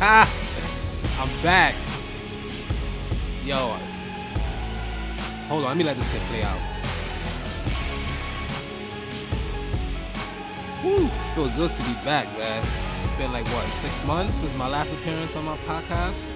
I'm 0.02 1.42
back. 1.42 1.74
Yo. 3.44 3.76
Hold 5.48 5.64
on, 5.64 5.68
let 5.68 5.76
me 5.76 5.84
let 5.84 5.96
this 5.96 6.10
shit 6.10 6.22
play 6.22 6.42
out. 6.42 6.58
Woo. 10.82 11.06
Feels 11.34 11.50
good 11.50 11.70
to 11.70 11.82
be 11.82 11.92
back, 12.02 12.26
man. 12.38 12.66
It's 13.04 13.12
been 13.18 13.30
like 13.30 13.46
what, 13.48 13.70
six 13.70 14.02
months 14.06 14.36
since 14.36 14.54
my 14.54 14.68
last 14.68 14.94
appearance 14.94 15.36
on 15.36 15.44
my 15.44 15.58
podcast? 15.58 16.30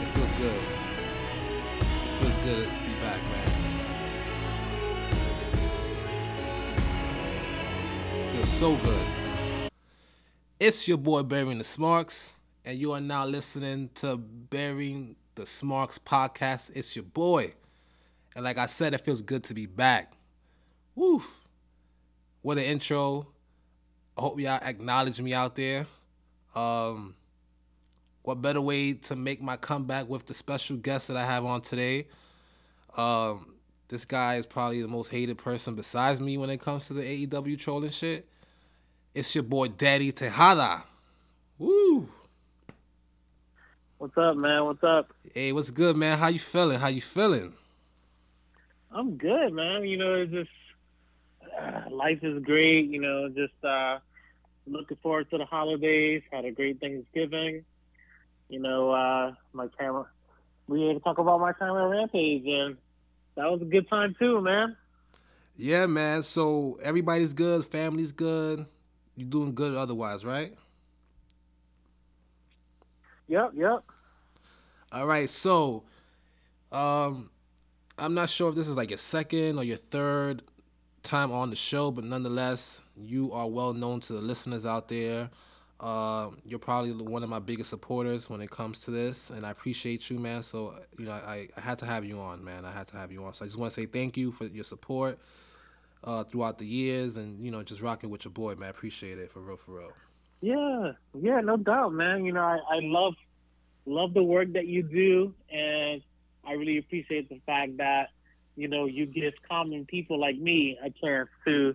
It 0.00 0.08
feels 0.08 0.32
good. 0.32 0.62
It 1.78 2.22
feels 2.22 2.36
good 2.36 2.64
to 2.64 2.70
be 2.70 2.94
back, 3.02 3.22
man. 3.22 3.50
It 8.14 8.32
feels 8.32 8.48
so 8.48 8.76
good. 8.76 9.06
It's 10.58 10.88
your 10.88 10.96
boy 10.96 11.22
Burying 11.22 11.58
the 11.58 11.64
Smarks, 11.64 12.35
and 12.66 12.80
you 12.80 12.92
are 12.92 13.00
now 13.00 13.24
listening 13.24 13.88
to 13.94 14.16
Burying 14.16 15.14
the 15.36 15.46
Smarks 15.46 16.00
podcast. 16.00 16.72
It's 16.74 16.96
your 16.96 17.04
boy. 17.04 17.52
And 18.34 18.44
like 18.44 18.58
I 18.58 18.66
said, 18.66 18.92
it 18.92 19.02
feels 19.02 19.22
good 19.22 19.44
to 19.44 19.54
be 19.54 19.66
back. 19.66 20.12
Woo. 20.96 21.22
What 22.42 22.58
an 22.58 22.64
intro. 22.64 23.28
I 24.18 24.20
hope 24.20 24.40
y'all 24.40 24.58
acknowledge 24.60 25.22
me 25.22 25.32
out 25.32 25.54
there. 25.54 25.86
Um, 26.56 27.14
what 28.22 28.42
better 28.42 28.60
way 28.60 28.94
to 28.94 29.14
make 29.14 29.40
my 29.40 29.56
comeback 29.56 30.08
with 30.08 30.26
the 30.26 30.34
special 30.34 30.76
guest 30.76 31.06
that 31.06 31.16
I 31.16 31.24
have 31.24 31.44
on 31.44 31.60
today? 31.60 32.08
Um, 32.96 33.54
this 33.86 34.04
guy 34.04 34.36
is 34.36 34.46
probably 34.46 34.82
the 34.82 34.88
most 34.88 35.12
hated 35.12 35.38
person 35.38 35.76
besides 35.76 36.20
me 36.20 36.36
when 36.36 36.50
it 36.50 36.58
comes 36.58 36.88
to 36.88 36.94
the 36.94 37.26
AEW 37.26 37.60
trolling 37.60 37.90
shit. 37.90 38.28
It's 39.14 39.32
your 39.36 39.44
boy 39.44 39.68
Danny 39.68 40.10
Tejada. 40.10 40.82
Woo! 41.58 42.08
What's 43.98 44.18
up, 44.18 44.36
man? 44.36 44.66
What's 44.66 44.84
up? 44.84 45.10
Hey, 45.32 45.54
what's 45.54 45.70
good, 45.70 45.96
man? 45.96 46.18
How 46.18 46.28
you 46.28 46.38
feeling? 46.38 46.78
How 46.78 46.88
you 46.88 47.00
feeling? 47.00 47.54
I'm 48.92 49.16
good, 49.16 49.54
man. 49.54 49.84
You 49.84 49.96
know, 49.96 50.14
it's 50.16 50.30
just 50.30 50.50
uh, 51.58 51.88
life 51.90 52.18
is 52.22 52.42
great. 52.42 52.90
You 52.90 53.00
know, 53.00 53.30
just 53.30 53.54
uh, 53.64 53.98
looking 54.66 54.98
forward 55.02 55.30
to 55.30 55.38
the 55.38 55.46
holidays. 55.46 56.22
Had 56.30 56.44
a 56.44 56.50
great 56.50 56.78
Thanksgiving. 56.78 57.64
You 58.50 58.60
know, 58.60 58.90
uh, 58.90 59.32
my 59.54 59.68
camera. 59.78 60.06
We 60.68 60.88
had 60.88 60.94
to 60.94 61.00
talk 61.00 61.16
about 61.16 61.40
my 61.40 61.52
time 61.52 61.74
at 61.76 61.88
Rampage, 61.88 62.44
and 62.46 62.76
that 63.36 63.50
was 63.50 63.62
a 63.62 63.64
good 63.64 63.88
time 63.88 64.14
too, 64.18 64.42
man. 64.42 64.76
Yeah, 65.56 65.86
man. 65.86 66.22
So 66.22 66.78
everybody's 66.82 67.32
good, 67.32 67.64
family's 67.64 68.12
good. 68.12 68.66
You 69.16 69.24
doing 69.24 69.54
good 69.54 69.74
otherwise, 69.74 70.22
right? 70.22 70.52
Yep, 73.28 73.52
yep. 73.54 73.84
All 74.92 75.06
right, 75.06 75.28
so 75.28 75.84
um 76.72 77.30
I'm 77.98 78.14
not 78.14 78.28
sure 78.28 78.50
if 78.50 78.54
this 78.54 78.68
is 78.68 78.76
like 78.76 78.90
your 78.90 78.98
second 78.98 79.58
or 79.58 79.64
your 79.64 79.78
third 79.78 80.42
time 81.02 81.32
on 81.32 81.50
the 81.50 81.56
show, 81.56 81.90
but 81.90 82.04
nonetheless, 82.04 82.82
you 82.96 83.32
are 83.32 83.48
well 83.48 83.72
known 83.72 84.00
to 84.00 84.12
the 84.12 84.20
listeners 84.20 84.66
out 84.66 84.88
there. 84.88 85.30
Uh, 85.80 86.30
you're 86.44 86.58
probably 86.58 86.92
one 86.92 87.22
of 87.22 87.28
my 87.28 87.38
biggest 87.38 87.70
supporters 87.70 88.28
when 88.28 88.40
it 88.40 88.50
comes 88.50 88.80
to 88.82 88.90
this, 88.90 89.30
and 89.30 89.46
I 89.46 89.50
appreciate 89.50 90.10
you, 90.10 90.18
man. 90.18 90.42
So, 90.42 90.74
you 90.98 91.06
know, 91.06 91.12
I, 91.12 91.48
I 91.56 91.60
had 91.60 91.78
to 91.78 91.86
have 91.86 92.04
you 92.04 92.18
on, 92.18 92.42
man. 92.44 92.64
I 92.64 92.72
had 92.72 92.86
to 92.88 92.96
have 92.96 93.12
you 93.12 93.24
on. 93.24 93.34
So 93.34 93.44
I 93.44 93.48
just 93.48 93.58
want 93.58 93.72
to 93.72 93.80
say 93.80 93.86
thank 93.86 94.16
you 94.16 94.32
for 94.32 94.46
your 94.46 94.64
support 94.64 95.18
uh, 96.04 96.24
throughout 96.24 96.58
the 96.58 96.66
years, 96.66 97.16
and 97.16 97.42
you 97.44 97.50
know, 97.50 97.62
just 97.62 97.82
rocking 97.82 98.10
with 98.10 98.24
your 98.24 98.32
boy, 98.32 98.54
man. 98.54 98.68
I 98.68 98.70
appreciate 98.70 99.18
it 99.18 99.30
for 99.30 99.40
real, 99.40 99.56
for 99.56 99.78
real. 99.78 99.92
Yeah, 100.40 100.92
yeah, 101.18 101.40
no 101.40 101.56
doubt, 101.56 101.92
man. 101.92 102.24
You 102.24 102.32
know, 102.32 102.42
I, 102.42 102.58
I 102.70 102.78
love 102.80 103.14
love 103.86 104.14
the 104.14 104.22
work 104.22 104.52
that 104.52 104.66
you 104.66 104.82
do, 104.82 105.34
and 105.50 106.02
I 106.46 106.52
really 106.52 106.78
appreciate 106.78 107.28
the 107.28 107.40
fact 107.46 107.78
that 107.78 108.10
you 108.56 108.68
know 108.68 108.86
you 108.86 109.06
give 109.06 109.34
common 109.48 109.86
people 109.86 110.20
like 110.20 110.36
me 110.36 110.78
a 110.84 110.90
chance 110.90 111.28
to 111.46 111.74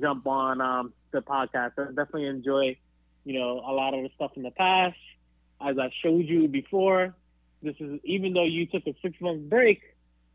jump 0.00 0.26
on 0.26 0.60
um, 0.60 0.92
the 1.12 1.20
podcast. 1.20 1.72
I 1.78 1.86
definitely 1.86 2.26
enjoy, 2.26 2.76
you 3.24 3.38
know, 3.38 3.58
a 3.60 3.72
lot 3.72 3.94
of 3.94 4.02
the 4.02 4.10
stuff 4.14 4.32
in 4.36 4.42
the 4.42 4.50
past. 4.50 4.96
As 5.60 5.78
I 5.78 5.90
showed 6.02 6.26
you 6.26 6.48
before, 6.48 7.14
this 7.62 7.76
is 7.78 8.00
even 8.04 8.32
though 8.32 8.44
you 8.44 8.66
took 8.66 8.86
a 8.86 8.94
six 9.00 9.20
month 9.20 9.48
break, 9.48 9.80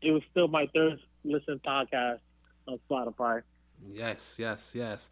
it 0.00 0.10
was 0.10 0.22
still 0.30 0.48
my 0.48 0.68
third 0.74 0.98
listen 1.24 1.60
podcast 1.64 2.20
on 2.66 2.78
Spotify. 2.90 3.42
Yes, 3.86 4.38
yes, 4.40 4.74
yes. 4.74 5.10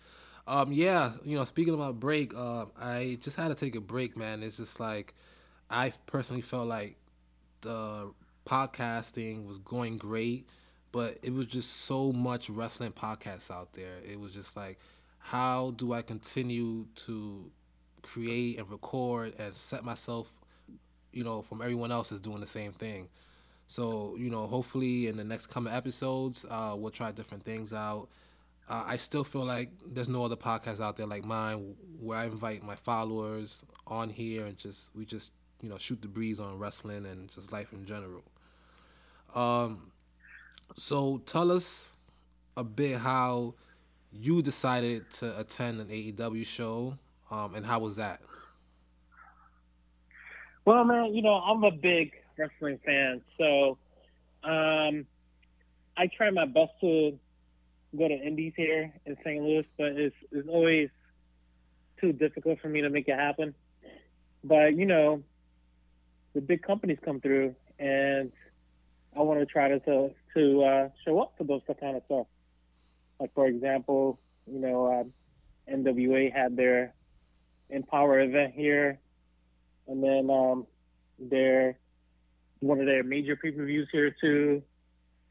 Um, 0.49 0.73
yeah, 0.73 1.13
you 1.25 1.37
know, 1.37 1.45
speaking 1.45 1.75
about 1.75 1.99
break, 1.99 2.33
uh, 2.37 2.67
I 2.81 3.19
just 3.21 3.37
had 3.37 3.49
to 3.49 3.55
take 3.55 3.75
a 3.75 3.81
break, 3.81 4.17
man. 4.17 4.43
It's 4.43 4.59
just 4.59 4.79
like 4.79 5.13
I 5.71 5.93
personally 6.07 6.43
felt 6.43 6.69
like 6.69 6.97
the 7.63 8.13
podcasting 8.47 9.47
was 9.47 9.59
going 9.59 9.99
great, 9.99 10.49
but 10.93 11.19
it 11.23 11.33
was 11.33 11.47
just 11.47 11.73
so 11.83 12.13
much 12.13 12.49
wrestling 12.49 12.93
podcasts 12.93 13.51
out 13.51 13.73
there. 13.73 13.97
It 14.09 14.21
was 14.21 14.33
just 14.33 14.57
like, 14.57 14.79
how 15.19 15.73
do 15.73 15.93
I 15.93 16.03
continue 16.03 16.87
to 16.95 17.51
create 18.03 18.59
and 18.59 18.71
record 18.71 19.35
and 19.41 19.55
set 19.57 19.85
myself, 19.85 20.39
you 21.13 21.25
know, 21.25 21.43
from 21.43 21.61
everyone 21.61 21.91
else 21.91 22.13
is 22.13 22.21
doing 22.21 22.41
the 22.41 22.47
same 22.47 22.73
thing. 22.73 23.09
So, 23.67 24.15
you 24.17 24.31
know, 24.31 24.47
hopefully 24.47 25.09
in 25.09 25.17
the 25.17 25.25
next 25.25 25.49
coming 25.49 25.73
episodes, 25.73 26.47
uh, 26.49 26.77
we'll 26.79 26.93
try 26.93 27.11
different 27.11 27.43
things 27.43 27.75
out. 27.75 28.09
Uh, 28.69 28.85
I 28.87 28.97
still 28.97 29.23
feel 29.23 29.45
like 29.45 29.71
there's 29.87 30.09
no 30.09 30.25
other 30.25 30.37
podcast 30.37 30.81
out 30.81 30.97
there 30.97 31.07
like 31.07 31.25
mine 31.25 31.77
where 32.01 32.19
I 32.19 32.25
invite 32.25 32.63
my 32.63 32.75
followers 32.75 33.65
on 33.87 34.11
here 34.11 34.45
and 34.47 34.59
just 34.59 34.95
we 34.95 35.05
just 35.05 35.33
you 35.63 35.69
know 35.69 35.79
shoot 35.79 36.03
the 36.03 36.09
breeze 36.09 36.41
on 36.41 36.59
wrestling 36.59 37.07
and 37.07 37.31
just 37.31 37.53
life 37.53 37.73
in 37.73 37.85
general. 37.87 38.25
Um, 39.35 39.93
so 40.75 41.19
tell 41.19 41.53
us 41.53 41.95
a 42.57 42.65
bit 42.65 42.99
how 42.99 43.55
you 44.13 44.43
decided 44.43 45.11
to 45.11 45.39
attend 45.39 45.81
an 45.81 45.89
AEW 45.89 46.47
show, 46.47 46.99
um, 47.31 47.55
and 47.55 47.65
how 47.65 47.81
was 47.81 47.97
that? 47.97 48.21
Well, 50.65 50.85
man, 50.85 51.15
you 51.15 51.23
know 51.23 51.35
I'm 51.35 51.63
a 51.63 51.71
big 51.71 52.13
wrestling 52.37 52.81
fan, 52.85 53.23
so 53.39 53.79
um, 54.43 55.07
I 55.97 56.09
try 56.09 56.31
my 56.31 56.47
best 56.47 56.73
to 56.81 57.19
go 57.97 58.09
to 58.09 58.15
indies 58.15 58.53
here 58.57 58.93
in 59.05 59.17
St. 59.25 59.43
Louis, 59.43 59.67
but 59.77 59.89
it's 59.89 60.17
it's 60.33 60.49
always 60.49 60.89
too 62.01 62.13
difficult 62.13 62.61
for 62.61 62.69
me 62.69 62.83
to 62.83 62.91
make 62.91 63.09
it 63.09 63.19
happen. 63.19 63.55
But 64.45 64.77
you 64.77 64.87
know, 64.87 65.23
the 66.35 66.41
big 66.41 66.63
companies 66.63 66.99
come 67.05 67.21
through, 67.21 67.55
and 67.79 68.33
I 69.17 69.21
want 69.23 69.41
to 69.41 69.47
try 69.47 69.69
to 69.69 69.81
to, 69.81 70.11
to 70.35 70.65
uh, 70.65 70.89
show 71.05 71.21
up 71.21 71.35
for 71.39 71.45
those 71.45 71.63
kind 71.81 71.97
of 71.97 72.03
stuff. 72.07 72.27
Like 73.19 73.33
for 73.35 73.47
example, 73.47 74.19
you 74.47 74.61
know, 74.61 75.01
um, 75.01 75.13
NWA 75.73 76.33
had 76.33 76.57
their 76.57 76.93
Empower 77.69 78.21
event 78.21 78.53
here, 78.55 79.01
and 79.89 80.03
then 80.03 80.31
um, 80.31 80.67
their 81.19 81.79
one 82.61 82.81
of 82.81 82.87
their 82.87 83.03
major 83.03 83.37
pay 83.37 83.51
per 83.51 83.65
views 83.65 83.89
here 83.91 84.15
too, 84.21 84.63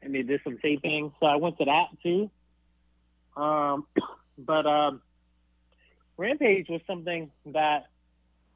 and 0.02 0.14
they 0.14 0.22
did 0.22 0.40
some 0.44 0.58
taping. 0.58 1.12
So 1.18 1.26
I 1.26 1.36
went 1.36 1.56
to 1.58 1.64
that 1.64 1.86
too. 2.02 2.30
Um, 3.36 3.86
but 4.38 4.66
um, 4.66 5.02
Rampage 6.16 6.68
was 6.68 6.80
something 6.86 7.30
that 7.46 7.86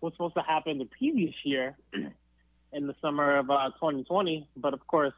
was 0.00 0.12
supposed 0.14 0.34
to 0.34 0.42
happen 0.42 0.78
the 0.78 0.86
previous 0.86 1.34
year 1.44 1.76
in 2.72 2.86
the 2.86 2.94
summer 3.02 3.38
of 3.38 3.50
uh, 3.50 3.70
2020, 3.74 4.48
but 4.56 4.74
of 4.74 4.86
course, 4.86 5.12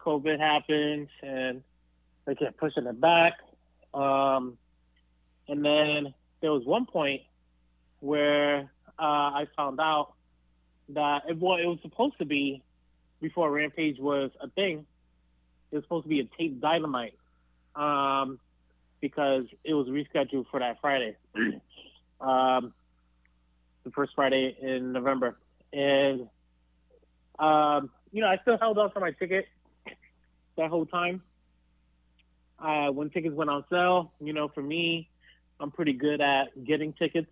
COVID 0.00 0.38
happened 0.38 1.08
and 1.22 1.62
they 2.26 2.34
kept 2.34 2.58
pushing 2.58 2.86
it 2.86 3.00
back. 3.00 3.34
Um, 3.94 4.58
and 5.48 5.64
then 5.64 6.14
there 6.40 6.52
was 6.52 6.64
one 6.64 6.86
point 6.86 7.22
where 8.00 8.70
uh, 8.98 9.02
I 9.02 9.46
found 9.56 9.80
out 9.80 10.12
that 10.90 11.22
it, 11.28 11.38
well, 11.38 11.56
it 11.56 11.66
was 11.66 11.78
supposed 11.82 12.18
to 12.18 12.24
be 12.24 12.62
before 13.20 13.50
Rampage 13.50 13.98
was 13.98 14.30
a 14.40 14.48
thing. 14.50 14.86
It 15.72 15.76
was 15.76 15.84
supposed 15.84 16.04
to 16.04 16.08
be 16.08 16.20
a 16.20 16.28
tape 16.38 16.60
dynamite 16.60 17.14
um, 17.74 18.38
because 19.00 19.44
it 19.64 19.74
was 19.74 19.88
rescheduled 19.88 20.46
for 20.50 20.60
that 20.60 20.80
Friday, 20.80 21.16
um, 22.20 22.72
the 23.84 23.90
first 23.94 24.12
Friday 24.14 24.56
in 24.60 24.92
November, 24.92 25.36
and 25.72 26.28
um, 27.38 27.90
you 28.12 28.20
know 28.22 28.28
I 28.28 28.38
still 28.42 28.58
held 28.58 28.78
on 28.78 28.90
for 28.90 29.00
my 29.00 29.12
ticket 29.12 29.46
that 30.56 30.70
whole 30.70 30.86
time. 30.86 31.22
Uh, 32.58 32.90
when 32.90 33.10
tickets 33.10 33.34
went 33.34 33.50
on 33.50 33.64
sale, 33.70 34.12
you 34.18 34.32
know, 34.32 34.48
for 34.48 34.62
me, 34.62 35.10
I'm 35.60 35.70
pretty 35.70 35.92
good 35.92 36.22
at 36.22 36.64
getting 36.64 36.94
tickets 36.94 37.30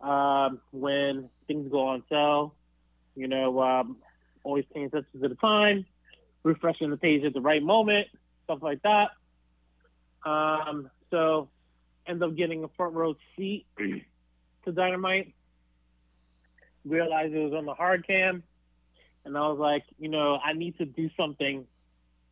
um, 0.00 0.60
when 0.70 1.28
things 1.46 1.70
go 1.70 1.88
on 1.88 2.04
sale. 2.08 2.54
You 3.16 3.26
know, 3.26 3.60
um, 3.60 3.96
always 4.44 4.64
paying 4.72 4.86
attention 4.86 5.20
to 5.20 5.28
the 5.28 5.34
time, 5.34 5.86
refreshing 6.44 6.90
the 6.90 6.96
page 6.96 7.24
at 7.24 7.34
the 7.34 7.40
right 7.40 7.62
moment, 7.62 8.06
stuff 8.44 8.60
like 8.62 8.80
that. 8.82 9.10
Um, 10.24 10.90
so, 11.10 11.48
end 12.06 12.22
up 12.22 12.36
getting 12.36 12.64
a 12.64 12.68
front 12.76 12.94
row 12.94 13.16
seat 13.36 13.66
to 14.64 14.72
Dynamite. 14.72 15.34
Realized 16.84 17.34
it 17.34 17.38
was 17.44 17.52
on 17.52 17.66
the 17.66 17.74
hard 17.74 18.06
cam, 18.06 18.42
and 19.24 19.36
I 19.36 19.40
was 19.48 19.58
like, 19.58 19.84
you 19.98 20.08
know, 20.08 20.38
I 20.42 20.52
need 20.54 20.78
to 20.78 20.86
do 20.86 21.10
something. 21.18 21.66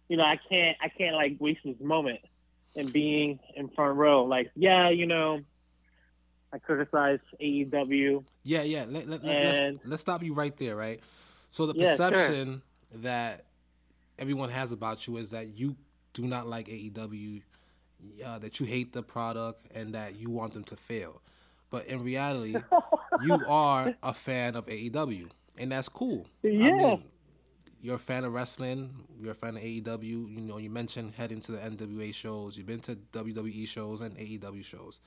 You 0.08 0.16
know, 0.16 0.22
I 0.22 0.38
can't, 0.48 0.76
I 0.80 0.88
can't 0.88 1.14
like 1.14 1.36
waste 1.40 1.60
this 1.64 1.74
moment 1.80 2.20
and 2.76 2.90
being 2.92 3.38
in 3.54 3.68
front 3.70 3.96
row. 3.98 4.24
Like, 4.24 4.50
yeah, 4.54 4.88
you 4.90 5.04
know, 5.06 5.40
I 6.52 6.58
criticize 6.58 7.18
AEW. 7.42 8.24
Yeah, 8.44 8.62
yeah. 8.62 8.84
Let, 8.88 9.08
let, 9.08 9.24
let's, 9.24 9.60
And- 9.60 9.80
let's 9.84 10.00
stop 10.00 10.22
you 10.22 10.32
right 10.32 10.56
there, 10.56 10.76
right? 10.76 11.00
So 11.50 11.66
the 11.66 11.74
Yeah, 11.76 11.96
sure. 11.96 12.10
perception 12.10 12.62
that 12.96 13.44
everyone 14.18 14.50
has 14.50 14.72
about 14.72 15.06
you 15.06 15.16
is 15.16 15.32
that 15.32 15.58
you 15.58 15.76
do 16.12 16.24
not 16.26 16.46
like 16.46 16.68
AEW, 16.68 17.42
uh, 18.24 18.38
that 18.38 18.60
you 18.60 18.66
hate 18.66 18.92
the 18.92 19.02
product, 19.02 19.66
and 19.74 19.94
that 19.94 20.16
you 20.16 20.30
want 20.30 20.52
them 20.54 20.64
to 20.64 20.76
fail. 20.76 21.22
But 21.70 21.86
in 21.86 22.02
reality, 22.02 22.64
you 23.16 23.44
are 23.46 23.92
a 24.02 24.14
fan 24.14 24.56
of 24.56 24.66
AEW, 24.66 25.30
and 25.58 25.72
that's 25.72 25.88
cool. 25.88 26.26
I 26.44 26.48
Yeah. 26.48 26.70
mean, 26.70 27.04
you're 27.80 27.96
a 27.96 27.98
fan 27.98 28.24
of 28.24 28.32
wrestling. 28.32 29.06
You're 29.20 29.32
a 29.32 29.34
fan 29.34 29.56
of 29.56 29.62
AEW. 29.62 30.02
You 30.30 30.40
know, 30.40 30.58
you 30.58 30.70
mentioned 30.70 31.14
heading 31.16 31.40
to 31.42 31.52
the 31.52 31.58
NWA 31.58 32.12
shows. 32.12 32.56
You've 32.56 32.66
been 32.66 32.80
to 32.80 32.96
WWE 33.12 33.66
shows 33.68 34.00
and 34.00 34.16
AEW 34.18 34.62
shows. 34.64 35.00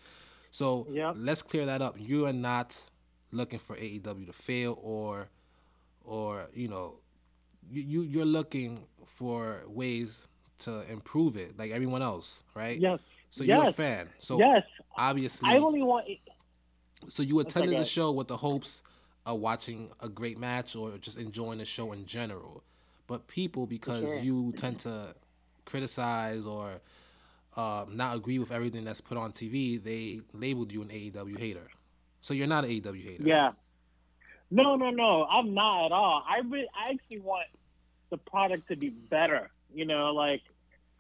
So 0.52 0.88
Yep. 0.90 1.16
let's 1.18 1.42
clear 1.42 1.66
that 1.66 1.82
up. 1.82 1.96
You 2.00 2.26
are 2.26 2.34
not 2.34 2.90
looking 3.32 3.60
for 3.60 3.76
AEW 3.76 4.26
to 4.28 4.34
fail 4.34 4.78
or, 4.82 5.30
or 6.04 6.48
you 6.54 6.68
know, 6.68 6.96
you 7.72 8.02
you're 8.02 8.26
looking 8.26 8.88
for 9.06 9.64
ways 9.68 10.28
to 10.60 10.90
improve 10.92 11.36
it, 11.36 11.58
like 11.58 11.72
everyone 11.72 12.02
else, 12.02 12.44
right? 12.56 12.80
Yes. 12.80 13.00
So 13.30 13.44
you're 13.44 13.68
a 13.68 13.74
fan. 13.74 14.10
So 14.20 14.40
yes. 14.40 14.64
obviously, 14.98 15.50
I 15.50 15.58
only 15.58 15.84
want. 15.84 16.08
so 17.08 17.24
you 17.24 17.40
attended 17.40 17.78
the 17.78 17.86
show 17.86 18.12
with 18.12 18.28
the 18.28 18.38
hopes 18.38 18.84
of 19.26 19.40
watching 19.40 19.92
a 20.02 20.10
great 20.10 20.38
match 20.38 20.76
or 20.76 20.98
just 20.98 21.20
enjoying 21.20 21.60
the 21.60 21.66
show 21.66 21.92
in 21.92 22.06
general. 22.06 22.64
But 23.08 23.28
people, 23.28 23.68
because 23.68 24.14
sure. 24.14 24.24
you 24.24 24.54
tend 24.54 24.80
to 24.80 25.14
criticize 25.66 26.46
or 26.46 26.70
um, 27.58 27.96
not 27.96 28.16
agree 28.16 28.40
with 28.40 28.52
everything 28.52 28.86
that's 28.86 29.02
put 29.02 29.18
on 29.18 29.32
TV, 29.32 29.82
they 29.82 30.22
labeled 30.34 30.72
you 30.72 30.82
an 30.82 30.90
AEW 30.90 31.38
hater. 31.38 31.68
So 32.22 32.34
you're 32.34 32.48
not 32.48 32.66
an 32.66 32.72
AEW 32.72 33.04
hater. 33.04 33.24
Yeah. 33.24 33.52
No, 34.52 34.76
no, 34.76 34.90
no. 34.90 35.26
I'm 35.26 35.54
not 35.54 35.88
at 35.88 35.92
all. 35.92 36.24
I 36.28 36.42
re- 36.48 36.70
I 36.76 36.92
actually 36.94 37.20
want 37.20 37.48
the 38.10 38.18
product 38.18 38.68
to 38.70 38.76
be 38.76 38.90
better. 38.90 39.52
You 39.74 39.86
know, 39.86 40.14
like 40.14 40.42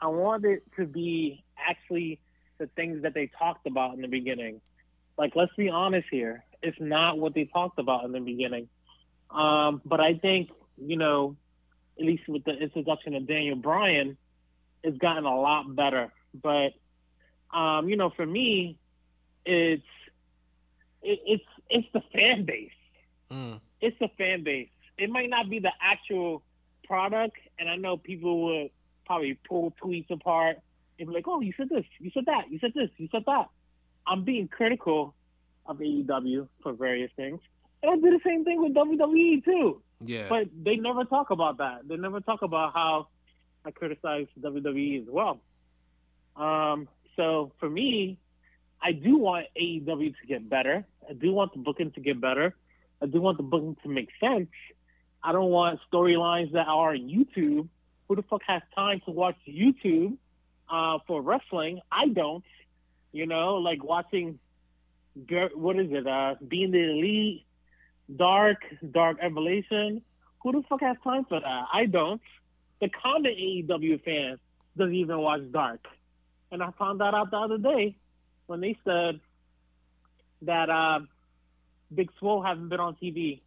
I 0.01 0.07
want 0.07 0.45
it 0.45 0.63
to 0.77 0.85
be 0.85 1.43
actually 1.57 2.19
the 2.59 2.67
things 2.75 3.03
that 3.03 3.13
they 3.13 3.29
talked 3.39 3.65
about 3.67 3.95
in 3.95 4.01
the 4.01 4.07
beginning. 4.07 4.61
Like, 5.17 5.35
let's 5.35 5.53
be 5.55 5.69
honest 5.69 6.07
here. 6.11 6.43
It's 6.61 6.77
not 6.79 7.17
what 7.17 7.33
they 7.33 7.45
talked 7.45 7.79
about 7.79 8.05
in 8.05 8.11
the 8.11 8.19
beginning. 8.19 8.67
Um, 9.31 9.81
but 9.85 9.99
I 9.99 10.15
think, 10.15 10.49
you 10.77 10.97
know, 10.97 11.35
at 11.99 12.05
least 12.05 12.23
with 12.27 12.43
the 12.45 12.51
introduction 12.53 13.15
of 13.15 13.27
Daniel 13.27 13.55
Bryan, 13.55 14.17
it's 14.83 14.97
gotten 14.97 15.25
a 15.25 15.39
lot 15.39 15.75
better. 15.75 16.11
But, 16.41 16.71
um, 17.55 17.89
you 17.89 17.95
know, 17.97 18.09
for 18.09 18.25
me, 18.25 18.77
it's 19.45 19.83
it, 21.01 21.19
it's 21.25 21.43
it's 21.69 21.87
the 21.93 22.01
fan 22.13 22.45
base. 22.45 22.71
Mm, 23.31 23.59
It's 23.81 23.97
the 23.99 24.09
fan 24.17 24.43
base. 24.43 24.69
It 24.97 25.09
might 25.09 25.29
not 25.29 25.49
be 25.49 25.59
the 25.59 25.71
actual 25.81 26.43
product, 26.89 27.37
and 27.59 27.69
I 27.69 27.75
know 27.75 27.95
people 27.95 28.45
would 28.45 28.71
probably 29.05 29.37
pull 29.47 29.73
tweets 29.81 30.09
apart 30.09 30.57
and 30.97 31.07
be 31.07 31.13
like, 31.13 31.27
"Oh, 31.27 31.39
you 31.39 31.53
said 31.55 31.69
this, 31.69 31.85
you 31.99 32.11
said 32.13 32.25
that, 32.25 32.51
you 32.51 32.59
said 32.59 32.73
this, 32.73 32.89
you 32.97 33.07
said 33.11 33.23
that." 33.27 33.49
I'm 34.07 34.23
being 34.23 34.47
critical 34.47 35.13
of 35.67 35.77
AEW 35.77 36.47
for 36.63 36.73
various 36.73 37.11
things, 37.15 37.39
and 37.83 37.91
I 37.91 37.95
do 37.95 38.09
the 38.09 38.19
same 38.25 38.43
thing 38.43 38.61
with 38.61 38.73
WWE 38.73 39.45
too. 39.45 39.81
yeah. 40.03 40.25
But 40.27 40.49
they 40.63 40.77
never 40.77 41.05
talk 41.05 41.29
about 41.29 41.57
that. 41.59 41.87
They 41.87 41.95
never 41.95 42.19
talk 42.21 42.41
about 42.41 42.73
how 42.73 43.07
I 43.63 43.71
criticize 43.71 44.27
WWE 44.39 45.01
as 45.03 45.07
well. 45.07 45.39
Um, 46.35 46.87
so 47.15 47.51
for 47.59 47.69
me, 47.69 48.17
I 48.81 48.93
do 48.93 49.17
want 49.17 49.47
AEW 49.61 50.15
to 50.21 50.27
get 50.27 50.49
better. 50.49 50.85
I 51.09 51.13
do 51.13 51.33
want 51.33 51.53
the 51.53 51.59
booking 51.59 51.91
to 51.91 52.01
get 52.01 52.19
better. 52.19 52.55
I 53.01 53.05
do 53.05 53.21
want 53.21 53.37
the 53.37 53.43
booking 53.43 53.75
to 53.83 53.89
make 53.89 54.09
sense. 54.19 54.49
I 55.23 55.31
don't 55.31 55.49
want 55.49 55.79
storylines 55.91 56.53
that 56.53 56.67
are 56.67 56.91
on 56.91 56.97
YouTube. 56.97 57.67
Who 58.07 58.15
the 58.15 58.23
fuck 58.23 58.41
has 58.47 58.61
time 58.73 59.01
to 59.05 59.11
watch 59.11 59.35
YouTube 59.47 60.17
uh, 60.69 60.99
for 61.05 61.21
wrestling? 61.21 61.81
I 61.91 62.07
don't. 62.07 62.43
You 63.11 63.25
know, 63.25 63.55
like 63.55 63.83
watching, 63.83 64.39
what 65.55 65.79
is 65.79 65.91
it? 65.91 66.07
Uh, 66.07 66.35
Being 66.47 66.71
the 66.71 66.79
Elite, 66.79 67.45
Dark, 68.15 68.57
Dark 68.91 69.17
Elevation. 69.21 70.01
Who 70.41 70.51
the 70.53 70.63
fuck 70.69 70.81
has 70.81 70.97
time 71.03 71.25
for 71.25 71.39
that? 71.39 71.65
I 71.73 71.85
don't. 71.85 72.21
The 72.79 72.89
common 72.89 73.33
AEW 73.33 74.03
fan 74.03 74.39
doesn't 74.77 74.95
even 74.95 75.17
watch 75.19 75.41
Dark. 75.51 75.85
And 76.51 76.63
I 76.63 76.71
found 76.79 77.01
that 77.01 77.13
out 77.13 77.31
the 77.31 77.37
other 77.37 77.57
day 77.57 77.95
when 78.47 78.61
they 78.61 78.77
said 78.85 79.19
that 80.43 80.69
uh, 80.69 80.99
Big 81.93 82.09
Swole 82.19 82.41
hasn't 82.41 82.69
been 82.69 82.79
on 82.79 82.95
TV 82.95 83.41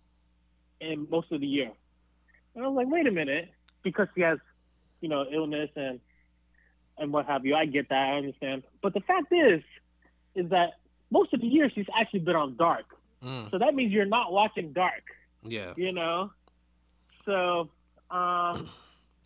in 0.83 1.07
most 1.11 1.33
of 1.33 1.41
the 1.41 1.47
year. 1.47 1.71
And 2.55 2.65
I 2.65 2.69
was 2.69 2.77
like, 2.77 2.93
wait 2.93 3.07
a 3.07 3.11
minute, 3.11 3.51
because 3.83 4.09
she 4.15 4.21
has, 4.23 4.39
you 5.01 5.09
know, 5.09 5.25
illness 5.33 5.71
and 5.77 6.01
and 6.99 7.13
what 7.13 7.27
have 7.27 7.47
you. 7.47 7.55
I 7.55 7.65
get 7.67 7.89
that, 7.89 8.11
I 8.11 8.17
understand. 8.19 8.63
But 8.83 8.93
the 8.93 9.01
fact 9.01 9.33
is, 9.33 9.63
is 10.35 10.51
that 10.51 10.75
most 11.11 11.33
of 11.33 11.41
the 11.41 11.47
year 11.47 11.71
she's 11.75 11.87
actually 11.99 12.21
been 12.21 12.37
on 12.37 12.57
Dark. 12.57 12.85
Mm, 13.25 13.51
So 13.51 13.59
that 13.59 13.75
means 13.75 13.93
you're 13.93 14.05
not 14.05 14.33
watching 14.33 14.73
Dark 14.73 15.03
yeah. 15.45 15.75
you 15.77 15.93
know. 15.93 16.31
So, 17.25 17.71
um, 18.11 18.69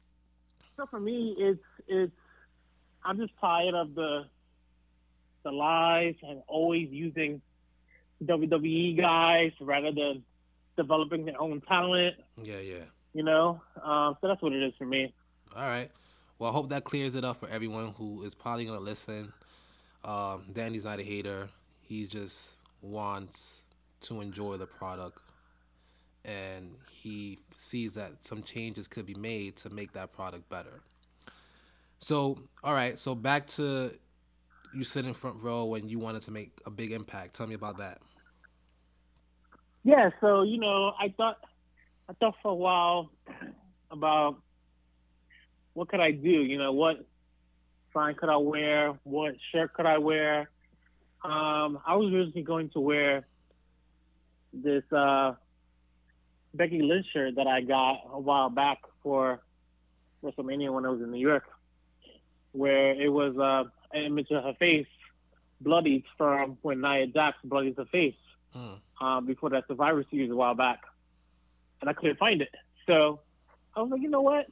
so 0.77 0.87
for 0.91 1.01
me, 1.01 1.35
it's 1.39 1.63
it's 1.89 2.13
I'm 3.05 3.19
just 3.19 3.33
tired 3.41 3.75
of 3.75 3.95
the 3.95 4.27
the 5.43 5.53
lies 5.53 6.15
and 6.23 6.43
always 6.49 6.91
using 6.91 7.41
WWE 8.25 8.97
guys 8.97 9.53
rather 9.61 9.93
than 9.93 10.25
developing 10.77 11.25
their 11.25 11.41
own 11.41 11.61
talent. 11.63 12.17
Yeah, 12.43 12.61
yeah. 12.61 12.85
You 13.15 13.23
know, 13.23 13.61
um, 13.83 14.17
so 14.21 14.29
that's 14.29 14.43
what 14.43 14.53
it 14.53 14.63
is 14.63 14.75
for 14.77 14.87
me. 14.87 15.13
All 15.55 15.63
right. 15.63 15.91
Well, 16.39 16.51
I 16.51 16.53
hope 16.53 16.69
that 16.69 16.85
clears 16.85 17.15
it 17.15 17.25
up 17.25 17.39
for 17.39 17.49
everyone 17.49 17.95
who 17.97 18.23
is 18.23 18.35
probably 18.35 18.67
gonna 18.67 18.81
listen. 18.81 19.33
Um, 20.05 20.45
Danny's 20.53 20.85
not 20.85 21.01
a 21.01 21.03
hater. 21.03 21.49
He 21.81 22.07
just 22.07 22.57
wants 22.83 23.65
to 24.03 24.21
enjoy 24.21 24.57
the 24.57 24.67
product, 24.67 25.23
and 26.25 26.75
he 26.91 27.39
sees 27.57 27.95
that 27.95 28.23
some 28.23 28.43
changes 28.43 28.87
could 28.87 29.07
be 29.07 29.15
made 29.15 29.57
to 29.57 29.71
make 29.71 29.93
that 29.93 30.13
product 30.13 30.49
better. 30.51 30.83
So, 31.99 32.39
all 32.63 32.75
right. 32.75 32.99
So 32.99 33.15
back 33.15 33.47
to 33.49 33.91
you 34.75 34.85
sitting 34.85 35.15
front 35.15 35.43
row 35.43 35.75
and 35.75 35.91
you 35.91 35.99
wanted 35.99 36.23
to 36.23 36.31
make 36.31 36.61
a 36.67 36.71
big 36.71 36.93
impact. 36.93 37.35
Tell 37.35 37.47
me 37.47 37.55
about 37.55 37.79
that. 37.79 37.99
Yeah, 39.87 40.11
so 40.21 40.43
you 40.43 40.59
know, 40.59 40.95
I 40.99 41.15
thought 41.17 41.39
I 42.09 42.13
thought 42.15 42.35
for 42.43 42.51
a 42.51 42.55
while 42.55 43.09
about 43.89 44.37
what 45.75 45.89
could 45.89 46.01
I 46.01 46.11
do? 46.11 46.29
You 46.29 46.59
know, 46.59 46.73
what 46.73 47.07
sign 47.95 48.17
could 48.17 48.29
I 48.29 48.37
wear? 48.37 48.99
What 49.05 49.37
shirt 49.53 49.75
could 49.75 49.87
I 49.87 49.99
wear? 49.99 50.51
Um, 51.23 51.79
I 51.87 51.95
was 51.95 52.13
originally 52.13 52.43
going 52.43 52.71
to 52.71 52.81
wear 52.81 53.29
this 54.53 54.83
uh, 54.91 55.35
Becky 56.53 56.83
Lynch 56.83 57.07
shirt 57.13 57.37
that 57.37 57.47
I 57.47 57.61
got 57.61 57.99
a 58.13 58.19
while 58.19 58.51
back 58.51 58.79
for 59.05 59.41
WrestleMania 60.21 60.75
when 60.75 60.85
I 60.85 60.89
was 60.89 61.01
in 61.01 61.13
New 61.13 61.21
York, 61.21 61.45
where 62.51 63.01
it 63.01 63.13
was 63.13 63.39
uh, 63.39 63.71
an 63.97 64.03
image 64.03 64.33
of 64.33 64.43
her 64.43 64.55
face 64.59 64.89
bloodied 65.61 66.03
from 66.19 66.59
when 66.63 66.81
Nia 66.81 67.07
Jax 67.07 67.37
bloodied 67.45 67.77
her 67.77 67.85
face 67.85 68.17
Mm, 68.57 68.79
um, 69.01 69.27
before 69.27 69.51
that 69.51 69.65
Survivor 69.69 70.05
Series 70.11 70.31
a 70.31 70.37
while 70.37 70.55
back, 70.55 70.81
and 71.81 71.91
I 71.91 71.93
couldn't 71.93 72.19
find 72.19 72.41
it. 72.41 72.55
So 72.87 73.21
I 73.75 73.83
was 73.83 73.91
like, 73.91 74.01
you 74.01 74.09
know 74.09 74.23
what? 74.23 74.47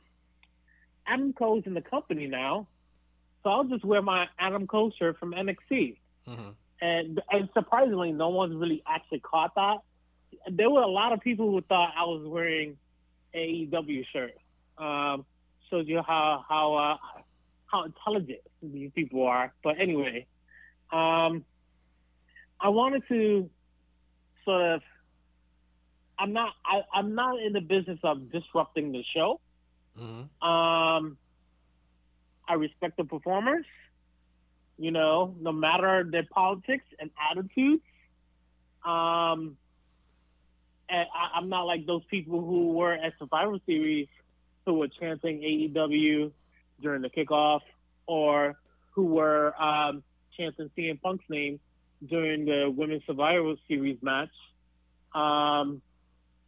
Adam 1.06 1.32
Cole's 1.32 1.64
in 1.66 1.74
the 1.74 1.80
company 1.80 2.26
now, 2.26 2.66
so 3.42 3.50
I'll 3.50 3.64
just 3.64 3.84
wear 3.84 4.02
my 4.02 4.26
Adam 4.38 4.66
Cole 4.66 4.92
shirt 4.98 5.18
from 5.18 5.32
NXT. 5.32 5.96
hmm 6.26 6.50
And 6.82 7.22
and 7.30 7.48
surprisingly, 7.54 8.12
no 8.12 8.28
one's 8.28 8.56
really 8.56 8.82
actually 8.86 9.20
caught 9.20 9.54
that. 9.54 9.78
There 10.50 10.68
were 10.68 10.82
a 10.82 10.88
lot 10.88 11.12
of 11.12 11.20
people 11.20 11.50
who 11.50 11.62
thought 11.62 11.92
I 11.96 12.04
was 12.04 12.26
wearing 12.26 12.76
AEW 13.34 14.04
shirt. 14.12 14.36
Um, 14.76 15.24
shows 15.70 15.86
you 15.88 16.02
how 16.02 16.44
how 16.46 16.74
uh, 16.74 16.96
how 17.66 17.84
intelligent 17.84 18.40
these 18.62 18.90
people 18.94 19.26
are. 19.26 19.52
But 19.62 19.80
anyway, 19.80 20.26
um, 20.92 21.44
I 22.60 22.68
wanted 22.68 23.02
to 23.08 23.48
sort 24.44 24.62
of. 24.62 24.82
I'm 26.18 26.32
not. 26.32 26.52
I, 26.64 26.82
I'm 26.92 27.14
not 27.14 27.40
in 27.40 27.52
the 27.52 27.60
business 27.60 27.98
of 28.02 28.30
disrupting 28.30 28.92
the 28.92 29.02
show. 29.14 29.40
hmm 29.96 30.46
Um, 30.46 31.16
I 32.46 32.54
respect 32.54 32.96
the 32.96 33.04
performers. 33.04 33.64
You 34.78 34.90
know, 34.90 35.34
no 35.40 35.52
matter 35.52 36.04
their 36.08 36.26
politics 36.30 36.84
and 36.98 37.10
attitudes. 37.30 37.82
Um, 38.84 39.56
and 40.88 41.06
I, 41.14 41.38
I'm 41.38 41.48
not 41.48 41.62
like 41.62 41.86
those 41.86 42.02
people 42.10 42.40
who 42.40 42.72
were 42.72 42.92
at 42.92 43.14
Survivor 43.18 43.58
Series 43.66 44.08
who 44.66 44.74
were 44.74 44.88
chanting 44.88 45.40
AEW 45.40 46.30
during 46.80 47.02
the 47.02 47.10
kickoff, 47.10 47.60
or 48.06 48.56
who 48.92 49.06
were 49.06 49.54
um, 49.60 50.02
chanting 50.36 50.70
CM 50.76 51.00
Punk's 51.00 51.24
name 51.28 51.60
during 52.08 52.44
the 52.44 52.72
Women's 52.74 53.02
Survival 53.06 53.56
Series 53.68 53.98
match. 54.02 54.30
Um, 55.14 55.82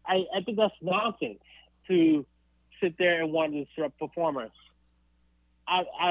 I, 0.06 0.24
I 0.34 0.40
think 0.44 0.56
that's 0.56 0.74
nonsense 0.80 1.40
to 1.88 2.24
sit 2.80 2.96
there 2.98 3.22
and 3.22 3.32
want 3.32 3.52
to 3.52 3.64
disrupt 3.64 3.98
performers. 3.98 4.50
I, 5.66 5.82
I 6.00 6.10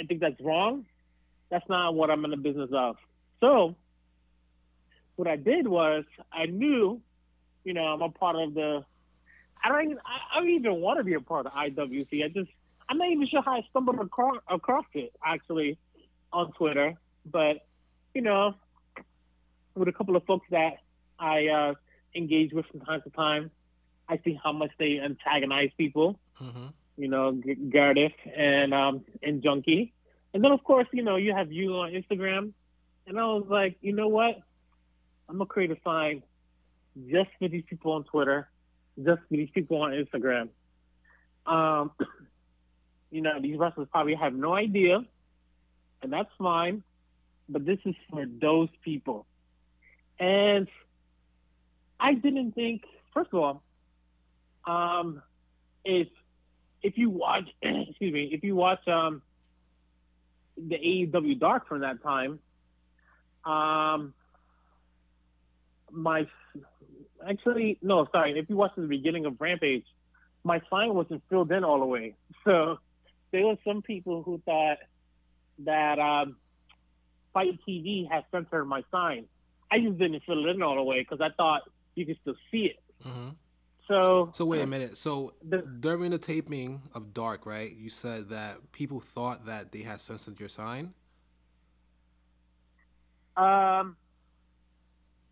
I 0.00 0.06
think 0.06 0.20
that's 0.20 0.40
wrong. 0.40 0.86
That's 1.50 1.68
not 1.68 1.94
what 1.94 2.10
I'm 2.10 2.24
in 2.24 2.30
the 2.30 2.36
business 2.36 2.70
of. 2.72 2.96
So 3.40 3.74
what 5.16 5.28
I 5.28 5.36
did 5.36 5.66
was 5.66 6.04
I 6.32 6.46
knew, 6.46 7.00
you 7.64 7.74
know, 7.74 7.84
I'm 7.84 8.02
a 8.02 8.10
part 8.10 8.36
of 8.36 8.54
the. 8.54 8.84
I 9.62 9.68
don't 9.68 9.84
even 9.84 9.98
I, 9.98 10.36
I 10.36 10.40
don't 10.40 10.50
even 10.50 10.80
want 10.80 10.98
to 10.98 11.04
be 11.04 11.14
a 11.14 11.20
part 11.20 11.46
of 11.46 11.52
IWC. 11.52 12.24
I 12.24 12.28
just 12.28 12.50
I'm 12.88 12.98
not 12.98 13.08
even 13.08 13.26
sure 13.26 13.42
how 13.42 13.52
I 13.52 13.66
stumbled 13.70 13.98
across, 14.00 14.36
across 14.48 14.84
it 14.94 15.12
actually 15.24 15.78
on 16.32 16.52
Twitter, 16.52 16.94
but 17.24 17.66
you 18.14 18.22
know, 18.22 18.54
with 19.74 19.88
a 19.88 19.92
couple 19.92 20.16
of 20.16 20.24
folks 20.24 20.46
that 20.50 20.78
I 21.18 21.46
uh, 21.46 21.74
engage 22.14 22.52
with 22.52 22.66
from 22.66 22.80
time 22.80 23.02
to 23.02 23.10
time, 23.10 23.50
I 24.08 24.20
see 24.24 24.38
how 24.42 24.52
much 24.52 24.70
they 24.78 24.98
antagonize 24.98 25.70
people. 25.76 26.18
Mm-hmm. 26.40 26.66
You 26.96 27.08
know, 27.08 27.32
G- 27.32 27.54
Gardiff 27.54 28.12
and 28.36 28.74
um, 28.74 29.04
and 29.22 29.42
Junkie, 29.42 29.92
and 30.34 30.44
then 30.44 30.52
of 30.52 30.62
course 30.62 30.86
you 30.92 31.02
know 31.02 31.16
you 31.16 31.34
have 31.34 31.50
you 31.50 31.74
on 31.76 31.92
Instagram, 31.92 32.52
and 33.06 33.18
I 33.18 33.24
was 33.24 33.46
like, 33.48 33.76
you 33.80 33.92
know 33.92 34.08
what, 34.08 34.40
I'm 35.28 35.36
gonna 35.36 35.46
create 35.46 35.70
a 35.70 35.76
sign 35.82 36.22
just 37.10 37.30
for 37.38 37.48
these 37.48 37.64
people 37.68 37.92
on 37.92 38.04
Twitter, 38.04 38.48
just 38.96 39.20
for 39.28 39.36
these 39.36 39.48
people 39.54 39.80
on 39.80 39.92
Instagram. 39.92 40.48
Um, 41.46 41.92
you 43.10 43.22
know, 43.22 43.40
these 43.40 43.56
wrestlers 43.56 43.88
probably 43.90 44.14
have 44.14 44.34
no 44.34 44.54
idea, 44.54 45.02
and 46.02 46.12
that's 46.12 46.30
fine, 46.38 46.82
but 47.48 47.64
this 47.64 47.78
is 47.86 47.94
for 48.10 48.26
those 48.26 48.68
people. 48.84 49.26
And 50.22 50.68
I 51.98 52.14
didn't 52.14 52.52
think, 52.52 52.84
first 53.12 53.30
of 53.32 53.40
all, 53.40 53.62
um, 54.64 55.20
if 55.84 56.06
if 56.80 56.96
you 56.96 57.10
watch, 57.10 57.48
excuse 57.62 58.12
me, 58.12 58.30
if 58.32 58.44
you 58.44 58.54
watch 58.54 58.86
um, 58.86 59.20
the 60.56 60.76
AEW 60.76 61.40
Dark 61.40 61.66
from 61.66 61.80
that 61.80 62.04
time, 62.04 62.38
um, 63.44 64.14
my 65.90 66.28
actually 67.28 67.78
no, 67.82 68.06
sorry, 68.12 68.38
if 68.38 68.48
you 68.48 68.56
watch 68.56 68.70
the 68.76 68.82
beginning 68.82 69.26
of 69.26 69.40
Rampage, 69.40 69.86
my 70.44 70.60
sign 70.70 70.94
wasn't 70.94 71.20
filled 71.30 71.50
in 71.50 71.64
all 71.64 71.80
the 71.80 71.86
way. 71.86 72.14
So 72.44 72.78
there 73.32 73.46
were 73.46 73.56
some 73.64 73.82
people 73.82 74.22
who 74.22 74.40
thought 74.44 74.78
that 75.64 75.98
um, 75.98 76.36
FITE 77.32 77.58
TV 77.66 78.08
has 78.10 78.24
censored 78.32 78.68
my 78.68 78.84
sign. 78.90 79.26
I 79.72 79.80
just 79.80 79.96
didn't 79.98 80.22
fill 80.26 80.44
it 80.46 80.50
in 80.50 80.62
all 80.62 80.76
the 80.76 80.82
way 80.82 81.00
because 81.00 81.20
I 81.22 81.30
thought 81.30 81.62
you 81.94 82.04
could 82.04 82.18
still 82.20 82.34
see 82.50 82.64
it. 82.66 82.80
Mm-hmm. 83.06 83.30
So 83.88 84.30
So 84.34 84.44
wait 84.44 84.60
a 84.62 84.66
minute. 84.66 84.96
So 84.98 85.32
The- 85.42 85.62
during 85.62 86.10
the 86.10 86.18
taping 86.18 86.82
of 86.94 87.14
Dark, 87.14 87.46
right? 87.46 87.72
You 87.74 87.88
said 87.88 88.28
that 88.28 88.56
people 88.72 89.00
thought 89.00 89.46
that 89.46 89.72
they 89.72 89.80
had 89.80 90.00
censored 90.00 90.38
your 90.38 90.48
sign. 90.50 90.92
Um, 93.36 93.96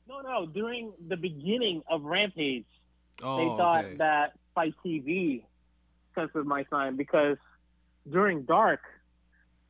no, 0.09 0.21
no. 0.23 0.47
During 0.47 0.93
the 1.09 1.17
beginning 1.17 1.83
of 1.89 2.03
Rampage, 2.05 2.65
Oh, 3.23 3.37
they 3.37 3.57
thought 3.59 3.85
okay. 3.85 3.97
that 3.97 4.33
FITE 4.55 4.75
TV 4.85 5.45
censored 6.15 6.47
my 6.47 6.65
sign 6.71 6.97
because 6.97 7.37
during 8.11 8.45
Dark, 8.45 8.81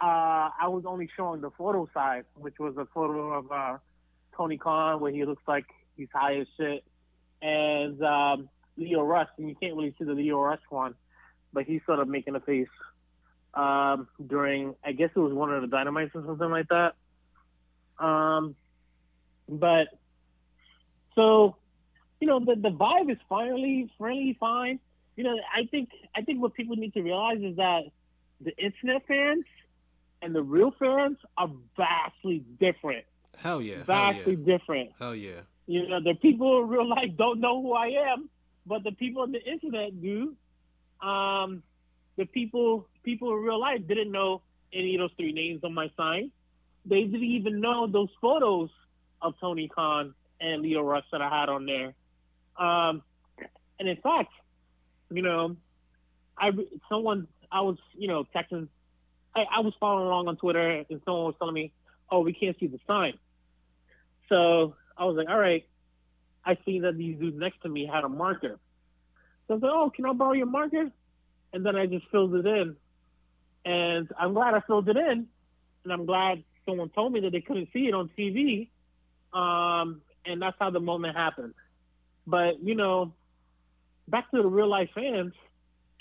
uh, 0.00 0.50
I 0.59 0.69
was 0.69 0.85
only 0.87 1.09
showing 1.17 1.41
the 1.41 1.50
photo 1.50 1.89
side, 1.93 2.25
which 2.37 2.59
was 2.61 2.77
a 2.77 2.87
photo 2.95 3.33
of 3.33 3.50
uh, 3.50 3.79
Tony 4.40 4.56
Khan 4.56 5.00
where 5.00 5.12
he 5.12 5.26
looks 5.26 5.42
like 5.47 5.66
he's 5.99 6.09
high 6.14 6.38
as 6.38 6.47
shit, 6.56 6.82
and 7.42 8.02
um, 8.02 8.49
Lio 8.78 9.02
Rush, 9.02 9.28
and 9.37 9.50
you 9.50 9.54
can't 9.54 9.76
really 9.76 9.94
see 9.99 10.04
the 10.06 10.14
Lio 10.14 10.40
Rush 10.40 10.62
one, 10.70 10.94
but 11.52 11.64
he's 11.64 11.82
sort 11.85 11.99
of 11.99 12.09
making 12.09 12.37
a 12.37 12.40
face 12.40 12.68
um, 13.52 14.09
during, 14.26 14.75
I 14.82 14.92
guess 14.92 15.11
it 15.14 15.18
was 15.18 15.35
one 15.35 15.52
of 15.52 15.61
the 15.61 15.68
Dynamites 15.68 16.12
or 16.14 16.25
something 16.25 16.50
like 16.50 16.68
that. 16.68 16.94
Um, 18.02 18.56
but 19.47 19.88
so 21.14 21.56
you 22.18 22.26
know 22.26 22.40
the 22.40 22.54
the 22.54 22.70
vibe 22.70 23.11
is 23.11 23.18
finally 23.28 23.90
finally 23.99 24.38
fine. 24.40 24.80
You 25.16 25.25
know, 25.25 25.37
I 25.54 25.66
think 25.66 25.90
I 26.16 26.23
think 26.23 26.40
what 26.40 26.54
people 26.54 26.76
need 26.76 26.94
to 26.94 27.02
realize 27.02 27.42
is 27.42 27.56
that 27.56 27.82
the 28.40 28.56
internet 28.56 29.06
fans 29.06 29.44
and 30.23 30.35
the 30.35 30.42
real 30.42 30.73
fans 30.78 31.18
are 31.37 31.50
vastly 31.76 32.42
different. 32.59 33.04
Hell 33.40 33.62
yeah. 33.62 33.76
Hell 33.76 33.85
Vastly 33.87 34.38
yeah. 34.40 34.59
different. 34.59 34.90
Hell 34.99 35.14
yeah. 35.14 35.40
You 35.66 35.88
know, 35.88 36.00
the 36.02 36.14
people 36.14 36.62
in 36.62 36.68
real 36.68 36.88
life 36.88 37.16
don't 37.16 37.40
know 37.40 37.62
who 37.62 37.73
I 37.73 38.12
am, 38.12 38.28
but 38.66 38.82
the 38.82 38.92
people 38.92 39.23
on 39.23 39.32
the 39.32 39.42
internet 39.42 40.00
do. 40.00 40.35
Um, 41.00 41.62
the 42.16 42.26
people 42.26 42.87
people 43.02 43.32
in 43.32 43.42
real 43.42 43.61
life 43.61 43.87
didn't 43.87 44.12
know 44.12 44.42
any 44.73 44.94
of 44.97 45.00
those 45.00 45.11
three 45.16 45.32
names 45.32 45.64
on 45.64 45.73
my 45.73 45.90
sign. 45.97 46.30
They 46.85 47.02
didn't 47.02 47.23
even 47.23 47.61
know 47.61 47.87
those 47.87 48.09
photos 48.20 48.70
of 49.23 49.35
Tony 49.40 49.68
Khan 49.68 50.14
and 50.40 50.62
Lio 50.62 50.82
Rush 50.82 51.04
that 51.12 51.20
I 51.23 51.28
had 51.28 51.49
on 51.49 51.66
there. 51.66 51.94
Um, 52.56 53.02
and 53.78 53.88
in 53.88 53.97
fact, 53.97 54.32
you 55.11 55.23
know, 55.23 55.56
I 56.37 56.50
someone 56.88 57.26
I 57.50 57.61
was 57.62 57.78
you 57.97 58.09
know 58.09 58.25
texting, 58.35 58.68
I, 59.35 59.44
I 59.56 59.61
was 59.61 59.75
following 59.80 60.06
along 60.06 60.28
on 60.28 60.37
Twitter, 60.37 60.85
and 60.88 61.00
someone 61.04 61.25
was 61.25 61.35
telling 61.38 61.54
me, 61.54 61.73
"Oh, 62.11 62.20
we 62.20 62.32
can't 62.32 62.59
see 62.59 62.66
the 62.66 62.80
sign." 62.87 63.14
So 64.31 64.77
I 64.97 65.05
was 65.05 65.17
like, 65.17 65.29
"All 65.29 65.39
right." 65.39 65.67
I 66.43 66.57
see 66.65 66.81
that 66.81 66.97
these 66.97 67.19
dudes 67.19 67.37
next 67.39 67.61
to 67.63 67.69
me 67.69 67.85
had 67.85 68.03
a 68.03 68.09
marker. 68.09 68.59
So 69.47 69.51
I 69.51 69.53
was 69.55 69.63
like, 69.63 69.73
"Oh, 69.75 69.91
can 69.95 70.07
I 70.07 70.13
borrow 70.15 70.33
your 70.33 70.47
marker?" 70.47 70.91
And 71.53 71.67
then 71.67 71.77
I 71.77 71.85
just 71.85 72.07
filled 72.11 72.35
it 72.35 72.47
in, 72.47 72.77
and 73.67 74.09
I'm 74.19 74.33
glad 74.33 74.55
I 74.55 74.61
filled 74.61 74.89
it 74.89 74.97
in, 74.97 75.27
and 75.85 75.93
I'm 75.93 76.07
glad 76.07 76.43
someone 76.65 76.89
told 76.91 77.13
me 77.13 77.21
that 77.21 77.33
they 77.33 77.43
couldn't 77.43 77.69
see 77.73 77.89
it 77.89 77.95
on 77.95 78.09
TV, 78.17 78.69
um, 79.35 80.01
and 80.25 80.41
that's 80.41 80.57
how 80.59 80.71
the 80.71 80.81
moment 80.81 81.17
happened. 81.17 81.55
But 82.27 82.63
you 82.63 82.75
know, 82.75 83.13
back 84.09 84.31
to 84.31 84.43
the 84.43 84.49
real 84.49 84.69
life 84.69 84.91
fans, 84.95 85.35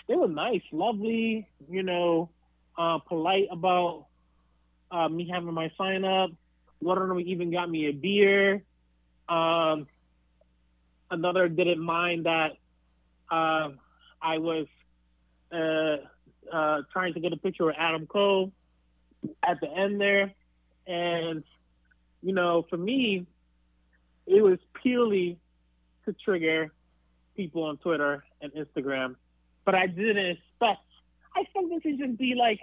they 0.07 0.15
were 0.15 0.27
nice, 0.27 0.61
lovely, 0.71 1.47
you 1.69 1.83
know, 1.83 2.29
uh, 2.77 2.99
polite 2.99 3.47
about 3.51 4.05
uh, 4.91 5.09
me 5.09 5.29
having 5.31 5.53
my 5.53 5.71
sign 5.77 6.03
up. 6.05 6.31
One 6.79 6.97
of 6.97 7.07
them 7.07 7.19
even 7.19 7.51
got 7.51 7.69
me 7.69 7.87
a 7.87 7.91
beer. 7.91 8.63
Um, 9.27 9.87
another 11.11 11.47
didn't 11.47 11.81
mind 11.81 12.25
that 12.25 12.51
uh, 13.29 13.69
I 14.21 14.37
was 14.37 14.67
uh, 15.51 15.97
uh, 16.51 16.81
trying 16.91 17.13
to 17.13 17.19
get 17.19 17.33
a 17.33 17.37
picture 17.37 17.65
with 17.65 17.75
Adam 17.77 18.07
Cole 18.07 18.51
at 19.43 19.59
the 19.61 19.69
end 19.69 19.99
there. 19.99 20.33
And, 20.87 21.43
you 22.21 22.33
know, 22.33 22.65
for 22.69 22.77
me, 22.77 23.25
it 24.25 24.41
was 24.41 24.59
purely 24.81 25.37
to 26.05 26.13
trigger 26.13 26.71
people 27.35 27.63
on 27.63 27.77
Twitter 27.77 28.23
and 28.41 28.51
Instagram. 28.53 29.15
But 29.65 29.75
I 29.75 29.87
didn't 29.87 30.17
expect, 30.17 30.81
I 31.35 31.41
expect 31.41 31.69
this 31.69 31.83
to 31.83 31.97
just 31.97 32.17
be 32.17 32.35
like, 32.35 32.59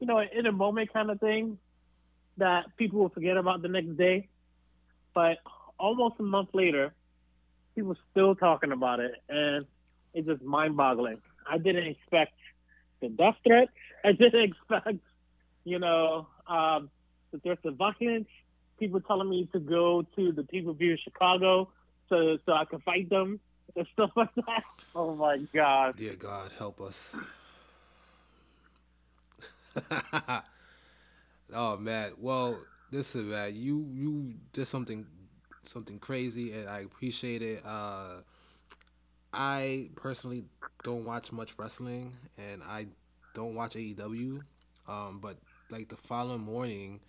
you 0.00 0.06
know, 0.06 0.20
in 0.20 0.46
a 0.46 0.52
moment 0.52 0.92
kind 0.92 1.10
of 1.10 1.20
thing 1.20 1.58
that 2.38 2.76
people 2.76 3.00
will 3.00 3.08
forget 3.08 3.36
about 3.36 3.62
the 3.62 3.68
next 3.68 3.96
day. 3.96 4.28
But 5.14 5.38
almost 5.78 6.16
a 6.18 6.22
month 6.22 6.50
later, 6.52 6.92
people 7.74 7.96
still 8.10 8.34
talking 8.34 8.72
about 8.72 9.00
it. 9.00 9.12
And 9.28 9.66
it's 10.14 10.26
just 10.26 10.42
mind 10.42 10.76
boggling. 10.76 11.20
I 11.46 11.58
didn't 11.58 11.86
expect 11.86 12.34
the 13.00 13.08
death 13.08 13.36
threats. 13.46 13.72
I 14.04 14.12
didn't 14.12 14.42
expect, 14.42 14.98
you 15.64 15.78
know, 15.78 16.26
um, 16.46 16.90
the 17.32 17.38
threats 17.38 17.64
of 17.64 17.76
violence. 17.76 18.28
People 18.78 19.00
telling 19.00 19.28
me 19.28 19.48
to 19.52 19.60
go 19.60 20.02
to 20.16 20.32
the 20.32 20.42
people 20.42 20.72
view 20.72 20.92
in 20.92 20.98
Chicago 20.98 21.68
so 22.08 22.36
so 22.44 22.52
I 22.52 22.64
can 22.64 22.80
fight 22.80 23.08
them 23.08 23.38
and 23.76 23.86
stuff 23.92 24.10
like 24.16 24.34
that. 24.34 24.64
Oh 24.94 25.14
my 25.14 25.38
god. 25.52 25.96
Dear 25.96 26.14
God, 26.14 26.50
help 26.58 26.80
us. 26.80 27.14
man. 31.84 32.12
Well, 32.18 32.58
listen, 32.90 33.30
man. 33.30 33.54
You 33.56 33.88
you 33.92 34.34
did 34.52 34.66
something 34.66 35.06
something 35.62 35.98
crazy, 35.98 36.52
and 36.52 36.68
I 36.68 36.80
appreciate 36.80 37.42
it. 37.42 37.62
Uh, 37.64 38.20
I 39.32 39.90
personally 39.96 40.44
don't 40.82 41.04
watch 41.04 41.32
much 41.32 41.58
wrestling, 41.58 42.16
and 42.38 42.62
I 42.62 42.86
don't 43.34 43.54
watch 43.54 43.76
AEW. 43.76 44.42
Um, 44.88 45.20
but 45.20 45.36
like 45.70 45.88
the 45.88 45.96
following 45.96 46.42
morning, 46.42 47.00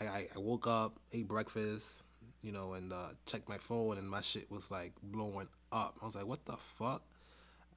I, 0.00 0.06
I, 0.06 0.28
I 0.36 0.38
woke 0.38 0.66
up, 0.66 0.98
ate 1.12 1.28
breakfast, 1.28 2.04
you 2.42 2.52
know, 2.52 2.74
and 2.74 2.92
uh, 2.92 3.10
checked 3.26 3.48
my 3.48 3.58
phone, 3.58 3.98
and 3.98 4.08
my 4.08 4.20
shit 4.20 4.50
was 4.50 4.70
like 4.70 4.92
blowing 5.02 5.48
up. 5.72 5.96
I 6.02 6.04
was 6.06 6.16
like, 6.16 6.26
what 6.26 6.44
the 6.46 6.56
fuck? 6.56 7.02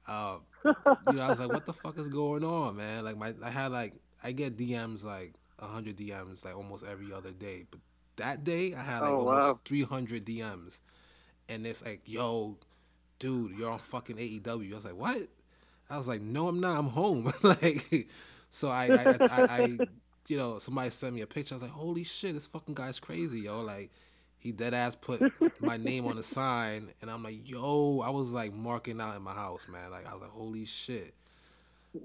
Uh, 0.08 0.38
you 0.64 1.14
know, 1.14 1.22
I 1.22 1.28
was 1.28 1.40
like, 1.40 1.52
what 1.52 1.66
the 1.66 1.72
fuck 1.72 1.98
is 1.98 2.08
going 2.08 2.44
on, 2.44 2.76
man? 2.76 3.04
Like 3.04 3.16
my, 3.16 3.34
I 3.44 3.50
had 3.50 3.72
like, 3.72 3.94
I 4.24 4.32
get 4.32 4.56
DMs 4.56 5.04
like 5.04 5.34
hundred 5.68 5.96
DMs 5.96 6.44
like 6.44 6.56
almost 6.56 6.84
every 6.84 7.12
other 7.12 7.32
day, 7.32 7.64
but 7.70 7.80
that 8.16 8.44
day 8.44 8.74
I 8.74 8.82
had 8.82 9.00
like 9.00 9.10
oh, 9.10 9.28
almost 9.28 9.48
wow. 9.48 9.60
300 9.64 10.24
DMs, 10.24 10.80
and 11.48 11.66
it's 11.66 11.84
like, 11.84 12.02
yo, 12.04 12.56
dude, 13.18 13.56
you're 13.58 13.70
on 13.70 13.78
fucking 13.78 14.16
AEW. 14.16 14.72
I 14.72 14.74
was 14.74 14.84
like, 14.84 14.96
what? 14.96 15.28
I 15.88 15.96
was 15.96 16.08
like, 16.08 16.20
no, 16.22 16.48
I'm 16.48 16.60
not. 16.60 16.78
I'm 16.78 16.88
home. 16.88 17.32
like, 17.42 18.08
so 18.50 18.68
I, 18.68 18.86
I, 18.86 19.16
I, 19.20 19.44
I, 19.44 19.78
you 20.26 20.36
know, 20.36 20.58
somebody 20.58 20.90
sent 20.90 21.14
me 21.14 21.20
a 21.20 21.26
picture. 21.26 21.54
I 21.54 21.56
was 21.56 21.62
like, 21.62 21.72
holy 21.72 22.04
shit, 22.04 22.34
this 22.34 22.46
fucking 22.46 22.74
guy's 22.74 22.98
crazy, 22.98 23.40
yo. 23.40 23.60
Like, 23.60 23.90
he 24.38 24.52
dead 24.52 24.74
ass 24.74 24.94
put 24.94 25.22
my 25.60 25.76
name 25.76 26.06
on 26.06 26.16
the 26.16 26.22
sign, 26.22 26.88
and 27.00 27.10
I'm 27.10 27.22
like, 27.22 27.48
yo, 27.48 28.00
I 28.00 28.10
was 28.10 28.32
like 28.32 28.52
marking 28.52 29.00
out 29.00 29.16
in 29.16 29.22
my 29.22 29.34
house, 29.34 29.68
man. 29.68 29.90
Like, 29.90 30.06
I 30.06 30.12
was 30.12 30.22
like, 30.22 30.30
holy 30.30 30.64
shit. 30.64 31.14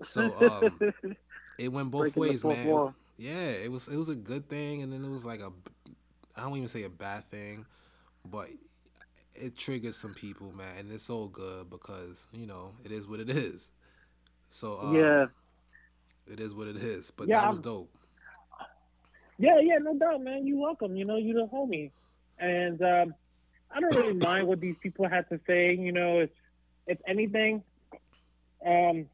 So, 0.04 0.36
um, 0.42 1.16
it 1.58 1.72
went 1.72 1.90
both 1.92 2.14
Breaking 2.14 2.22
ways, 2.22 2.46
man. 2.46 2.68
Wall. 2.68 2.94
Yeah, 3.18 3.50
it 3.50 3.72
was 3.72 3.88
it 3.88 3.98
was 3.98 4.10
a 4.10 4.16
good 4.16 4.48
thing, 4.48 4.84
and 4.84 4.94
then 4.94 5.04
it 5.04 5.10
was 5.10 5.26
like 5.26 5.40
a, 5.40 5.52
I 6.36 6.42
don't 6.42 6.56
even 6.56 6.68
say 6.68 6.84
a 6.84 6.90
bad 6.90 7.24
thing, 7.26 7.66
but 8.24 8.48
it 9.34 9.58
triggered 9.58 9.96
some 9.96 10.14
people, 10.14 10.52
man, 10.52 10.78
and 10.80 10.92
it's 10.92 11.10
all 11.10 11.28
good 11.28 11.70
because 11.70 12.28
you 12.32 12.46
know 12.46 12.74
it 12.86 12.92
is 12.92 13.08
what 13.08 13.20
it 13.20 13.30
is. 13.30 13.72
So 14.50 14.80
uh, 14.82 14.92
yeah, 14.92 15.26
it 16.32 16.40
is 16.40 16.54
what 16.54 16.68
it 16.68 16.78
is. 16.78 17.12
But 17.12 17.28
yeah, 17.28 17.42
that 17.42 17.50
was 17.50 17.60
I'm, 17.60 17.64
dope. 17.64 17.90
Yeah, 19.40 19.60
yeah, 19.64 19.78
no 19.80 19.96
doubt, 19.96 20.24
man. 20.24 20.46
You 20.46 20.58
welcome. 20.58 20.96
You 20.96 21.06
know, 21.06 21.18
you 21.18 21.34
the 21.34 21.48
homie, 21.48 21.92
and 22.40 22.82
um, 22.82 23.16
I 23.72 23.80
don't 23.80 23.96
really 23.96 24.16
mind 24.16 24.48
what 24.48 24.60
these 24.60 24.76
people 24.82 25.08
had 25.08 25.28
to 25.30 25.40
say. 25.48 25.76
You 25.76 25.92
know, 25.92 26.20
it's 26.20 26.36
if 26.86 27.00
anything, 27.08 27.64
um, 28.66 29.08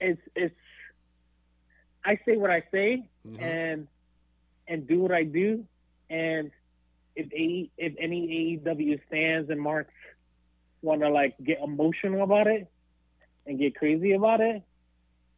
it's 0.00 0.20
it's 0.34 0.54
I 2.06 2.20
say 2.24 2.36
what 2.36 2.50
I 2.50 2.62
say 2.70 3.06
mm-hmm. 3.26 3.42
and 3.42 3.88
and 4.68 4.86
do 4.86 5.00
what 5.00 5.12
I 5.12 5.24
do, 5.24 5.64
and 6.08 6.50
if 7.16 7.32
a, 7.32 7.70
if 7.76 7.94
any 7.98 8.60
AEW 8.64 9.00
fans 9.10 9.50
and 9.50 9.60
marks 9.60 9.94
want 10.82 11.00
to 11.00 11.08
like 11.08 11.34
get 11.42 11.58
emotional 11.62 12.22
about 12.22 12.46
it 12.46 12.68
and 13.46 13.58
get 13.58 13.74
crazy 13.74 14.12
about 14.12 14.40
it, 14.40 14.62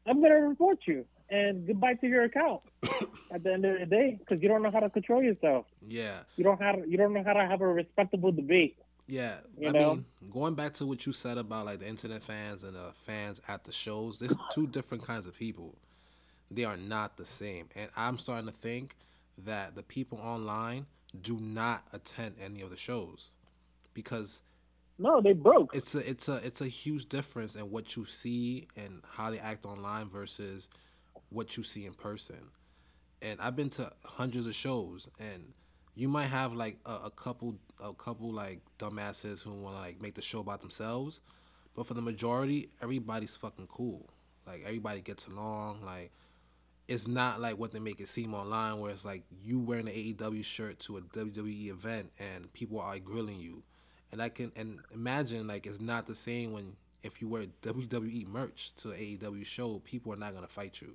I'm 0.06 0.20
gonna 0.20 0.40
report 0.42 0.80
you 0.86 1.06
and 1.30 1.66
goodbye 1.66 1.94
to 1.94 2.06
your 2.06 2.24
account 2.24 2.62
at 3.30 3.42
the 3.42 3.52
end 3.52 3.64
of 3.64 3.80
the 3.80 3.86
day 3.86 4.18
because 4.18 4.42
you 4.42 4.48
don't 4.48 4.62
know 4.62 4.70
how 4.70 4.80
to 4.80 4.90
control 4.90 5.22
yourself. 5.22 5.66
Yeah, 5.86 6.20
you 6.36 6.44
don't 6.44 6.60
have 6.60 6.86
you 6.86 6.98
don't 6.98 7.14
know 7.14 7.24
how 7.24 7.32
to 7.32 7.46
have 7.46 7.62
a 7.62 7.68
respectable 7.68 8.30
debate. 8.30 8.76
Yeah, 9.06 9.38
you 9.58 9.68
I 9.68 9.72
know? 9.72 9.94
mean, 9.94 10.04
going 10.30 10.54
back 10.54 10.74
to 10.74 10.86
what 10.86 11.06
you 11.06 11.12
said 11.12 11.38
about 11.38 11.64
like 11.64 11.78
the 11.78 11.88
internet 11.88 12.22
fans 12.22 12.62
and 12.62 12.74
the 12.74 12.92
fans 12.94 13.40
at 13.48 13.64
the 13.64 13.72
shows, 13.72 14.18
there's 14.18 14.36
two 14.52 14.66
different 14.66 15.02
kinds 15.02 15.26
of 15.26 15.34
people. 15.34 15.74
They 16.50 16.64
are 16.64 16.76
not 16.76 17.16
the 17.16 17.24
same, 17.24 17.68
and 17.76 17.90
I'm 17.96 18.18
starting 18.18 18.46
to 18.46 18.54
think 18.54 18.96
that 19.44 19.74
the 19.74 19.82
people 19.82 20.18
online 20.18 20.86
do 21.20 21.38
not 21.40 21.84
attend 21.92 22.36
any 22.42 22.60
of 22.60 22.70
the 22.70 22.76
shows 22.76 23.32
because 23.94 24.42
no, 24.98 25.20
they 25.20 25.32
broke. 25.32 25.74
It's 25.74 25.94
a 25.94 26.08
it's 26.08 26.28
a 26.28 26.40
it's 26.44 26.60
a 26.60 26.66
huge 26.66 27.06
difference 27.06 27.54
in 27.54 27.70
what 27.70 27.96
you 27.96 28.04
see 28.04 28.66
and 28.76 29.02
how 29.08 29.30
they 29.30 29.38
act 29.38 29.64
online 29.64 30.08
versus 30.08 30.68
what 31.30 31.56
you 31.56 31.62
see 31.62 31.86
in 31.86 31.94
person. 31.94 32.50
And 33.22 33.40
I've 33.40 33.56
been 33.56 33.70
to 33.70 33.92
hundreds 34.04 34.46
of 34.46 34.54
shows, 34.54 35.08
and 35.20 35.52
you 35.94 36.08
might 36.08 36.26
have 36.26 36.52
like 36.52 36.78
a, 36.84 37.06
a 37.06 37.10
couple 37.10 37.56
a 37.82 37.92
couple 37.92 38.32
like 38.32 38.60
dumbasses 38.78 39.42
who 39.42 39.52
want 39.52 39.76
to 39.76 39.80
like 39.80 40.02
make 40.02 40.14
the 40.14 40.22
show 40.22 40.40
about 40.40 40.60
themselves, 40.60 41.22
but 41.76 41.86
for 41.86 41.94
the 41.94 42.02
majority, 42.02 42.68
everybody's 42.82 43.36
fucking 43.36 43.68
cool. 43.68 44.08
Like 44.46 44.62
everybody 44.64 45.00
gets 45.00 45.28
along. 45.28 45.82
Like 45.84 46.10
it's 46.88 47.06
not 47.06 47.40
like 47.40 47.58
what 47.58 47.72
they 47.72 47.78
make 47.78 48.00
it 48.00 48.08
seem 48.08 48.34
online, 48.34 48.80
where 48.80 48.90
it's 48.90 49.04
like 49.04 49.22
you 49.44 49.60
wearing 49.60 49.88
an 49.88 49.94
AEW 49.94 50.42
shirt 50.42 50.78
to 50.80 50.96
a 50.96 51.02
WWE 51.02 51.68
event 51.68 52.10
and 52.18 52.50
people 52.54 52.80
are 52.80 52.92
like 52.92 53.04
grilling 53.04 53.38
you, 53.38 53.62
and 54.10 54.22
I 54.22 54.30
can 54.30 54.50
and 54.56 54.80
imagine 54.92 55.46
like 55.46 55.66
it's 55.66 55.80
not 55.80 56.06
the 56.06 56.14
same 56.14 56.52
when 56.52 56.72
if 57.02 57.20
you 57.20 57.28
wear 57.28 57.44
WWE 57.62 58.26
merch 58.26 58.74
to 58.76 58.90
an 58.90 58.96
AEW 58.96 59.44
show, 59.44 59.80
people 59.84 60.14
are 60.14 60.16
not 60.16 60.34
gonna 60.34 60.48
fight 60.48 60.80
you. 60.80 60.94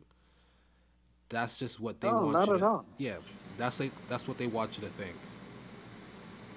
That's 1.29 1.57
just 1.57 1.79
what 1.79 2.01
they 2.01 2.09
oh, 2.09 2.25
want 2.25 2.47
you. 2.47 2.57
To. 2.57 2.81
Yeah, 2.97 3.17
that's 3.57 3.79
like 3.79 3.91
that's 4.07 4.27
what 4.27 4.39
they 4.39 4.47
want 4.47 4.77
you 4.77 4.87
to 4.87 4.89
think, 4.93 5.15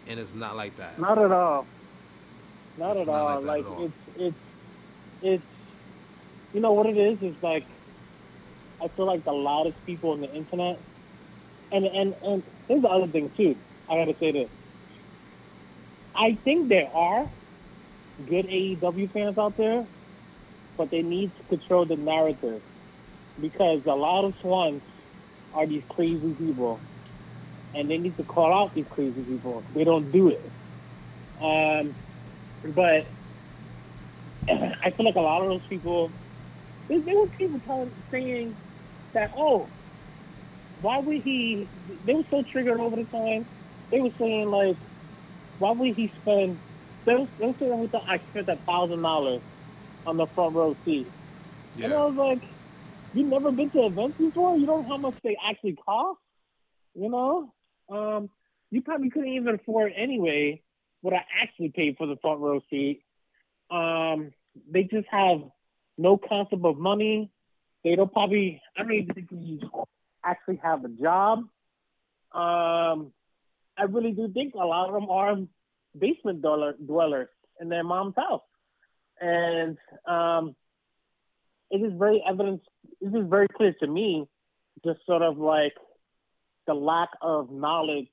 and 0.09 0.18
it's 0.18 0.35
not 0.35 0.57
like 0.57 0.75
that. 0.77 0.99
Not 0.99 1.18
at 1.18 1.31
all. 1.31 1.66
Not 2.79 2.92
it's 2.92 3.03
at 3.03 3.07
not 3.07 3.14
all. 3.14 3.40
Like, 3.42 3.64
like 3.64 3.66
at 3.66 3.70
all. 3.70 3.85
it's 3.85 4.18
it's 4.18 4.37
it's 5.22 5.44
you 6.55 6.61
know 6.61 6.72
what 6.72 6.87
it 6.87 6.96
is 6.96 7.22
is 7.22 7.42
like 7.42 7.64
I 8.83 8.89
feel 8.97 9.07
like 9.07 9.25
the 9.25 9.33
loudest 9.33 9.79
people 9.87 10.12
on 10.12 10.21
the 10.21 10.29
internet. 10.29 10.83
And 11.73 11.85
and 11.87 12.15
and 12.23 12.45
here's 12.69 12.83
the 12.83 12.89
other 12.89 13.11
thing 13.11 13.33
too. 13.37 13.57
I 13.89 13.97
gotta 13.97 14.15
say 14.21 14.33
this. 14.33 14.51
I 16.15 16.39
think 16.45 16.69
there 16.69 16.89
are 16.95 17.31
good 18.25 18.47
AEW 18.47 19.12
fans 19.12 19.39
out 19.39 19.57
there, 19.59 19.87
but 20.77 20.91
they 20.91 21.03
need 21.03 21.37
to 21.37 21.45
control 21.45 21.87
the 21.87 21.97
narrative 21.97 22.62
because 23.41 23.83
the 23.85 23.95
loudest 23.95 24.45
ones 24.45 24.83
are 25.53 25.67
these 25.67 25.83
crazy 25.91 26.35
people, 26.35 26.85
and 27.75 27.91
they 27.91 27.99
need 27.99 28.17
to 28.17 28.25
call 28.25 28.53
out 28.53 28.75
these 28.75 28.87
crazy 28.91 29.23
people. 29.23 29.67
They 29.75 29.85
don't 29.85 30.11
do 30.11 30.31
it. 30.31 30.53
Um, 31.41 31.97
but 32.75 33.12
I 34.49 34.91
feel 34.97 35.07
like 35.07 35.17
a 35.17 35.21
lot 35.21 35.43
of 35.43 35.49
those 35.49 35.67
people, 35.69 36.15
there, 36.89 37.01
there 37.05 37.17
were 37.17 37.29
people 37.29 37.61
telling, 37.61 37.93
saying 38.11 38.57
that, 39.17 39.31
oh, 39.37 39.73
why 40.79 40.99
would 40.99 41.23
he? 41.23 41.71
They 42.05 42.15
were 42.15 42.23
so 42.31 42.45
triggered 42.53 42.81
over 42.81 42.97
the 42.97 43.07
time. 43.07 43.47
They 43.91 44.01
were 44.01 44.11
saying 44.21 44.49
like, 44.49 44.77
why 45.59 45.73
would 45.73 45.95
he 45.95 46.13
spend? 46.21 46.61
They 47.07 47.15
were, 47.15 47.27
they 47.39 47.47
were 47.47 47.55
saying 47.59 47.79
we 47.79 47.89
thought 47.89 48.05
I 48.09 48.21
spent 48.29 48.49
a 48.49 48.61
thousand 48.67 49.03
dollars 49.03 49.43
on 50.05 50.17
the 50.17 50.27
front 50.35 50.55
row 50.55 50.77
seat, 50.85 51.13
yeah. 51.75 51.87
and 51.87 51.95
I 51.95 51.99
was 51.99 52.15
like, 52.17 52.43
you 53.13 53.25
never 53.25 53.51
been 53.53 53.71
to 53.71 53.87
events 53.87 54.19
before? 54.19 54.57
You 54.59 54.67
don't 54.67 54.83
know 54.83 54.89
how 54.89 54.99
much 54.99 55.15
they 55.25 55.37
actually 55.43 55.77
cost. 55.77 56.21
You 56.95 57.09
know, 57.09 57.53
um, 57.91 58.31
you 58.71 58.83
probably 58.83 59.11
couldn't 59.11 59.29
even 59.33 59.55
afford 59.55 59.93
anyway 59.97 60.63
what 61.01 61.15
I 61.15 61.23
actually 61.43 61.71
paid 61.71 61.97
for 61.97 62.07
the 62.07 62.17
front 62.17 62.41
row 62.41 62.61
seat. 62.69 63.03
Um, 63.71 64.33
they 64.71 64.83
just 64.83 65.07
have 65.11 65.41
no 65.97 66.19
concept 66.19 66.65
of 66.65 66.79
money. 66.79 67.31
They 67.87 67.94
don't 67.94 68.12
probably. 68.12 68.61
I 68.77 68.83
don't 68.83 68.92
even 68.92 69.14
think 69.14 69.31
we 69.31 69.61
actually 70.25 70.59
have 70.61 70.85
a 70.85 70.88
job. 70.88 71.38
Um, 72.33 73.12
I 73.79 73.85
really 73.88 74.11
do 74.11 74.29
think 74.29 74.55
a 74.55 74.59
lot 74.59 74.88
of 74.88 74.94
them 74.94 75.09
are 75.09 75.37
basement 75.96 76.42
dwellers 76.42 77.29
in 77.61 77.68
their 77.68 77.85
mom's 77.85 78.16
house, 78.16 78.42
and 79.20 79.79
um, 80.05 80.57
it 81.70 81.77
is 81.77 81.92
very 81.96 82.20
evident. 82.29 82.62
It 83.01 83.14
is 83.14 83.31
very 83.31 83.46
clear 83.57 83.72
to 83.79 83.87
me, 83.87 84.27
just 84.85 84.99
sort 85.07 85.22
of 85.22 85.38
like 85.38 85.75
the 86.66 86.75
lack 86.75 87.11
of 87.22 87.53
knowledge 87.53 88.09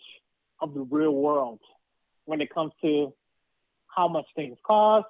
of 0.61 0.75
the 0.75 0.81
real 0.81 1.15
world 1.15 1.61
when 2.25 2.41
it 2.41 2.53
comes 2.53 2.73
to 2.83 3.11
how 3.87 4.07
much 4.07 4.27
things 4.35 4.55
cost. 4.63 5.07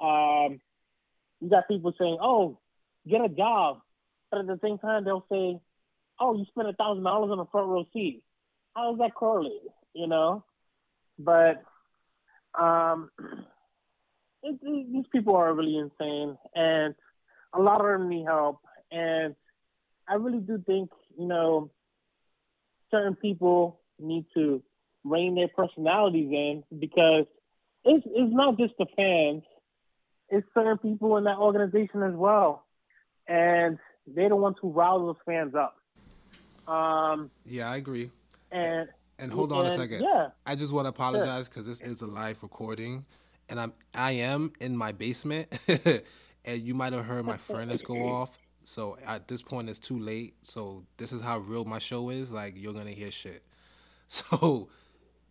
Um, 0.00 0.60
you 1.40 1.50
got 1.50 1.66
people 1.66 1.92
saying, 1.98 2.18
"Oh, 2.22 2.60
get 3.08 3.24
a 3.24 3.28
job. 3.28 3.80
But 4.30 4.40
at 4.40 4.46
the 4.46 4.58
same 4.62 4.78
time, 4.78 5.04
they'll 5.04 5.26
say, 5.30 5.60
"Oh, 6.20 6.36
you 6.36 6.44
spent 6.46 6.68
a 6.68 6.72
thousand 6.72 7.04
dollars 7.04 7.30
on 7.30 7.38
a 7.38 7.46
front 7.46 7.68
row 7.68 7.84
seat." 7.92 8.22
How 8.74 8.90
does 8.90 8.98
that 8.98 9.14
correlate? 9.14 9.52
You 9.94 10.08
know, 10.08 10.44
but 11.18 11.62
um, 12.58 13.10
it, 14.42 14.58
it, 14.62 14.92
these 14.92 15.06
people 15.12 15.36
are 15.36 15.54
really 15.54 15.76
insane, 15.76 16.36
and 16.54 16.94
a 17.52 17.60
lot 17.60 17.80
of 17.80 17.86
them 17.86 18.08
need 18.08 18.24
help. 18.24 18.58
And 18.90 19.34
I 20.08 20.14
really 20.14 20.40
do 20.40 20.62
think 20.66 20.90
you 21.18 21.26
know 21.26 21.70
certain 22.90 23.14
people 23.14 23.80
need 24.00 24.26
to 24.34 24.62
rein 25.04 25.34
their 25.34 25.48
personalities 25.48 26.30
in 26.30 26.64
because 26.78 27.26
it's 27.84 28.04
it's 28.06 28.34
not 28.34 28.58
just 28.58 28.74
the 28.78 28.86
fans, 28.96 29.44
it's 30.28 30.46
certain 30.54 30.78
people 30.78 31.16
in 31.18 31.24
that 31.24 31.38
organization 31.38 32.02
as 32.02 32.14
well 32.14 32.63
and 33.28 33.78
they're 34.06 34.28
the 34.28 34.36
ones 34.36 34.56
who 34.60 34.70
rile 34.70 35.06
those 35.06 35.16
fans 35.24 35.54
up. 35.54 35.76
Um, 36.68 37.30
yeah, 37.44 37.70
I 37.70 37.76
agree. 37.76 38.10
And 38.50 38.88
and 39.18 39.32
hold 39.32 39.52
on 39.52 39.64
and, 39.64 39.68
a 39.68 39.76
second. 39.76 40.02
Yeah. 40.02 40.28
I 40.46 40.54
just 40.54 40.72
want 40.72 40.86
to 40.86 40.90
apologize 40.90 41.48
because 41.48 41.66
this 41.66 41.80
is 41.80 42.02
a 42.02 42.06
live 42.06 42.42
recording, 42.42 43.04
and 43.48 43.60
I'm 43.60 43.72
I 43.94 44.12
am 44.12 44.52
in 44.60 44.76
my 44.76 44.92
basement, 44.92 45.48
and 46.44 46.62
you 46.62 46.74
might 46.74 46.92
have 46.92 47.04
heard 47.04 47.24
my 47.24 47.36
furnace 47.36 47.82
go 47.82 48.08
off. 48.08 48.38
So 48.64 48.96
at 49.06 49.28
this 49.28 49.42
point, 49.42 49.68
it's 49.68 49.78
too 49.78 49.98
late. 49.98 50.34
So 50.42 50.84
this 50.96 51.12
is 51.12 51.20
how 51.20 51.38
real 51.38 51.64
my 51.64 51.78
show 51.78 52.10
is. 52.10 52.32
Like 52.32 52.54
you're 52.56 52.74
gonna 52.74 52.90
hear 52.90 53.10
shit. 53.10 53.46
So 54.06 54.68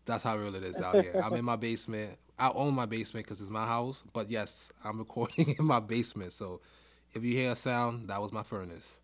That's 0.06 0.23
how 0.23 0.38
real 0.38 0.56
it 0.56 0.63
is 0.63 0.82
out 0.82 0.95
here. 0.95 1.21
I'm 1.23 1.34
in 1.34 1.45
my 1.45 1.56
basement. 1.56 2.17
I 2.38 2.49
own 2.49 2.73
my 2.73 2.86
basement 2.86 3.25
because 3.25 3.39
it's 3.39 3.49
my 3.49 3.65
house. 3.65 4.03
But 4.13 4.29
yes, 4.29 4.71
I'm 4.84 4.97
recording 4.97 5.56
in 5.58 5.65
my 5.65 5.79
basement. 5.79 6.34
So 6.34 6.62
if 7.13 7.23
you 7.23 7.34
hear 7.34 7.52
a 7.52 7.56
sound, 7.56 8.10
that 8.10 8.21
was 8.21 8.32
my 8.32 8.43
furnace. 8.43 9.02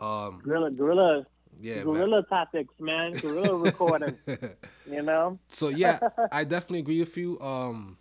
Um, 0.00 0.40
Gorilla, 0.42 0.70
gorilla, 0.70 1.26
yeah, 1.60 1.76
man. 1.76 1.84
gorilla 1.84 2.24
tactics, 2.28 2.74
man. 2.78 3.12
Gorilla 3.12 3.56
recording. 3.58 4.16
You 4.90 5.02
know. 5.02 5.38
So 5.48 5.68
yeah, 5.68 5.98
I 6.32 6.44
definitely 6.44 6.80
agree 6.80 7.00
with 7.00 7.16
you. 7.16 7.38
Um, 7.40 7.98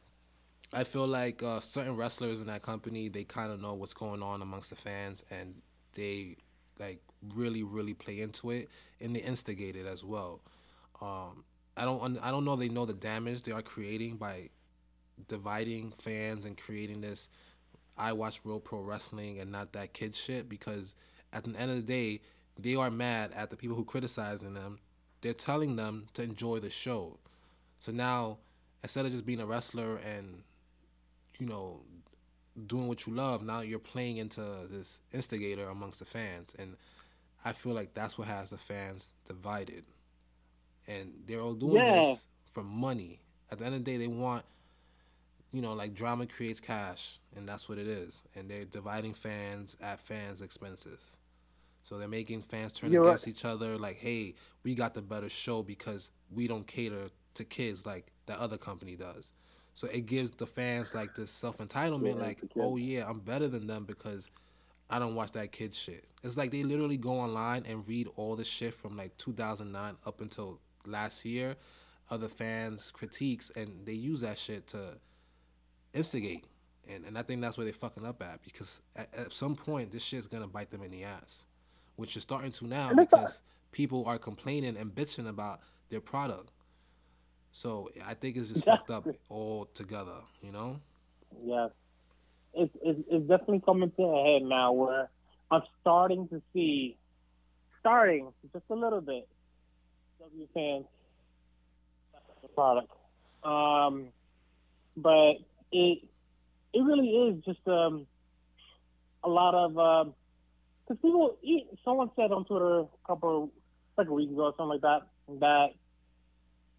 I 0.73 0.83
feel 0.83 1.07
like 1.07 1.41
uh, 1.43 1.59
certain 1.59 1.95
wrestlers 1.97 2.41
in 2.41 2.47
that 2.47 2.61
company 2.61 3.09
they 3.09 3.23
kind 3.23 3.51
of 3.51 3.61
know 3.61 3.73
what's 3.73 3.93
going 3.93 4.21
on 4.21 4.41
amongst 4.41 4.69
the 4.69 4.75
fans, 4.75 5.25
and 5.29 5.55
they 5.93 6.37
like 6.79 7.01
really, 7.35 7.63
really 7.63 7.93
play 7.93 8.21
into 8.21 8.51
it, 8.51 8.69
and 9.01 9.15
they 9.15 9.21
instigate 9.21 9.75
it 9.75 9.85
as 9.85 10.03
well. 10.03 10.41
Um, 11.01 11.43
I 11.75 11.85
don't, 11.85 12.17
I 12.21 12.31
don't 12.31 12.45
know. 12.45 12.55
They 12.55 12.69
know 12.69 12.85
the 12.85 12.93
damage 12.93 13.43
they 13.43 13.51
are 13.51 13.61
creating 13.61 14.17
by 14.17 14.49
dividing 15.27 15.93
fans 15.97 16.45
and 16.45 16.57
creating 16.57 17.01
this. 17.01 17.29
I 17.99 18.13
watch 18.13 18.41
real 18.45 18.59
pro 18.59 18.79
wrestling 18.79 19.39
and 19.39 19.51
not 19.51 19.73
that 19.73 19.93
kid 19.93 20.15
shit 20.15 20.47
because 20.49 20.95
at 21.33 21.43
the 21.43 21.55
end 21.59 21.69
of 21.69 21.77
the 21.77 21.83
day, 21.83 22.21
they 22.57 22.75
are 22.75 22.89
mad 22.89 23.31
at 23.35 23.49
the 23.49 23.55
people 23.57 23.75
who 23.75 23.83
criticizing 23.85 24.53
them. 24.53 24.79
They're 25.21 25.33
telling 25.33 25.75
them 25.75 26.07
to 26.13 26.23
enjoy 26.23 26.59
the 26.59 26.69
show. 26.69 27.19
So 27.79 27.91
now, 27.91 28.37
instead 28.83 29.05
of 29.05 29.11
just 29.11 29.25
being 29.25 29.39
a 29.41 29.45
wrestler 29.45 29.97
and, 29.97 30.43
you 31.37 31.45
know, 31.45 31.81
doing 32.67 32.87
what 32.87 33.05
you 33.05 33.13
love, 33.13 33.43
now 33.43 33.59
you're 33.61 33.79
playing 33.79 34.17
into 34.17 34.41
this 34.69 35.01
instigator 35.13 35.67
amongst 35.69 35.99
the 35.99 36.05
fans. 36.05 36.55
And 36.57 36.75
I 37.45 37.53
feel 37.53 37.73
like 37.73 37.93
that's 37.93 38.17
what 38.17 38.27
has 38.27 38.49
the 38.49 38.57
fans 38.57 39.13
divided. 39.25 39.83
And 40.87 41.13
they're 41.27 41.41
all 41.41 41.53
doing 41.53 41.75
Yeah. 41.85 41.99
this 41.99 42.27
for 42.51 42.63
money. 42.63 43.19
At 43.51 43.59
the 43.59 43.65
end 43.65 43.75
of 43.75 43.83
the 43.85 43.91
day, 43.91 43.97
they 43.97 44.07
want, 44.07 44.45
you 45.51 45.61
know, 45.61 45.73
like 45.73 45.93
drama 45.93 46.27
creates 46.27 46.59
cash, 46.59 47.19
and 47.35 47.47
that's 47.47 47.67
what 47.67 47.77
it 47.77 47.87
is. 47.87 48.23
And 48.35 48.49
they're 48.49 48.65
dividing 48.65 49.13
fans 49.13 49.77
at 49.81 49.99
fans' 49.99 50.41
expenses. 50.41 51.17
So 51.83 51.97
they're 51.97 52.07
making 52.07 52.43
fans 52.43 52.73
turn 52.73 52.91
right. 52.91 53.03
against 53.03 53.27
each 53.27 53.45
other. 53.45 53.77
Like, 53.77 53.97
hey, 53.97 54.35
we 54.63 54.75
got 54.75 54.93
the 54.93 55.01
better 55.01 55.29
show 55.29 55.63
because 55.63 56.11
we 56.31 56.47
don't 56.47 56.67
cater 56.67 57.09
to 57.35 57.43
kids 57.43 57.85
like 57.85 58.11
that 58.27 58.37
other 58.39 58.57
company 58.57 58.95
does. 58.95 59.33
So 59.73 59.87
it 59.87 60.05
gives 60.05 60.31
the 60.31 60.45
fans 60.45 60.93
like 60.93 61.15
this 61.15 61.31
self 61.31 61.57
entitlement, 61.59 62.15
Yeah, 62.15 62.21
like, 62.21 62.41
oh 62.57 62.75
yeah, 62.75 63.05
I'm 63.07 63.19
better 63.19 63.47
than 63.47 63.65
them 63.65 63.85
because 63.85 64.29
I 64.89 64.99
don't 64.99 65.15
watch 65.15 65.31
that 65.31 65.51
kid 65.51 65.73
shit. 65.73 66.05
It's 66.23 66.37
like 66.37 66.51
they 66.51 66.63
literally 66.63 66.97
go 66.97 67.19
online 67.19 67.63
and 67.67 67.87
read 67.87 68.07
all 68.15 68.35
the 68.35 68.43
shit 68.43 68.73
from 68.73 68.97
like 68.97 69.15
2009 69.17 69.95
up 70.05 70.21
until 70.21 70.59
last 70.85 71.25
year, 71.25 71.55
other 72.09 72.27
fans' 72.27 72.91
critiques, 72.91 73.51
and 73.51 73.85
they 73.85 73.93
use 73.93 74.21
that 74.21 74.37
shit 74.37 74.67
to 74.67 74.97
instigate. 75.93 76.45
And, 76.91 77.05
and 77.05 77.17
I 77.17 77.21
think 77.21 77.41
that's 77.41 77.57
where 77.57 77.65
they're 77.65 77.73
fucking 77.73 78.05
up 78.05 78.21
at 78.23 78.43
because 78.43 78.81
at, 78.95 79.09
at 79.15 79.31
some 79.31 79.55
point 79.55 79.91
this 79.91 80.03
shit's 80.03 80.27
gonna 80.27 80.47
bite 80.47 80.71
them 80.71 80.81
in 80.81 80.91
the 80.91 81.03
ass, 81.03 81.45
which 81.97 82.17
is 82.17 82.23
starting 82.23 82.51
to 82.53 82.67
now 82.67 82.89
And 82.89 82.99
it's 82.99 83.11
not- 83.11 83.21
because 83.21 83.41
people 83.71 84.05
are 84.07 84.17
complaining 84.17 84.75
and 84.77 84.93
bitching 84.93 85.27
about 85.27 85.59
their 85.89 86.01
product. 86.01 86.51
So 87.51 87.89
I 88.05 88.13
think 88.13 88.37
it's 88.37 88.49
just 88.49 88.65
fucked 88.65 88.89
up 88.89 89.07
all 89.29 89.65
together, 89.73 90.21
you 90.41 90.51
know? 90.51 90.79
Yes. 91.43 91.71
It's, 92.53 92.75
it's, 92.83 92.99
it's 93.09 93.27
definitely 93.27 93.61
coming 93.61 93.91
to 93.91 94.03
a 94.03 94.23
head 94.33 94.43
now 94.43 94.71
where 94.71 95.09
I'm 95.51 95.61
starting 95.81 96.27
to 96.29 96.41
see, 96.53 96.97
starting 97.79 98.31
just 98.53 98.65
a 98.69 98.75
little 98.75 99.01
bit, 99.01 99.27
W 100.19 100.47
fans, 100.53 100.85
the 102.41 102.47
product. 102.49 102.91
Um, 103.43 104.07
but 104.97 105.33
it, 105.71 106.03
it 106.73 106.79
really 106.79 107.09
is 107.09 107.43
just 107.43 107.67
um, 107.67 108.05
a 109.23 109.29
lot 109.29 109.55
of, 109.55 110.13
because 110.87 111.01
people, 111.01 111.37
e- 111.41 111.65
someone 111.83 112.09
said 112.15 112.31
on 112.31 112.45
Twitter 112.45 112.79
a 112.79 112.87
couple, 113.05 113.51
like 113.97 114.07
a 114.07 114.13
week 114.13 114.29
ago 114.29 114.45
or 114.45 114.53
something 114.57 114.79
like 114.79 114.81
that, 114.81 115.01
that, 115.39 115.69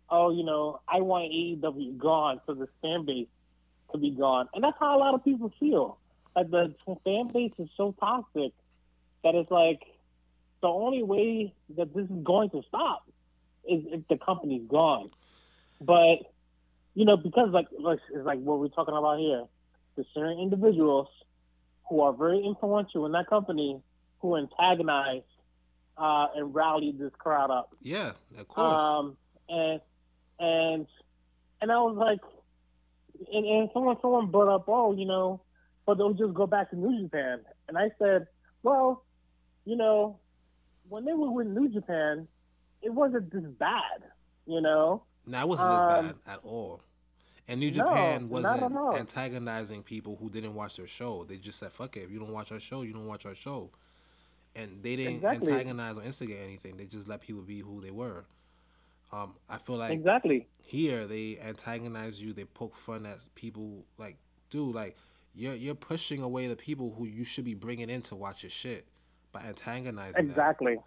oh, 0.08 0.30
you 0.30 0.44
know, 0.44 0.80
I 0.88 1.00
want 1.00 1.30
AEW 1.32 1.98
gone 1.98 2.40
so 2.46 2.54
the 2.54 2.68
fan 2.82 3.04
base 3.04 3.28
to 3.92 3.98
be 3.98 4.10
gone. 4.10 4.48
And 4.54 4.64
that's 4.64 4.76
how 4.78 4.96
a 4.96 4.98
lot 4.98 5.14
of 5.14 5.24
people 5.24 5.52
feel. 5.60 5.98
Like 6.34 6.50
the 6.50 6.74
fan 7.04 7.28
base 7.32 7.52
is 7.58 7.68
so 7.76 7.94
toxic 7.98 8.52
that 9.24 9.34
it's 9.34 9.50
like 9.50 9.82
the 10.62 10.68
only 10.68 11.02
way 11.02 11.52
that 11.76 11.94
this 11.94 12.04
is 12.04 12.24
going 12.24 12.50
to 12.50 12.62
stop 12.68 13.04
is 13.68 13.84
if 13.86 14.08
the 14.08 14.16
company's 14.16 14.66
gone. 14.68 15.10
But 15.80 16.29
you 16.94 17.04
know, 17.04 17.16
because 17.16 17.50
like 17.52 17.66
like 17.78 17.98
it's 18.12 18.24
like 18.24 18.38
what 18.40 18.58
we're 18.58 18.68
talking 18.68 18.96
about 18.96 19.18
here, 19.18 19.44
there's 19.96 20.08
certain 20.14 20.38
individuals 20.38 21.08
who 21.88 22.00
are 22.00 22.12
very 22.12 22.44
influential 22.44 23.06
in 23.06 23.12
that 23.12 23.28
company 23.28 23.80
who 24.20 24.36
antagonize 24.36 25.22
uh, 25.96 26.28
and 26.36 26.54
rally 26.54 26.94
this 26.98 27.12
crowd 27.18 27.50
up. 27.50 27.74
Yeah, 27.82 28.12
of 28.38 28.48
course. 28.48 28.82
Um, 28.82 29.16
and 29.48 29.80
and 30.38 30.86
and 31.60 31.72
I 31.72 31.76
was 31.76 31.96
like, 31.96 32.20
and, 33.32 33.46
and 33.46 33.70
someone 33.72 33.96
someone 34.00 34.30
brought 34.30 34.54
up, 34.54 34.64
oh, 34.68 34.96
you 34.96 35.04
know, 35.04 35.40
but 35.86 35.98
they'll 35.98 36.14
just 36.14 36.34
go 36.34 36.46
back 36.46 36.70
to 36.70 36.76
New 36.76 37.02
Japan. 37.02 37.40
And 37.68 37.76
I 37.76 37.90
said, 37.98 38.26
well, 38.62 39.04
you 39.64 39.76
know, 39.76 40.18
when 40.88 41.04
they 41.04 41.12
were 41.12 41.30
with 41.30 41.46
New 41.46 41.68
Japan, 41.68 42.26
it 42.82 42.92
wasn't 42.92 43.32
this 43.32 43.44
bad, 43.58 44.02
you 44.46 44.60
know. 44.60 45.02
Now 45.30 45.42
it 45.42 45.48
wasn't 45.48 45.70
um, 45.70 45.74
as 45.74 46.04
bad 46.04 46.14
at 46.26 46.40
all. 46.42 46.82
And 47.48 47.60
New 47.60 47.70
Japan 47.70 48.22
at 48.22 48.28
wasn't 48.28 48.76
antagonizing 48.96 49.82
people 49.82 50.16
who 50.20 50.30
didn't 50.30 50.54
watch 50.54 50.76
their 50.76 50.86
show. 50.86 51.24
They 51.24 51.36
just 51.36 51.58
said, 51.58 51.72
"Fuck 51.72 51.96
it, 51.96 52.00
if 52.00 52.10
you 52.10 52.18
don't 52.18 52.32
watch 52.32 52.52
our 52.52 52.60
show, 52.60 52.82
you 52.82 52.92
don't 52.92 53.06
watch 53.06 53.26
our 53.26 53.34
show." 53.34 53.70
And 54.54 54.82
they 54.82 54.96
didn't 54.96 55.16
Exactly. 55.16 55.52
antagonize 55.52 55.96
or 55.96 56.02
instigate 56.02 56.38
anything. 56.44 56.76
They 56.76 56.84
just 56.84 57.08
let 57.08 57.20
people 57.20 57.42
be 57.42 57.60
who 57.60 57.80
they 57.80 57.92
were. 57.92 58.24
Um, 59.12 59.34
I 59.48 59.58
feel 59.58 59.76
like 59.76 59.92
exactly. 59.92 60.46
here 60.62 61.06
they 61.06 61.38
antagonize 61.42 62.22
you. 62.22 62.32
They 62.32 62.44
poke 62.44 62.76
fun 62.76 63.06
at 63.06 63.26
people. 63.34 63.84
Like, 63.98 64.16
dude, 64.50 64.74
like 64.74 64.96
you're 65.34 65.54
you're 65.54 65.74
pushing 65.74 66.22
away 66.22 66.46
the 66.48 66.56
people 66.56 66.94
who 66.96 67.06
you 67.06 67.24
should 67.24 67.44
be 67.44 67.54
bringing 67.54 67.90
in 67.90 68.02
to 68.02 68.16
watch 68.16 68.42
your 68.42 68.50
shit 68.50 68.86
by 69.32 69.42
antagonizing 69.42 70.14
them. 70.14 70.26
Exactly. 70.26 70.78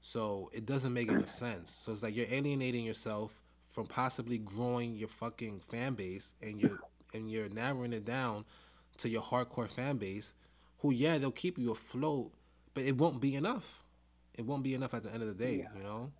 So 0.00 0.50
it 0.52 0.66
doesn't 0.66 0.92
make 0.92 1.10
any 1.10 1.26
sense. 1.26 1.70
So 1.70 1.92
it's 1.92 2.02
like 2.02 2.14
you're 2.14 2.26
alienating 2.30 2.84
yourself 2.84 3.42
from 3.76 3.86
possibly 3.86 4.38
growing 4.38 4.94
your 4.94 5.06
fucking 5.08 5.60
fan 5.60 5.92
base 5.92 6.34
and 6.40 6.58
you're 6.58 6.78
and 7.12 7.30
you're 7.30 7.50
narrowing 7.50 7.92
it 7.92 8.06
down 8.06 8.46
to 8.96 9.06
your 9.06 9.20
hardcore 9.20 9.70
fan 9.70 9.98
base 9.98 10.34
who 10.78 10.90
yeah, 10.90 11.18
they'll 11.18 11.30
keep 11.30 11.58
you 11.58 11.72
afloat, 11.72 12.32
but 12.72 12.84
it 12.84 12.96
won't 12.96 13.20
be 13.20 13.34
enough. 13.34 13.84
It 14.34 14.46
won't 14.46 14.62
be 14.62 14.72
enough 14.72 14.94
at 14.94 15.02
the 15.02 15.12
end 15.12 15.20
of 15.22 15.28
the 15.28 15.34
day, 15.34 15.68
you 15.76 15.82
know? 15.82 16.10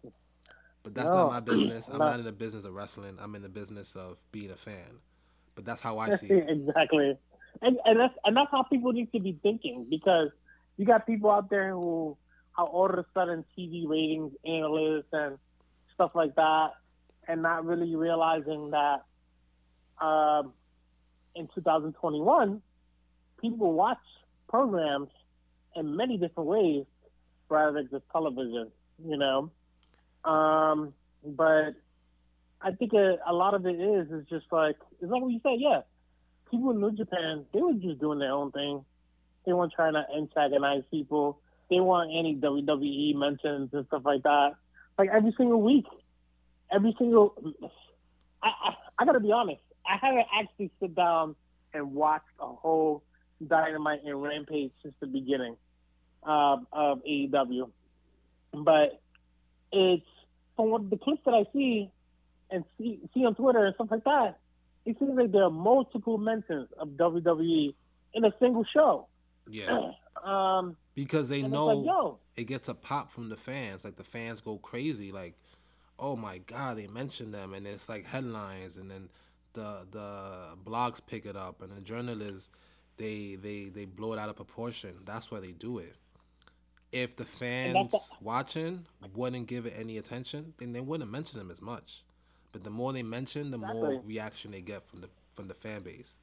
But 0.82 0.94
that's 0.94 1.14
No. 1.14 1.20
not 1.20 1.28
my 1.30 1.40
business. 1.40 1.88
I'm 1.92 2.00
No. 2.00 2.04
not 2.04 2.18
in 2.18 2.26
the 2.26 2.32
business 2.32 2.66
of 2.66 2.74
wrestling. 2.74 3.16
I'm 3.18 3.34
in 3.34 3.40
the 3.42 3.48
business 3.48 3.96
of 3.96 4.18
being 4.32 4.50
a 4.50 4.56
fan. 4.56 5.00
But 5.54 5.64
that's 5.64 5.80
how 5.80 5.98
I 5.98 6.10
see 6.10 6.28
it. 6.34 6.50
exactly. 6.50 7.16
And 7.62 7.78
and 7.86 7.98
that's 7.98 8.14
and 8.26 8.36
that's 8.36 8.50
how 8.50 8.64
people 8.64 8.92
need 8.92 9.10
to 9.12 9.18
be 9.20 9.38
thinking 9.42 9.86
because 9.88 10.28
you 10.76 10.84
got 10.84 11.06
people 11.06 11.30
out 11.30 11.48
there 11.48 11.70
who 11.72 12.18
are 12.58 12.66
all 12.66 12.90
of 12.90 12.98
a 12.98 13.06
sudden 13.14 13.46
TV 13.58 13.88
ratings 13.88 14.34
analysts 14.44 15.08
and 15.12 15.38
stuff 15.94 16.10
like 16.14 16.34
that, 16.36 16.72
and 17.28 17.42
not 17.42 17.64
really 17.64 17.96
realizing 17.96 18.70
that 18.70 19.04
um, 20.00 20.52
in 21.34 21.48
2021 21.54 22.62
people 23.40 23.72
watch 23.72 23.98
programs 24.48 25.08
in 25.74 25.96
many 25.96 26.16
different 26.16 26.48
ways 26.48 26.84
rather 27.48 27.72
than 27.72 27.88
just 27.90 28.04
television. 28.10 28.70
You 29.04 29.18
know, 29.18 29.50
um, 30.24 30.94
but 31.24 31.74
I 32.62 32.72
think 32.72 32.92
a, 32.94 33.18
a 33.26 33.32
lot 33.32 33.54
of 33.54 33.66
it 33.66 33.78
is 33.78 34.10
is 34.10 34.26
just 34.28 34.46
like 34.50 34.76
it's 35.00 35.10
like 35.10 35.22
what 35.22 35.30
you 35.30 35.40
said, 35.42 35.56
yeah. 35.58 35.80
People 36.50 36.70
in 36.70 36.80
New 36.80 36.92
Japan, 36.92 37.44
they 37.52 37.60
were 37.60 37.74
just 37.74 38.00
doing 38.00 38.20
their 38.20 38.32
own 38.32 38.52
thing. 38.52 38.84
They 39.44 39.52
weren't 39.52 39.72
trying 39.72 39.94
to 39.94 40.04
antagonize 40.16 40.82
people. 40.90 41.40
They 41.68 41.80
weren't 41.80 42.12
any 42.16 42.36
WWE 42.36 43.16
mentions 43.16 43.70
and 43.72 43.86
stuff 43.86 44.02
like 44.04 44.22
that. 44.22 44.54
Like 44.96 45.10
every 45.12 45.34
single 45.36 45.60
week, 45.60 45.86
every 46.72 46.94
single. 46.98 47.34
I 48.42 48.48
I, 48.48 48.74
I 48.98 49.04
gotta 49.04 49.20
be 49.20 49.32
honest. 49.32 49.60
I 49.86 49.96
haven't 50.04 50.26
actually 50.38 50.70
sit 50.80 50.94
down 50.94 51.36
and 51.72 51.94
watched 51.94 52.24
a 52.40 52.46
whole 52.46 53.02
Dynamite 53.46 54.00
and 54.04 54.20
Rampage 54.20 54.72
since 54.82 54.94
the 55.00 55.06
beginning 55.06 55.56
um, 56.22 56.66
of 56.72 57.02
AEW, 57.04 57.70
but 58.52 59.00
it's 59.72 60.06
from 60.56 60.70
what 60.70 60.90
the 60.90 60.96
clips 60.96 61.20
that 61.26 61.34
I 61.34 61.44
see 61.52 61.90
and 62.50 62.64
see, 62.78 63.00
see 63.12 63.24
on 63.24 63.34
Twitter 63.34 63.64
and 63.64 63.74
stuff 63.74 63.88
like 63.90 64.04
that, 64.04 64.38
it 64.84 64.98
seems 64.98 65.16
like 65.16 65.32
there 65.32 65.44
are 65.44 65.50
multiple 65.50 66.18
mentions 66.18 66.68
of 66.78 66.88
WWE 66.90 67.74
in 68.14 68.24
a 68.24 68.32
single 68.40 68.64
show. 68.72 69.06
Yeah. 69.48 69.90
Um, 70.24 70.76
Because 70.94 71.28
they 71.28 71.42
know 71.42 71.66
like, 71.66 72.16
it 72.36 72.44
gets 72.44 72.68
a 72.68 72.74
pop 72.74 73.12
from 73.12 73.28
the 73.28 73.36
fans. 73.36 73.84
Like 73.84 73.96
the 73.96 74.02
fans 74.02 74.40
go 74.40 74.56
crazy. 74.56 75.12
Like 75.12 75.34
oh 75.98 76.16
my 76.16 76.38
god, 76.38 76.76
they 76.76 76.86
mention 76.86 77.32
them, 77.32 77.54
and 77.54 77.66
it's 77.66 77.88
like 77.88 78.04
headlines, 78.04 78.78
and 78.78 78.90
then 78.90 79.08
the 79.52 79.86
the 79.90 80.56
blogs 80.64 81.00
pick 81.04 81.26
it 81.26 81.36
up, 81.36 81.62
and 81.62 81.72
the 81.76 81.82
journalists 81.82 82.50
they 82.96 83.36
they 83.40 83.68
they 83.68 83.84
blow 83.84 84.12
it 84.12 84.18
out 84.18 84.28
of 84.28 84.36
proportion. 84.36 84.94
That's 85.04 85.30
why 85.30 85.40
they 85.40 85.52
do 85.52 85.78
it. 85.78 85.96
If 86.92 87.16
the 87.16 87.24
fans 87.24 88.14
watching 88.20 88.86
wouldn't 89.14 89.48
give 89.48 89.66
it 89.66 89.74
any 89.76 89.98
attention, 89.98 90.54
then 90.58 90.72
they 90.72 90.80
wouldn't 90.80 91.10
mention 91.10 91.38
them 91.38 91.50
as 91.50 91.60
much. 91.60 92.04
But 92.52 92.64
the 92.64 92.70
more 92.70 92.92
they 92.92 93.02
mention, 93.02 93.50
the 93.50 93.58
exactly. 93.58 93.80
more 93.80 94.00
reaction 94.02 94.50
they 94.50 94.62
get 94.62 94.86
from 94.86 95.00
the 95.02 95.10
from 95.32 95.48
the 95.48 95.54
fan 95.54 95.82
base, 95.82 96.18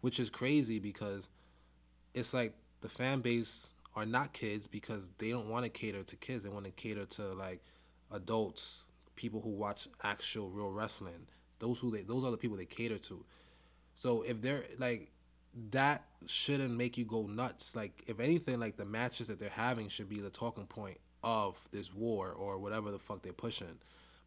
which 0.00 0.18
is 0.18 0.30
crazy 0.30 0.78
because 0.78 1.28
it's 2.14 2.32
like 2.32 2.54
the 2.80 2.88
fan 2.88 3.20
base 3.20 3.74
are 3.96 4.06
not 4.06 4.32
kids 4.32 4.66
because 4.66 5.10
they 5.18 5.30
don't 5.30 5.48
want 5.48 5.64
to 5.64 5.70
cater 5.70 6.02
to 6.02 6.16
kids. 6.16 6.44
They 6.44 6.50
want 6.50 6.64
to 6.64 6.70
cater 6.70 7.04
to 7.04 7.34
like 7.34 7.60
adults, 8.10 8.86
people 9.16 9.40
who 9.40 9.50
watch 9.50 9.88
actual 10.02 10.50
real 10.50 10.70
wrestling. 10.70 11.26
Those 11.58 11.80
who 11.80 11.90
they 11.90 12.02
those 12.02 12.24
are 12.24 12.30
the 12.30 12.36
people 12.36 12.56
they 12.56 12.66
cater 12.66 12.98
to. 12.98 13.24
So 13.94 14.22
if 14.22 14.42
they're 14.42 14.64
like 14.78 15.10
that 15.70 16.04
shouldn't 16.26 16.76
make 16.76 16.98
you 16.98 17.04
go 17.04 17.26
nuts. 17.26 17.76
Like 17.76 18.02
if 18.06 18.20
anything, 18.20 18.58
like 18.60 18.76
the 18.76 18.84
matches 18.84 19.28
that 19.28 19.38
they're 19.38 19.48
having 19.48 19.88
should 19.88 20.08
be 20.08 20.20
the 20.20 20.30
talking 20.30 20.66
point 20.66 20.98
of 21.22 21.56
this 21.70 21.94
war 21.94 22.32
or 22.32 22.58
whatever 22.58 22.90
the 22.90 22.98
fuck 22.98 23.22
they're 23.22 23.32
pushing. 23.32 23.78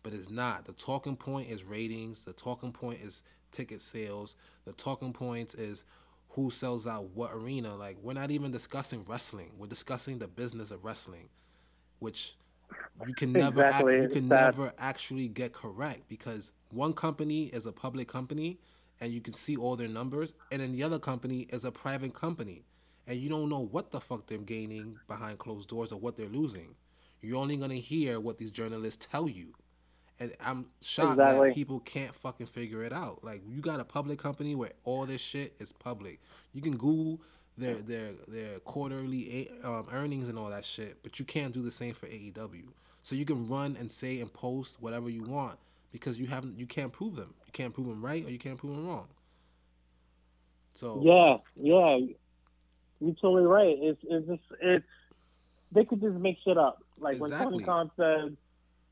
But 0.03 0.13
it's 0.13 0.29
not. 0.29 0.65
The 0.65 0.73
talking 0.73 1.17
point 1.17 1.49
is 1.49 1.65
ratings. 1.65 2.23
The 2.23 2.33
talking 2.33 2.71
point 2.71 2.99
is 3.01 3.23
ticket 3.51 3.81
sales. 3.81 4.35
The 4.65 4.73
talking 4.73 5.11
point 5.11 5.53
is 5.55 5.85
who 6.29 6.49
sells 6.49 6.87
out 6.87 7.09
what 7.13 7.31
arena. 7.33 7.75
Like 7.75 7.97
we're 8.01 8.13
not 8.13 8.31
even 8.31 8.51
discussing 8.51 9.03
wrestling. 9.07 9.51
We're 9.57 9.67
discussing 9.67 10.19
the 10.19 10.27
business 10.27 10.71
of 10.71 10.85
wrestling, 10.85 11.29
which 11.99 12.35
you 13.05 13.13
can 13.13 13.31
never 13.31 13.63
exactly. 13.63 13.95
act, 13.95 14.03
you 14.03 14.09
can 14.09 14.27
never 14.27 14.73
actually 14.77 15.27
get 15.27 15.53
correct 15.53 16.07
because 16.07 16.53
one 16.71 16.93
company 16.93 17.45
is 17.45 17.65
a 17.65 17.71
public 17.71 18.07
company 18.07 18.59
and 18.99 19.11
you 19.11 19.21
can 19.21 19.33
see 19.33 19.55
all 19.55 19.75
their 19.75 19.87
numbers 19.87 20.33
and 20.51 20.61
then 20.61 20.71
the 20.71 20.83
other 20.83 20.99
company 20.99 21.47
is 21.49 21.65
a 21.65 21.71
private 21.71 22.13
company. 22.13 22.63
And 23.07 23.17
you 23.17 23.29
don't 23.29 23.47
know 23.47 23.59
what 23.59 23.91
the 23.91 24.01
fuck 24.01 24.27
they're 24.27 24.37
gaining 24.39 24.99
behind 25.07 25.37
closed 25.37 25.69
doors 25.69 25.93
or 25.93 25.99
what 25.99 26.17
they're 26.17 26.27
losing. 26.27 26.75
You're 27.21 27.37
only 27.37 27.55
going 27.55 27.69
to 27.69 27.79
hear 27.79 28.19
what 28.19 28.37
these 28.37 28.51
journalists 28.51 29.07
tell 29.09 29.29
you. 29.29 29.53
And 30.19 30.33
i'm 30.43 30.65
shocked 30.81 31.11
exactly. 31.11 31.49
that 31.49 31.55
people 31.55 31.79
can't 31.81 32.13
fucking 32.13 32.47
figure 32.47 32.83
it 32.83 32.91
out. 32.91 33.23
Like 33.23 33.43
you 33.47 33.61
got 33.61 33.79
a 33.79 33.85
public 33.85 34.19
company 34.19 34.55
where 34.55 34.71
all 34.83 35.05
this 35.05 35.21
shit 35.21 35.53
is 35.59 35.71
public. 35.71 36.19
You 36.53 36.61
can 36.61 36.75
google 36.75 37.21
their 37.57 37.75
their 37.75 38.11
their 38.27 38.59
quarterly 38.59 39.49
um, 39.63 39.87
earnings 39.91 40.29
and 40.29 40.37
all 40.37 40.49
that 40.49 40.63
shit 40.63 40.97
but 41.03 41.19
you 41.19 41.25
can't 41.25 41.53
do 41.53 41.61
the 41.61 41.71
same 41.71 41.93
for 41.93 42.07
aew 42.07 42.63
so 43.07 43.15
you 43.15 43.23
can 43.23 43.47
run 43.47 43.77
and 43.79 43.89
say 43.89 44.19
and 44.19 44.33
post 44.33 44.81
whatever 44.81 45.09
you 45.09 45.23
want 45.23 45.57
because 45.93 46.19
you 46.19 46.27
haven't 46.27 46.57
you 46.57 46.65
can't 46.65 46.91
prove 46.91 47.15
them. 47.15 47.33
You 47.45 47.51
can't 47.51 47.73
prove 47.73 47.87
them 47.87 48.03
right 48.03 48.25
or 48.25 48.29
you 48.29 48.37
can't 48.37 48.57
prove 48.57 48.75
them 48.75 48.87
wrong. 48.87 49.07
So 50.73 51.01
yeah, 51.03 51.37
yeah, 51.55 51.97
you're 52.99 53.15
totally 53.15 53.45
right. 53.45 53.77
It's 53.79 53.99
it's 54.03 54.27
just 54.27 54.41
it's 54.61 54.85
they 55.71 55.85
could 55.85 56.01
just 56.01 56.15
make 56.15 56.37
shit 56.43 56.57
up. 56.57 56.83
Like 56.99 57.15
exactly. 57.15 57.45
when 57.45 57.51
Tony 57.51 57.63
Khan 57.63 57.91
said 57.97 58.37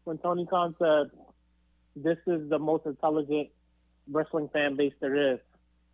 when 0.06 0.17
Tony 0.19 0.45
Khan 0.45 0.75
said 0.80 1.12
this 1.95 2.17
is 2.25 2.49
the 2.49 2.60
most 2.60 2.86
intelligent 2.86 3.49
wrestling 4.10 4.49
fan 4.49 4.75
base 4.75 4.93
there 4.99 5.34
is. 5.34 5.39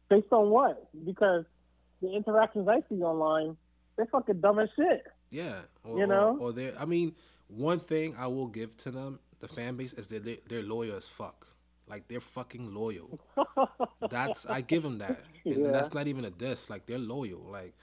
Based 0.10 0.32
on 0.32 0.50
what? 0.50 0.90
Because 1.06 1.46
the 2.02 2.14
interactions 2.14 2.68
I 2.68 2.82
see 2.90 3.02
online, 3.02 3.58
they're 3.96 4.08
fucking 4.08 4.42
dumb 4.42 4.60
as 4.60 4.70
shit. 4.76 5.04
Yeah, 5.30 5.56
or, 5.84 5.98
you 5.98 6.08
know, 6.08 6.38
or, 6.40 6.50
or 6.50 6.52
they. 6.52 6.74
I 6.76 6.86
mean, 6.86 7.16
one 7.48 7.80
thing 7.80 8.16
I 8.18 8.28
will 8.28 8.48
give 8.48 8.76
to 8.78 8.92
them 8.92 9.20
the 9.40 9.48
fan 9.48 9.76
base 9.76 9.94
is 9.94 10.08
they're 10.08 10.38
they're 10.48 10.64
loyal 10.64 10.96
as 10.96 11.08
fuck. 11.08 11.48
Like 11.88 12.08
they're 12.08 12.22
fucking 12.22 12.74
loyal. 12.74 13.20
that's 14.10 14.46
I 14.46 14.62
give 14.62 14.84
them 14.84 15.00
that, 15.00 15.20
and 15.44 15.66
yeah. 15.66 15.72
that's 15.72 15.94
not 15.94 16.08
even 16.08 16.24
a 16.26 16.30
diss. 16.30 16.70
Like 16.70 16.86
they're 16.86 16.98
loyal. 16.98 17.42
Like 17.52 17.74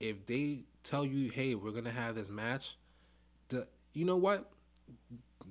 if 0.00 0.26
they 0.26 0.60
tell 0.82 1.04
you, 1.04 1.30
hey, 1.30 1.54
we're 1.54 1.70
gonna 1.70 1.90
have 1.90 2.14
this 2.14 2.30
match, 2.30 2.76
the 3.48 3.66
you 3.92 4.04
know 4.04 4.16
what? 4.16 4.50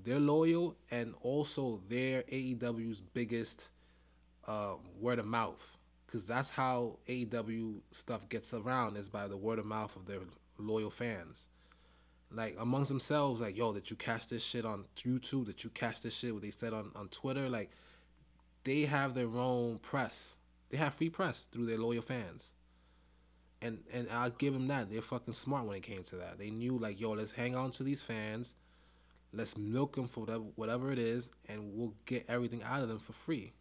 They're 0.03 0.19
loyal, 0.19 0.75
and 0.91 1.15
also 1.21 1.81
they're 1.87 2.23
AEW's 2.23 2.99
biggest 2.99 3.71
uh, 4.47 4.73
word 4.99 5.19
of 5.19 5.25
mouth, 5.25 5.77
because 6.13 6.27
that's 6.27 6.51
how 6.51 6.99
AEW 7.09 7.79
stuff 7.89 8.29
gets 8.29 8.53
around 8.53 8.97
is 8.97 9.09
by 9.09 9.27
the 9.27 9.35
word 9.35 9.57
of 9.57 9.65
mouth 9.65 9.95
of 9.95 10.05
their 10.05 10.19
loyal 10.59 10.91
fans 10.91 11.49
like 12.33 12.55
amongst 12.59 12.89
themselves, 12.89 13.41
like, 13.41 13.55
yo, 13.55 13.71
that 13.73 13.89
you 13.91 13.95
catch 13.95 14.27
this 14.27 14.43
shit 14.43 14.65
on 14.65 14.85
YouTube, 14.97 15.45
that 15.45 15.63
you 15.63 15.69
catch 15.69 16.01
this 16.01 16.15
shit 16.15 16.33
what 16.33 16.41
they 16.41 16.49
said 16.49 16.73
on, 16.73 16.91
on 16.95 17.07
Twitter, 17.09 17.47
like 17.47 17.69
they 18.63 18.81
have 18.81 19.13
their 19.13 19.27
own 19.27 19.77
press. 19.79 20.37
They 20.69 20.77
have 20.77 20.93
free 20.93 21.09
press 21.09 21.45
through 21.45 21.67
their 21.67 21.77
loyal 21.77 22.01
fans. 22.01 22.55
And 23.61 23.79
and 23.93 24.07
I'll 24.11 24.31
give 24.31 24.53
them 24.53 24.67
that. 24.67 24.89
They're 24.89 25.01
fucking 25.01 25.33
smart 25.33 25.65
when 25.65 25.77
it 25.77 25.83
came 25.83 26.03
to 26.03 26.15
that. 26.17 26.39
They 26.39 26.49
knew 26.49 26.77
like, 26.77 26.99
yo, 26.99 27.11
let's 27.11 27.31
hang 27.31 27.55
on 27.55 27.71
to 27.71 27.83
these 27.83 28.01
fans. 28.01 28.55
Let's 29.31 29.57
milk 29.57 29.95
them 29.95 30.07
for 30.07 30.21
whatever, 30.21 30.43
whatever 30.55 30.91
it 30.91 30.99
is, 30.99 31.31
and 31.47 31.73
we'll 31.73 31.93
get 32.05 32.25
everything 32.27 32.61
out 32.63 32.81
of 32.81 32.89
them 32.89 32.99
for 32.99 33.13
free. 33.13 33.53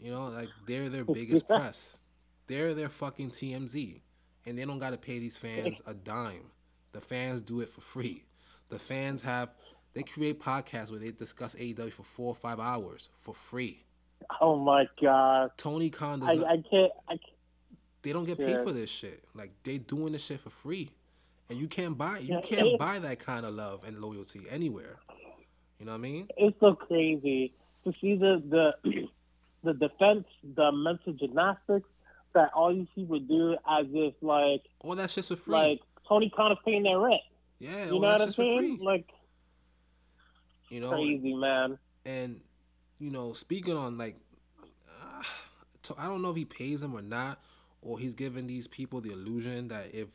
You 0.00 0.10
know, 0.10 0.28
like 0.28 0.48
they're 0.66 0.88
their 0.88 1.04
biggest 1.04 1.46
press. 1.46 1.98
They're 2.46 2.74
their 2.74 2.88
fucking 2.88 3.30
TMZ, 3.30 4.00
and 4.46 4.58
they 4.58 4.64
don't 4.64 4.78
got 4.78 4.90
to 4.90 4.98
pay 4.98 5.18
these 5.18 5.36
fans 5.36 5.80
a 5.86 5.94
dime. 5.94 6.50
The 6.92 7.00
fans 7.00 7.40
do 7.40 7.60
it 7.60 7.68
for 7.68 7.80
free. 7.80 8.24
The 8.68 8.78
fans 8.78 9.22
have 9.22 9.50
they 9.94 10.02
create 10.02 10.40
podcasts 10.40 10.90
where 10.90 11.00
they 11.00 11.12
discuss 11.12 11.54
AEW 11.54 11.92
for 11.92 12.02
four 12.02 12.28
or 12.28 12.34
five 12.34 12.60
hours 12.60 13.08
for 13.16 13.34
free. 13.34 13.84
Oh 14.40 14.56
my 14.56 14.86
god. 15.00 15.52
Tony 15.56 15.90
Khan 15.90 16.20
does 16.20 16.28
I, 16.28 16.34
not, 16.34 16.46
I 16.46 16.56
can't 16.68 16.92
I 17.08 17.12
can't. 17.12 17.20
They 18.02 18.12
don't 18.12 18.24
get 18.24 18.38
paid 18.38 18.50
yeah. 18.50 18.64
for 18.64 18.72
this 18.72 18.90
shit. 18.90 19.22
Like 19.34 19.52
they 19.62 19.78
doing 19.78 20.12
this 20.12 20.26
shit 20.26 20.40
for 20.40 20.50
free. 20.50 20.90
And 21.48 21.58
you 21.58 21.68
can't 21.68 21.96
buy 21.96 22.18
you 22.18 22.40
can't 22.42 22.78
buy 22.78 22.98
that 22.98 23.18
kind 23.18 23.46
of 23.46 23.54
love 23.54 23.84
and 23.84 24.00
loyalty 24.00 24.42
anywhere. 24.50 24.98
You 25.78 25.86
know 25.86 25.92
what 25.92 25.98
I 25.98 26.02
mean? 26.02 26.28
It's 26.36 26.58
so 26.60 26.74
crazy 26.74 27.52
to 27.84 27.92
see 28.00 28.16
the 28.16 28.42
the 28.48 29.08
the 29.64 29.74
defense, 29.74 30.24
the 30.56 30.70
mental 30.72 31.12
gymnastics 31.14 31.88
that 32.34 32.50
all 32.54 32.74
these 32.74 32.88
people 32.94 33.18
do 33.20 33.52
as 33.52 33.86
if 33.92 34.14
like 34.20 34.62
well 34.82 34.96
that's 34.96 35.14
just 35.14 35.28
for 35.28 35.36
free. 35.36 35.54
Like 35.54 35.80
Tony 36.08 36.30
Khan 36.34 36.52
is 36.52 36.58
paying 36.64 36.82
their 36.82 36.98
rent. 36.98 37.20
Yeah, 37.58 37.86
you 37.86 37.92
know 37.92 38.08
what 38.08 38.20
I'm 38.20 38.30
saying? 38.30 38.78
Like, 38.80 39.08
you 40.68 40.80
know, 40.80 40.90
crazy 40.90 41.34
man. 41.34 41.78
And 42.04 42.40
you 42.98 43.10
know, 43.10 43.32
speaking 43.32 43.76
on 43.76 43.96
like, 43.96 44.16
uh, 45.02 45.22
I 45.98 46.06
don't 46.06 46.22
know 46.22 46.30
if 46.30 46.36
he 46.36 46.44
pays 46.44 46.80
them 46.80 46.94
or 46.94 47.02
not, 47.02 47.40
or 47.80 47.98
he's 47.98 48.14
giving 48.14 48.46
these 48.46 48.68
people 48.68 49.00
the 49.00 49.12
illusion 49.12 49.68
that 49.68 49.94
if 49.94 50.08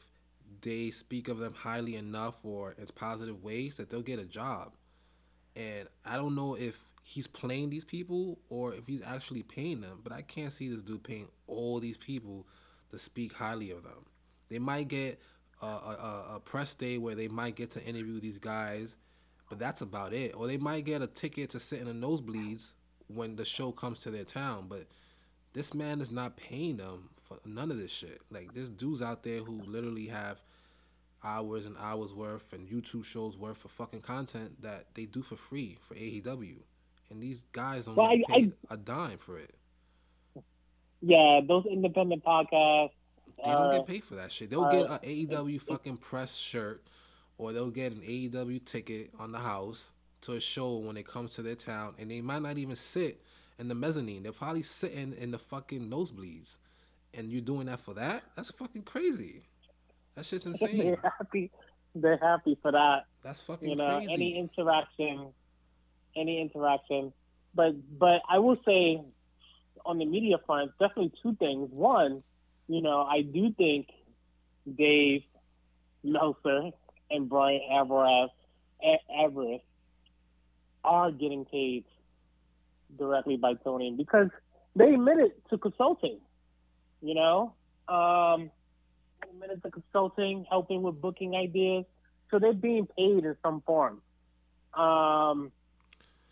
they 0.62 0.91
speak 0.91 1.27
of 1.27 1.39
them 1.39 1.53
highly 1.53 1.95
enough 1.95 2.43
or 2.43 2.73
in 2.77 2.85
positive 2.95 3.43
ways, 3.43 3.77
that 3.77 3.89
they'll 3.89 4.01
get 4.01 4.19
a 4.19 4.25
job. 4.25 4.73
And 5.55 5.88
I 6.05 6.17
don't 6.17 6.35
know 6.35 6.55
if 6.55 6.85
he's 7.03 7.27
playing 7.27 7.69
these 7.69 7.85
people 7.85 8.39
or 8.49 8.73
if 8.73 8.88
he's 8.88 9.03
actually 9.03 9.43
paying 9.43 9.81
them, 9.81 9.99
but 10.03 10.13
I 10.13 10.21
can't 10.21 10.53
see 10.53 10.69
this 10.69 10.81
dude 10.81 11.03
paying 11.03 11.27
all 11.47 11.79
these 11.79 11.97
people 11.97 12.47
to 12.91 12.97
speak 12.97 13.33
highly 13.33 13.71
of 13.71 13.83
them. 13.83 14.05
They 14.49 14.59
might 14.59 14.88
get 14.88 15.19
a, 15.62 15.65
a, 15.65 16.25
a 16.35 16.39
press 16.39 16.75
day 16.75 16.97
where 16.97 17.15
they 17.15 17.27
might 17.27 17.55
get 17.55 17.71
to 17.71 17.83
interview 17.83 18.19
these 18.19 18.39
guys, 18.39 18.97
but 19.49 19.59
that's 19.59 19.81
about 19.81 20.13
it. 20.13 20.33
Or 20.35 20.47
they 20.47 20.57
might 20.57 20.85
get 20.85 21.01
a 21.01 21.07
ticket 21.07 21.51
to 21.51 21.59
sit 21.59 21.81
in 21.81 21.88
the 21.88 22.07
nosebleeds 22.07 22.73
when 23.07 23.35
the 23.35 23.45
show 23.45 23.71
comes 23.71 23.99
to 24.01 24.12
their 24.12 24.23
town. 24.23 24.65
But 24.67 24.85
this 25.53 25.73
man 25.73 26.01
is 26.01 26.12
not 26.12 26.38
paying 26.38 26.77
them 26.77 27.09
for 27.23 27.38
none 27.45 27.71
of 27.71 27.77
this 27.77 27.91
shit. 27.91 28.21
Like 28.29 28.53
there's 28.53 28.69
dudes 28.69 29.01
out 29.01 29.23
there 29.23 29.39
who 29.39 29.62
literally 29.63 30.07
have 30.07 30.41
hours 31.23 31.65
and 31.65 31.75
hours 31.77 32.13
worth 32.13 32.53
and 32.53 32.67
YouTube 32.67 33.03
shows 33.03 33.38
worth 33.38 33.57
for 33.57 33.67
fucking 33.67 34.01
content 34.01 34.62
that 34.62 34.85
they 34.93 35.05
do 35.05 35.21
for 35.21 35.35
free 35.35 35.77
for 35.81 35.95
AEW. 35.95 36.57
And 37.11 37.21
these 37.21 37.43
guys 37.51 37.85
don't 37.85 37.95
well, 37.95 38.15
get 38.15 38.27
paid 38.27 38.53
I, 38.69 38.73
I, 38.73 38.75
a 38.75 38.77
dime 38.77 39.17
for 39.17 39.37
it. 39.37 39.53
Yeah, 41.01 41.41
those 41.47 41.65
independent 41.65 42.23
podcasts 42.23 42.91
they 43.45 43.51
don't 43.51 43.71
get 43.71 43.81
uh, 43.81 43.83
paid 43.83 44.03
for 44.03 44.15
that 44.15 44.31
shit. 44.31 44.49
They'll 44.49 44.65
uh, 44.65 44.71
get 44.71 44.89
an 44.89 44.97
AEW 44.97 45.61
fucking 45.61 45.97
press 45.97 46.35
shirt, 46.35 46.83
or 47.37 47.51
they'll 47.51 47.71
get 47.71 47.93
an 47.93 48.01
AEW 48.01 48.63
ticket 48.65 49.11
on 49.19 49.31
the 49.31 49.39
house 49.39 49.93
to 50.21 50.33
a 50.33 50.39
show 50.39 50.77
when 50.77 50.97
it 50.97 51.05
comes 51.05 51.35
to 51.35 51.41
their 51.41 51.55
town, 51.55 51.95
and 51.97 52.11
they 52.11 52.21
might 52.21 52.41
not 52.41 52.57
even 52.57 52.75
sit 52.75 53.21
in 53.57 53.67
the 53.67 53.75
mezzanine. 53.75 54.23
They're 54.23 54.31
probably 54.31 54.63
sitting 54.63 55.13
in 55.13 55.31
the 55.31 55.39
fucking 55.39 55.89
nosebleeds, 55.89 56.57
and 57.13 57.31
you're 57.31 57.41
doing 57.41 57.67
that 57.67 57.79
for 57.79 57.93
that? 57.93 58.23
That's 58.35 58.51
fucking 58.51 58.83
crazy. 58.83 59.43
That 60.15 60.25
shit's 60.25 60.45
insane. 60.45 60.77
They're 60.77 61.13
happy. 61.17 61.51
They're 61.95 62.19
happy 62.21 62.57
for 62.61 62.71
that. 62.71 63.05
That's 63.23 63.41
fucking 63.41 63.69
you 63.69 63.75
know, 63.75 63.97
crazy. 63.97 64.13
Any 64.13 64.37
interaction, 64.37 65.27
any 66.19 66.41
interaction, 66.41 67.13
but 67.55 67.73
but 67.97 68.21
I 68.29 68.39
will 68.39 68.58
say, 68.65 69.01
on 69.86 69.97
the 69.97 70.05
media 70.05 70.38
front, 70.45 70.71
definitely 70.79 71.13
two 71.23 71.36
things. 71.36 71.69
One 71.73 72.23
you 72.69 72.84
know, 72.84 73.01
I 73.01 73.23
do 73.23 73.51
think 73.51 73.89
Dave 74.77 75.23
Meltzer 76.03 76.69
and 77.10 77.27
Bryan 77.27 77.62
Alvarez, 77.71 78.29
Everest 79.19 79.63
are 80.84 81.12
getting 81.12 81.45
paid 81.45 81.84
directly 82.97 83.38
by 83.38 83.55
Tony 83.55 83.91
because 83.97 84.29
they 84.75 84.93
admitted 84.93 85.32
to 85.49 85.58
consulting. 85.58 86.19
You 87.01 87.15
know, 87.15 87.53
um, 87.88 88.51
admitted 89.27 89.63
to 89.63 89.71
consulting, 89.71 90.45
helping 90.47 90.84
with 90.84 91.01
booking 91.01 91.36
ideas, 91.36 91.86
so 92.29 92.38
they're 92.38 92.53
being 92.53 92.86
paid 92.86 93.25
in 93.25 93.36
some 93.41 93.62
form. 93.62 94.01
Um, 94.75 95.51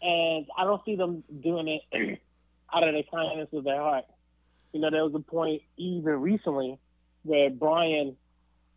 and 0.01 0.45
I 0.57 0.63
don't 0.63 0.83
see 0.85 0.95
them 0.95 1.23
doing 1.41 1.67
it 1.67 2.19
out 2.73 2.87
of 2.87 2.93
the 2.93 3.03
kindness 3.11 3.49
of 3.53 3.63
their 3.63 3.79
heart. 3.79 4.05
You 4.73 4.81
know, 4.81 4.89
there 4.91 5.03
was 5.03 5.15
a 5.15 5.19
point 5.19 5.61
even 5.77 6.21
recently 6.21 6.77
where 7.23 7.49
Bryan 7.49 8.15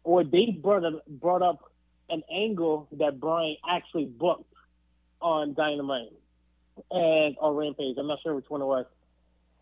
or 0.05 0.25
they 0.25 0.47
brought 0.47 0.85
up, 0.85 1.07
brought 1.07 1.43
up 1.43 1.73
an 2.09 2.23
angle 2.33 2.89
that 2.93 3.21
Bryan 3.21 3.57
actually 3.69 4.07
booked 4.07 4.53
on 5.21 5.55
Dynamite 5.55 6.13
and 6.91 7.37
or 7.39 7.55
Rampage. 7.55 7.97
I'm 7.99 8.07
not 8.07 8.21
sure 8.23 8.35
which 8.35 8.49
one 8.49 8.63
it 8.63 8.67
was. 8.67 8.87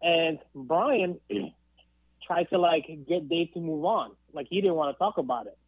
And 0.00 0.38
Bryan 0.54 1.18
tried 2.26 2.44
to 2.50 2.58
like 2.58 2.86
get 3.08 3.28
Dave 3.28 3.52
to 3.54 3.60
move 3.60 3.84
on. 3.84 4.12
Like 4.32 4.46
he 4.48 4.60
didn't 4.60 4.76
want 4.76 4.94
to 4.94 4.98
talk 4.98 5.18
about 5.18 5.46
it. 5.46 5.58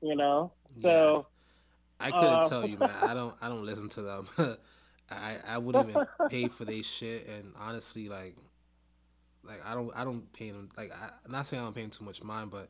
You 0.00 0.14
know? 0.14 0.52
So 0.80 1.26
I 1.98 2.10
couldn't 2.10 2.28
uh, 2.28 2.44
tell 2.44 2.68
you, 2.68 2.78
man. 2.78 2.90
I 3.02 3.14
don't 3.14 3.34
I 3.40 3.48
don't 3.48 3.64
listen 3.64 3.88
to 3.90 4.02
them. 4.02 4.28
I 5.10 5.36
I 5.46 5.58
wouldn't 5.58 5.88
even 5.88 6.06
pay 6.28 6.48
for 6.48 6.64
their 6.64 6.82
shit 6.82 7.28
and 7.28 7.52
honestly 7.58 8.08
like 8.08 8.36
like 9.46 9.60
I 9.64 9.74
don't 9.74 9.90
I 9.94 10.04
don't 10.04 10.32
pay 10.32 10.50
them 10.50 10.68
like 10.76 10.92
I, 10.92 11.10
am 11.24 11.32
not 11.32 11.46
saying 11.46 11.64
I'm 11.64 11.72
paying 11.74 11.90
too 11.90 12.04
much 12.04 12.22
mind, 12.22 12.50
but 12.50 12.68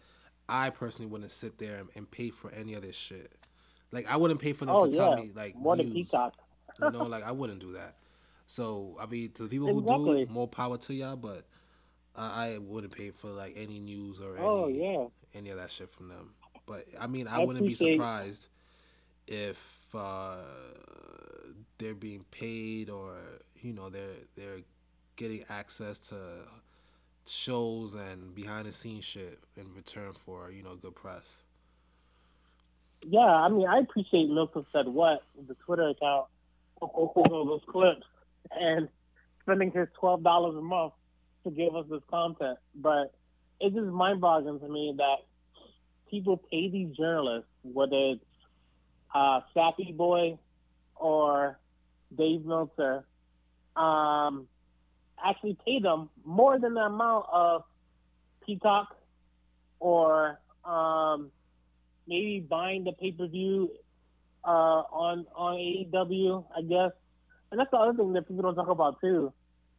I 0.48 0.70
personally 0.70 1.10
wouldn't 1.10 1.30
sit 1.30 1.58
there 1.58 1.76
and, 1.76 1.88
and 1.94 2.10
pay 2.10 2.30
for 2.30 2.52
any 2.52 2.74
of 2.74 2.82
this 2.82 2.96
shit. 2.96 3.32
Like 3.92 4.06
I 4.10 4.16
wouldn't 4.16 4.40
pay 4.40 4.52
for 4.52 4.64
them 4.64 4.76
Oh, 4.76 4.86
to 4.86 4.96
tell 4.96 5.14
me 5.16 5.30
like 5.34 5.56
more 5.56 5.76
than 5.76 5.86
news. 5.86 6.10
Peacock. 6.10 6.34
You 6.82 6.90
know, 6.90 7.04
like 7.06 7.24
I 7.24 7.32
wouldn't 7.32 7.60
do 7.60 7.72
that. 7.72 7.96
So 8.46 8.96
I 9.00 9.06
mean, 9.06 9.30
to 9.32 9.44
the 9.44 9.48
people 9.48 9.68
who 9.72 9.80
Exactly. 9.80 10.24
do, 10.24 10.32
more 10.32 10.48
power 10.48 10.76
to 10.76 10.94
y'all. 10.94 11.16
But 11.16 11.44
I, 12.16 12.54
I 12.54 12.58
wouldn't 12.58 12.92
pay 12.96 13.10
for 13.10 13.28
like 13.28 13.54
any 13.56 13.78
news 13.80 14.20
or 14.20 14.36
any 14.36 14.46
Oh 14.46 14.68
yeah. 14.68 15.06
any 15.34 15.50
of 15.50 15.58
that 15.58 15.70
shit 15.70 15.88
from 15.88 16.08
them. 16.08 16.34
But 16.66 16.84
I 17.00 17.06
mean, 17.06 17.28
I, 17.28 17.36
I 17.36 17.44
wouldn't 17.44 17.66
be 17.66 17.74
surprised 17.74 18.48
if 19.26 19.94
uh, 19.94 20.36
they're 21.84 21.94
being 21.94 22.24
paid 22.30 22.88
or 22.88 23.12
you 23.60 23.74
know 23.74 23.90
they're 23.90 24.24
they're 24.36 24.60
getting 25.16 25.44
access 25.50 25.98
to 25.98 26.16
shows 27.26 27.92
and 27.92 28.34
behind 28.34 28.64
the 28.64 28.72
scenes 28.72 29.04
shit 29.04 29.38
in 29.56 29.66
return 29.74 30.12
for 30.14 30.50
you 30.50 30.62
know 30.62 30.74
good 30.76 30.94
press. 30.94 31.44
Yeah, 33.06 33.20
I 33.20 33.50
mean, 33.50 33.68
I 33.68 33.80
appreciate 33.80 34.30
Milton 34.30 34.64
said 34.72 34.88
what 34.88 35.24
the 35.46 35.54
Twitter 35.66 35.90
account 35.90 36.26
for 36.80 37.12
those 37.28 37.60
clips 37.68 38.06
and 38.50 38.88
spending 39.42 39.70
his 39.70 39.88
twelve 40.00 40.22
dollars 40.22 40.56
a 40.56 40.62
month 40.62 40.94
to 41.44 41.50
give 41.50 41.76
us 41.76 41.84
this 41.90 42.02
content. 42.10 42.58
But 42.74 43.12
it's 43.60 43.74
just 43.74 43.88
mind 43.88 44.22
boggling 44.22 44.58
to 44.60 44.68
me 44.68 44.94
that 44.96 45.16
people 46.10 46.38
pay 46.50 46.70
these 46.70 46.96
journalists, 46.96 47.50
whether 47.62 47.96
it's 47.96 48.24
uh, 49.14 49.40
Sappy 49.52 49.92
Boy 49.92 50.38
or 50.96 51.58
Dave 52.16 52.44
Meltzer, 52.44 53.04
um, 53.76 54.46
actually 55.24 55.56
pay 55.64 55.80
them 55.80 56.10
more 56.24 56.58
than 56.58 56.74
the 56.74 56.80
amount 56.80 57.26
of 57.32 57.64
Peacock 58.46 58.96
or 59.80 60.38
um, 60.64 61.30
maybe 62.06 62.40
buying 62.48 62.84
the 62.84 62.92
pay 62.92 63.12
per 63.12 63.26
view 63.26 63.70
uh, 64.44 64.82
on 64.92 65.26
on 65.34 65.56
AEW, 65.56 66.44
I 66.56 66.62
guess. 66.62 66.92
And 67.50 67.60
that's 67.60 67.70
the 67.70 67.76
other 67.76 67.96
thing 67.96 68.12
that 68.14 68.26
people 68.26 68.42
don't 68.42 68.54
talk 68.54 68.68
about 68.68 69.00
too, 69.00 69.32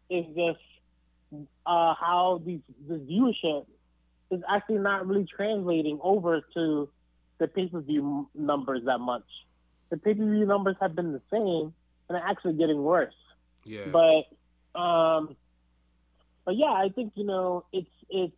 is 0.10 0.26
just 0.36 0.60
uh, 1.66 1.94
how 2.00 2.42
these 2.46 2.62
this 2.88 3.02
viewership 3.02 3.66
is 4.32 4.42
actually 4.50 4.80
not 4.80 5.08
really 5.08 5.26
translating 5.26 6.00
over 6.02 6.42
to 6.54 6.90
the 7.38 7.48
pay 7.48 7.68
per 7.68 7.82
view 7.82 8.30
numbers 8.34 8.82
that 8.86 9.00
much. 9.00 9.26
The 9.90 9.98
pay 9.98 10.14
per 10.14 10.24
view 10.24 10.46
numbers 10.46 10.76
have 10.82 10.96
been 10.96 11.12
the 11.12 11.22
same, 11.32 11.74
and 12.10 12.18
actually 12.18 12.54
getting 12.54 12.82
worse. 12.84 13.14
Yeah, 13.66 13.88
But 13.92 14.80
um, 14.80 15.36
but 16.46 16.56
yeah, 16.56 16.72
I 16.72 16.90
think 16.94 17.14
you 17.16 17.26
know 17.26 17.66
it's 17.72 17.90
it's. 18.10 18.34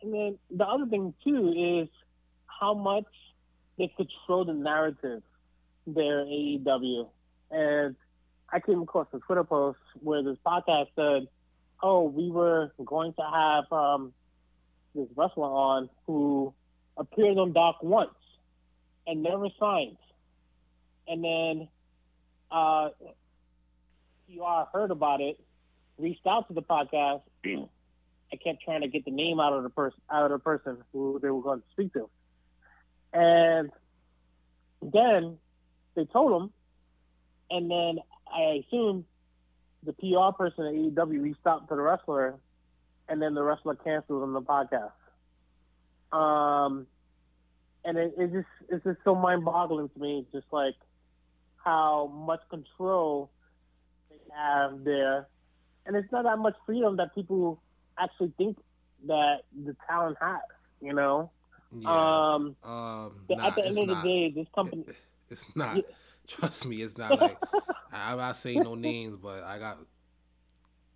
And 0.00 0.14
then 0.14 0.38
the 0.50 0.64
other 0.64 0.86
thing 0.86 1.12
too 1.24 1.82
is 1.82 1.88
how 2.46 2.74
much 2.74 3.06
they 3.78 3.88
control 3.96 4.44
the 4.44 4.52
narrative 4.52 5.22
there 5.88 6.24
AEW. 6.24 7.08
And 7.50 7.96
I 8.52 8.60
came 8.60 8.82
across 8.82 9.08
a 9.12 9.18
Twitter 9.18 9.44
post 9.44 9.78
where 10.00 10.22
this 10.22 10.36
podcast 10.46 10.88
said, 10.94 11.28
"Oh, 11.82 12.04
we 12.04 12.30
were 12.30 12.72
going 12.84 13.12
to 13.14 13.22
have 13.22 13.72
um, 13.72 14.12
this 14.94 15.08
wrestler 15.16 15.44
on 15.44 15.90
who 16.06 16.52
appeared 16.96 17.38
on 17.38 17.52
Dark 17.52 17.82
once 17.82 18.10
and 19.06 19.22
never 19.22 19.48
signed, 19.58 19.96
and 21.06 21.24
then 21.24 21.68
uh, 22.50 22.90
PR 24.28 24.68
heard 24.72 24.90
about 24.90 25.20
it, 25.20 25.38
reached 25.98 26.26
out 26.26 26.48
to 26.48 26.54
the 26.54 26.62
podcast." 26.62 27.22
I 28.32 28.36
kept 28.36 28.62
trying 28.62 28.82
to 28.82 28.88
get 28.88 29.04
the 29.04 29.10
name 29.10 29.40
out 29.40 29.54
of 29.54 29.62
the 29.62 29.70
person 29.70 30.00
out 30.10 30.24
of 30.24 30.30
the 30.30 30.38
person 30.38 30.78
who 30.92 31.18
they 31.20 31.30
were 31.30 31.42
going 31.42 31.60
to 31.60 31.66
speak 31.72 31.92
to. 31.94 32.10
And 33.12 33.70
then 34.82 35.38
they 35.94 36.04
told 36.04 36.42
him, 36.42 36.50
and 37.50 37.70
then 37.70 37.98
I 38.30 38.62
assume 38.66 39.06
the 39.82 39.92
PR 39.94 40.36
person 40.36 40.66
at 40.66 40.74
AEW 40.74 41.22
reached 41.22 41.46
out 41.46 41.68
to 41.68 41.74
the 41.74 41.80
wrestler, 41.80 42.34
and 43.08 43.22
then 43.22 43.34
the 43.34 43.42
wrestler 43.42 43.74
canceled 43.76 44.22
on 44.22 44.32
the 44.32 44.42
podcast. 44.42 44.92
Um, 46.12 46.86
and 47.84 47.96
it, 47.96 48.14
it 48.18 48.32
just 48.32 48.48
it's 48.68 48.84
just 48.84 48.98
so 49.04 49.14
mind-boggling 49.14 49.88
to 49.88 49.98
me, 49.98 50.26
just 50.32 50.46
like 50.52 50.74
how 51.68 52.10
much 52.26 52.40
control 52.48 53.30
they 54.08 54.16
have 54.34 54.84
there, 54.84 55.28
and 55.84 55.94
it's 55.96 56.10
not 56.10 56.24
that 56.24 56.38
much 56.38 56.54
freedom 56.64 56.96
that 56.96 57.14
people 57.14 57.60
actually 57.98 58.32
think 58.38 58.56
that 59.06 59.40
the 59.64 59.76
talent 59.86 60.16
has. 60.20 60.40
You 60.80 60.94
know, 60.94 61.30
yeah. 61.72 61.90
um, 61.90 62.56
um, 62.64 63.12
nah, 63.28 63.48
at 63.48 63.56
the 63.56 63.66
end 63.66 63.78
of 63.78 63.86
not. 63.88 64.02
the 64.02 64.08
day, 64.08 64.32
this 64.34 64.48
company. 64.54 64.84
It's 65.30 65.54
not. 65.54 65.76
Yeah. 65.76 65.82
Trust 66.26 66.64
me, 66.64 66.76
it's 66.76 66.96
not 66.96 67.20
like 67.20 67.36
I- 67.92 68.12
I'm 68.12 68.16
not 68.16 68.34
saying 68.34 68.62
no 68.62 68.74
names, 68.74 69.18
but 69.18 69.42
I 69.42 69.58
got. 69.58 69.76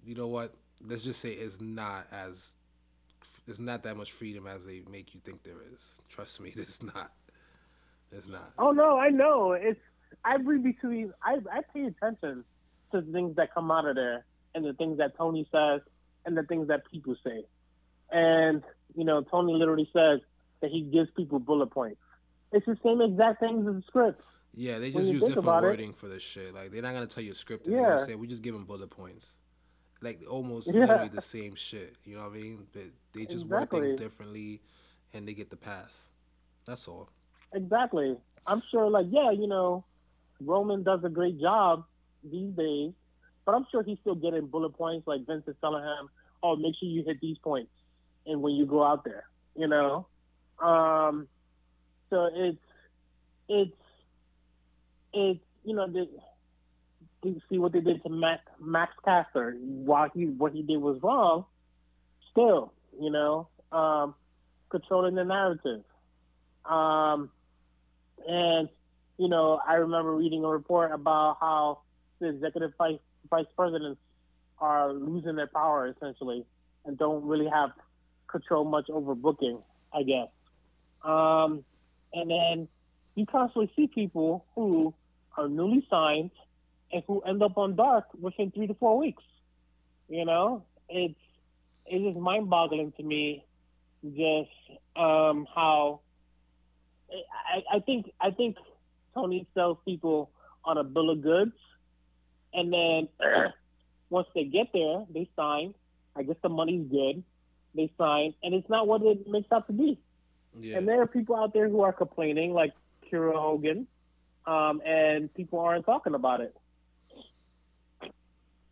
You 0.07 0.15
know 0.15 0.29
what? 0.29 0.55
Let's 0.83 1.03
just 1.03 1.21
say 1.21 1.33
it's 1.33 1.61
not 1.61 2.07
as. 2.11 2.57
It's 3.47 3.61
not 3.61 3.83
that 3.83 3.99
much 3.99 4.11
freedom 4.11 4.47
as 4.47 4.65
they 4.65 4.81
make 4.91 5.13
you 5.13 5.21
think 5.23 5.43
there 5.43 5.61
is. 5.75 6.01
Trust 6.09 6.41
me, 6.41 6.51
it's 6.57 6.83
not. 6.83 7.13
It's 8.11 8.27
not. 8.27 8.53
Oh 8.59 8.71
no, 8.71 8.97
I 8.97 9.11
know. 9.11 9.53
It's 9.53 9.79
I 10.25 10.37
read 10.37 10.63
between. 10.63 11.13
I 11.23 11.39
I 11.53 11.61
pay 11.75 11.85
attention 11.85 12.45
to 12.93 13.01
the 13.01 13.13
things 13.13 13.37
that 13.37 13.53
come 13.55 13.71
out 13.71 13.87
of 13.87 13.97
there 13.97 14.25
and 14.55 14.65
the 14.65 14.75
things 14.75 14.99
that 14.99 15.17
Tony 15.17 15.49
says 15.53 15.81
and 16.27 16.37
the 16.37 16.43
things 16.45 16.69
that 16.69 16.83
people 16.91 17.17
say. 17.25 17.45
And 18.11 18.63
you 18.95 19.05
know, 19.05 19.23
Tony 19.23 19.55
literally 19.55 19.89
says 19.93 20.21
that 20.61 20.71
he 20.71 20.83
gives 20.83 21.11
people 21.17 21.39
bullet 21.39 21.71
points. 21.71 22.01
It's 22.53 22.67
the 22.67 22.77
same 22.85 23.01
exact 23.01 23.41
things 23.41 23.67
in 23.67 23.77
the 23.77 23.83
script. 23.87 24.23
Yeah, 24.55 24.79
they 24.79 24.91
just 24.93 25.11
use 25.11 25.23
different 25.23 25.39
about 25.47 25.65
it- 25.65 25.95
for 25.97 26.09
this 26.09 26.23
shit. 26.23 26.53
Like 26.55 26.71
they're 26.71 26.83
not 26.83 26.93
gonna 26.93 27.07
tell 27.07 27.25
you 27.25 27.33
a 27.33 27.35
script. 27.35 27.65
They're 27.65 27.75
Yeah. 27.81 27.87
gonna 27.87 28.01
say 28.01 28.15
we 28.15 28.27
just 28.27 28.43
give 28.43 28.55
them 28.55 28.65
bullet 28.65 28.91
points. 28.91 29.39
Like 30.03 30.23
almost 30.29 30.69
Yeah. 30.75 30.81
literally 30.81 31.09
the 31.09 31.21
same 31.23 31.55
shit. 31.55 31.97
You 32.05 32.17
know 32.17 32.29
what 32.29 32.37
I 32.37 32.41
mean? 32.41 32.67
But 32.73 32.83
they 33.15 33.25
just 33.25 33.47
word 33.47 33.71
things 33.71 33.95
differently, 33.95 34.61
and 35.15 35.27
they 35.27 35.33
get 35.33 35.49
the 35.49 35.57
pass. 35.57 36.11
That's 36.67 36.87
all. 36.89 37.09
Exactly. 37.55 38.17
I'm 38.47 38.63
sure, 38.71 38.91
like, 38.91 39.07
yeah, 39.11 39.31
you 39.31 39.47
know, 39.47 39.85
Roman 40.47 40.83
does 40.83 41.01
a 41.05 41.09
great 41.09 41.41
job 41.41 41.85
these 42.25 42.53
days, 42.55 42.93
but 43.45 43.55
I'm 43.55 43.67
sure 43.71 43.83
he's 43.83 43.99
still 44.01 44.15
getting 44.15 44.47
bullet 44.47 44.71
points. 44.71 45.07
Like 45.07 45.27
Vince 45.27 45.45
is 45.47 45.57
telling 45.61 45.83
him, 45.83 46.09
"Oh, 46.43 46.57
make 46.57 46.75
sure 46.79 46.89
you 46.89 47.05
hit 47.05 47.21
these 47.21 47.39
points," 47.39 47.71
and 48.27 48.43
when 48.43 48.55
you 48.55 48.67
go 48.67 48.85
out 48.85 49.05
there, 49.05 49.25
you 49.57 49.69
know. 49.69 50.07
Um, 50.59 51.29
so 52.11 52.29
it's 52.35 52.59
it's 53.49 53.77
it's 55.13 55.41
you 55.65 55.75
know 55.75 55.87
the, 55.87 56.09
you 57.23 57.41
see 57.49 57.59
what 57.59 57.73
they 57.73 57.81
did 57.81 58.03
to 58.03 58.11
Max 58.11 58.43
Max 58.61 58.93
Caster 59.05 59.57
while 59.61 60.11
he 60.15 60.27
what 60.27 60.53
he 60.53 60.63
did 60.63 60.79
was 60.79 60.99
wrong. 61.03 61.45
Still, 62.31 62.73
you 62.99 63.11
know, 63.11 63.49
um, 63.73 64.15
controlling 64.71 65.15
the 65.15 65.25
narrative. 65.25 65.83
Um, 66.65 67.31
and 68.27 68.69
you 69.23 69.29
know, 69.29 69.61
I 69.65 69.75
remember 69.75 70.17
reading 70.17 70.43
a 70.43 70.49
report 70.49 70.91
about 70.91 71.37
how 71.41 71.83
the 72.19 72.31
executive 72.31 72.73
vice 72.77 72.99
vice 73.31 73.47
presidents 73.57 74.01
are 74.59 74.93
losing 74.93 75.37
their 75.37 75.47
power 75.47 75.87
essentially 75.87 76.45
and 76.85 76.99
don't 76.99 77.25
really 77.25 77.47
have 77.47 77.71
control 78.27 78.65
much 78.65 78.91
over 78.91 79.15
booking, 79.15 79.59
I 79.95 80.03
guess. 80.03 80.27
Um, 81.05 81.65
and 82.13 82.31
then 82.31 82.69
you 83.15 83.25
constantly 83.27 83.71
see 83.77 83.87
people 83.87 84.45
who 84.57 84.93
are 85.37 85.49
newly 85.49 85.87
signed 85.89 86.33
and 86.93 87.05
who 87.07 87.21
end 87.21 87.45
up 87.45 87.57
on 87.57 87.77
dark 87.77 88.07
within 88.21 88.51
three 88.51 88.67
to 88.67 88.75
four 88.75 88.99
weeks. 88.99 89.23
You 90.09 90.25
know, 90.25 90.65
it's 90.89 91.15
it's 91.87 92.19
mind 92.19 92.51
boggling 92.51 92.93
to 92.97 93.05
me, 93.05 93.45
just 94.03 94.51
um, 94.97 95.47
how 95.55 96.01
I, 97.13 97.77
I 97.77 97.79
think 97.81 98.11
I 98.21 98.33
think 98.33 98.57
Tony 99.15 99.47
sells 99.55 99.79
people 99.85 100.31
on 100.65 100.79
a 100.79 100.85
bill 100.85 101.11
of 101.11 101.23
goods, 101.23 101.53
and 102.55 102.73
then 102.73 103.09
once 104.11 104.29
they 104.35 104.45
get 104.45 104.69
there, 104.73 105.05
they 105.13 105.29
sign. 105.37 105.75
I 106.15 106.23
guess 106.23 106.37
the 106.43 106.49
money's 106.49 106.87
good. 106.91 107.23
They 107.75 107.91
sign, 107.97 108.35
and 108.43 108.55
it's 108.55 108.69
not 108.69 108.87
what 108.87 109.03
it 109.03 109.27
makes 109.27 109.51
out 109.51 109.67
to 109.69 109.73
be. 109.73 109.99
Yeah. 110.55 110.79
And 110.79 110.87
there 110.87 111.01
are 111.01 111.07
people 111.07 111.37
out 111.37 111.55
there 111.55 111.69
who 111.69 111.81
are 111.81 111.93
complaining, 111.93 112.53
like 112.53 112.73
Kiera 113.11 113.35
Hogan, 113.35 113.87
um, 114.47 114.83
and 114.85 115.33
people 115.33 115.59
aren't 115.61 115.87
talking 115.87 116.15
about 116.15 116.41
it. 116.41 116.55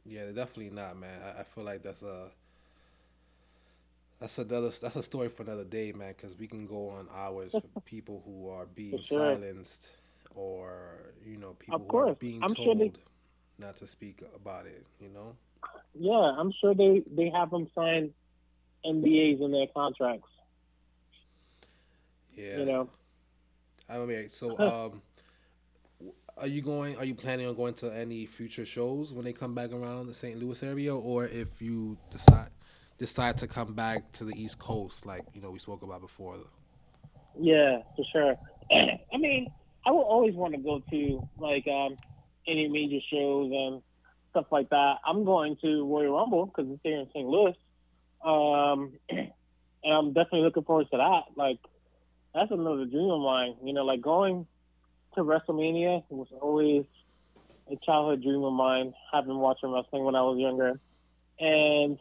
Yeah, 0.05 0.27
definitely 0.27 0.71
not, 0.71 0.99
man. 0.99 1.21
I, 1.23 1.41
I 1.41 1.45
feel 1.45 1.65
like 1.65 1.83
that's 1.83 2.03
a 2.03 2.31
that's 4.19 4.39
another 4.39 4.69
that's 4.69 4.97
a 4.97 5.03
story 5.03 5.29
for 5.29 5.43
another 5.43 5.65
day, 5.65 5.93
man. 5.93 6.15
Because 6.17 6.37
we 6.37 6.47
can 6.47 6.67
go 6.67 6.91
on 6.91 7.09
hours 7.15 7.53
for 7.73 7.81
people 7.81 8.23
who 8.25 8.49
are 8.51 8.67
being 8.67 9.01
sure. 9.01 9.37
silenced, 9.37 9.97
or 10.35 11.13
you 11.25 11.37
know, 11.37 11.55
people 11.59 11.87
who 11.89 11.97
are 11.99 12.15
being 12.15 12.43
I'm 12.43 12.55
told 12.55 12.67
sure 12.67 12.75
they, 12.75 12.93
not 13.59 13.77
to 13.77 13.87
speak 13.87 14.23
about 14.35 14.67
it. 14.67 14.87
You 15.01 15.11
know. 15.11 15.37
Yeah, 15.95 16.35
I'm 16.39 16.53
sure 16.61 16.75
they 16.75 17.03
they 17.11 17.31
have 17.31 17.51
them 17.51 17.69
sign 17.75 18.13
NDAs 18.85 19.41
in 19.43 19.53
their 19.53 19.67
contracts. 19.75 20.29
Yeah. 22.33 22.59
You 22.59 22.67
know. 22.67 22.91
I 23.89 23.99
mean, 23.99 24.29
so 24.29 24.59
um, 24.59 25.03
are 26.37 26.47
you 26.47 26.63
going? 26.63 26.97
Are 26.97 27.05
you 27.05 27.15
planning 27.15 27.47
on 27.47 27.55
going 27.55 27.75
to 27.75 27.95
any 27.95 28.27
future 28.27 28.65
shows 28.65 29.13
when 29.13 29.25
they 29.25 29.33
come 29.33 29.55
back 29.55 29.73
around 29.73 30.07
the 30.07 30.15
St. 30.15 30.39
Louis 30.39 30.63
area, 30.63 30.95
or 30.95 31.27
if 31.27 31.61
you 31.61 31.99
decide 32.11 32.51
decide 32.99 33.37
to 33.39 33.49
come 33.49 33.75
back 33.75 34.13
to 34.13 34.25
the 34.25 34.35
East 34.41 34.59
Coast, 34.59 35.07
like 35.07 35.23
you 35.35 35.41
know 35.41 35.51
we 35.51 35.59
spoke 35.59 35.83
about 35.83 36.01
before? 36.01 36.37
Yeah, 37.39 37.79
for 37.97 38.05
sure. 38.13 38.37
I 39.13 39.17
mean, 39.17 39.51
I 39.87 39.91
will 39.91 40.03
always 40.03 40.35
want 40.35 40.55
to 40.55 40.61
go 40.61 40.83
to 40.91 41.29
like 41.39 41.67
um, 41.67 41.97
any 42.47 42.69
major 42.69 42.99
shows 43.11 43.51
and 43.53 43.83
stuff 44.31 44.47
like 44.51 44.69
that. 44.71 44.97
I'm 45.07 45.25
going 45.25 45.57
to 45.63 45.87
Royal 45.87 46.17
Rumble 46.17 46.47
because 46.47 46.71
it's 46.71 46.81
here 46.83 46.99
in 46.99 47.09
St. 47.09 47.27
Louis, 47.27 47.57
um, 48.25 48.93
and 49.11 49.33
I'm 49.85 50.09
definitely 50.13 50.43
looking 50.43 50.65
forward 50.65 50.89
to 50.91 50.99
that. 50.99 51.23
Like, 51.37 51.59
that's 52.35 52.51
another 52.51 52.85
dream 52.85 53.11
of 53.11 53.21
mine. 53.21 53.57
You 53.65 53.73
know, 53.73 53.85
like 53.85 54.01
going 54.01 54.47
to 55.15 55.23
WrestleMania 55.23 56.05
was 56.11 56.29
always 56.41 56.85
a 57.71 57.77
childhood 57.85 58.23
dream 58.23 58.43
of 58.45 58.53
mine. 58.53 58.95
I've 59.13 59.27
been 59.27 59.39
watching 59.39 59.73
wrestling 59.73 60.05
when 60.05 60.15
I 60.15 60.23
was 60.23 60.39
younger, 60.39 60.79
and 61.39 61.99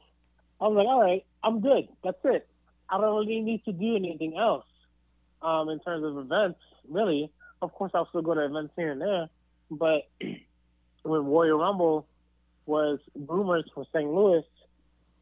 I 0.61 0.67
was 0.67 0.75
like, 0.75 0.87
all 0.87 1.01
right, 1.01 1.25
I'm 1.43 1.61
good. 1.61 1.87
That's 2.03 2.17
it. 2.25 2.47
I 2.89 2.99
don't 2.99 3.15
really 3.15 3.39
need 3.41 3.63
to 3.65 3.71
do 3.71 3.95
anything 3.95 4.37
else 4.37 4.65
um, 5.41 5.69
in 5.69 5.79
terms 5.79 6.03
of 6.03 6.17
events, 6.17 6.59
really. 6.87 7.31
Of 7.61 7.73
course, 7.73 7.91
I'll 7.93 8.07
still 8.09 8.21
go 8.21 8.33
to 8.33 8.45
events 8.45 8.73
here 8.75 8.91
and 8.91 9.01
there, 9.01 9.29
but 9.69 10.07
when 11.03 11.25
Royal 11.25 11.59
Rumble 11.59 12.07
was 12.65 12.99
rumors 13.15 13.65
for 13.73 13.85
St. 13.93 14.09
Louis, 14.09 14.43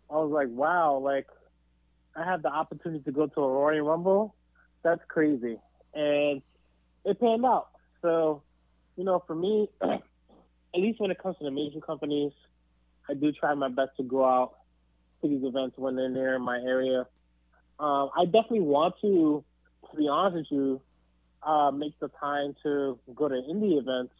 I 0.10 0.16
was 0.16 0.32
like, 0.32 0.48
wow, 0.50 0.98
like 0.98 1.28
I 2.16 2.30
had 2.30 2.44
the 2.44 2.50
opportunity 2.50 3.04
to 3.04 3.12
go 3.12 3.28
to 3.28 3.42
a 3.42 3.52
Royal 3.52 3.86
Rumble. 3.86 4.36
That's 4.84 5.02
crazy, 5.08 5.58
and 5.94 6.42
it 7.06 7.20
panned 7.20 7.46
out. 7.46 7.70
So, 8.02 8.44
you 8.96 9.04
know, 9.04 9.24
for 9.26 9.36
me, 9.36 9.70
at 9.82 10.02
least 10.76 11.00
when 11.00 11.10
it 11.10 11.18
comes 11.18 11.38
to 11.38 11.44
the 11.44 11.52
major 11.52 11.82
companies, 11.82 12.34
I 13.10 13.14
do 13.14 13.32
try 13.32 13.54
my 13.56 13.70
best 13.70 13.92
to 13.98 14.04
go 14.04 14.26
out 14.26 14.58
to 15.22 15.28
these 15.28 15.44
events 15.44 15.78
when 15.78 15.96
they're 15.96 16.10
near 16.10 16.38
my 16.38 16.60
area. 16.60 17.08
Um, 17.80 18.10
I 18.16 18.26
definitely 18.26 18.62
want 18.62 18.96
to, 19.02 19.44
to 19.90 19.98
be 19.98 20.08
honest 20.08 20.36
with 20.36 20.46
you, 20.52 20.82
uh, 21.48 21.72
make 21.72 21.98
the 22.00 22.10
time 22.20 22.56
to 22.62 23.00
go 23.16 23.30
to 23.30 23.36
indie 23.36 23.80
events 23.80 24.14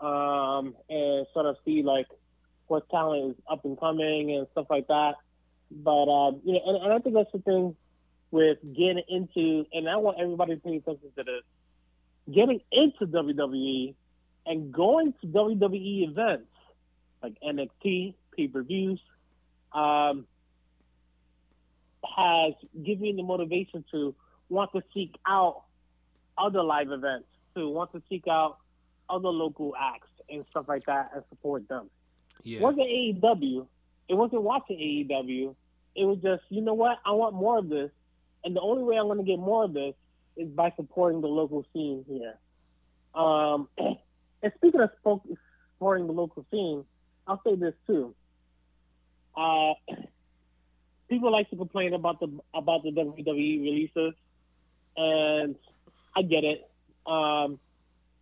um, 0.00 0.74
and 0.88 1.26
sort 1.34 1.46
of 1.46 1.56
see 1.64 1.82
like 1.82 2.06
what 2.68 2.88
talent 2.90 3.32
is 3.32 3.36
up 3.50 3.64
and 3.64 3.78
coming 3.78 4.30
and 4.36 4.46
stuff 4.52 4.66
like 4.70 4.86
that. 4.86 5.14
But 5.70 6.04
um, 6.08 6.40
you 6.44 6.52
know, 6.54 6.60
and, 6.64 6.84
and 6.84 6.92
I 6.92 6.98
think 7.00 7.16
that's 7.16 7.32
the 7.32 7.40
thing 7.40 7.76
with 8.30 8.58
getting 8.62 9.02
into, 9.08 9.66
and 9.72 9.88
I 9.88 9.96
want 9.96 10.18
everybody 10.20 10.54
to 10.54 10.60
pay 10.60 10.76
attention 10.76 11.10
to 11.16 11.24
this, 11.24 11.42
getting 12.32 12.60
into 12.70 13.06
WWE 13.06 13.94
and 14.46 14.72
going 14.72 15.12
to 15.20 15.26
WWE 15.26 16.08
events 16.08 16.46
like 17.22 17.34
NXT 17.42 18.14
pay 18.36 18.48
per 18.48 18.62
views, 18.62 19.00
um, 19.72 20.26
has 22.16 22.52
given 22.84 23.16
the 23.16 23.22
motivation 23.22 23.84
to 23.90 24.14
want 24.48 24.70
to 24.72 24.82
seek 24.92 25.16
out 25.26 25.62
other 26.38 26.62
live 26.62 26.90
events, 26.90 27.26
to 27.54 27.68
want 27.68 27.92
to 27.92 28.02
seek 28.08 28.26
out 28.28 28.58
other 29.08 29.28
local 29.28 29.74
acts 29.78 30.08
and 30.28 30.44
stuff 30.50 30.66
like 30.68 30.84
that 30.86 31.10
and 31.14 31.22
support 31.28 31.68
them. 31.68 31.90
Yeah. 32.42 32.58
It 32.58 32.62
wasn't 32.62 32.88
AEW. 32.88 33.66
It 34.08 34.14
wasn't 34.14 34.42
watching 34.42 34.78
AEW. 34.78 35.54
It 35.94 36.04
was 36.04 36.18
just, 36.22 36.42
you 36.48 36.60
know 36.60 36.74
what? 36.74 36.98
I 37.04 37.12
want 37.12 37.34
more 37.34 37.58
of 37.58 37.68
this. 37.68 37.90
And 38.44 38.54
the 38.54 38.60
only 38.60 38.82
way 38.82 38.96
I'm 38.96 39.06
going 39.06 39.18
to 39.18 39.24
get 39.24 39.38
more 39.38 39.64
of 39.64 39.72
this 39.72 39.94
is 40.36 40.48
by 40.48 40.72
supporting 40.76 41.20
the 41.20 41.28
local 41.28 41.64
scene 41.72 42.04
here. 42.08 42.34
Um, 43.14 43.68
and 43.78 44.52
speaking 44.56 44.80
of 44.80 44.90
supporting 45.02 46.06
the 46.06 46.12
local 46.12 46.44
scene, 46.50 46.84
I'll 47.26 47.40
say 47.46 47.54
this 47.54 47.74
too. 47.86 48.14
Uh, 49.36 49.74
people 51.08 51.32
like 51.32 51.48
to 51.50 51.56
complain 51.56 51.94
about 51.94 52.20
the 52.20 52.28
about 52.52 52.82
the 52.82 52.90
WWE 52.90 53.62
releases, 53.62 54.14
and 54.96 55.56
I 56.16 56.22
get 56.22 56.44
it. 56.44 56.68
Um, 57.06 57.58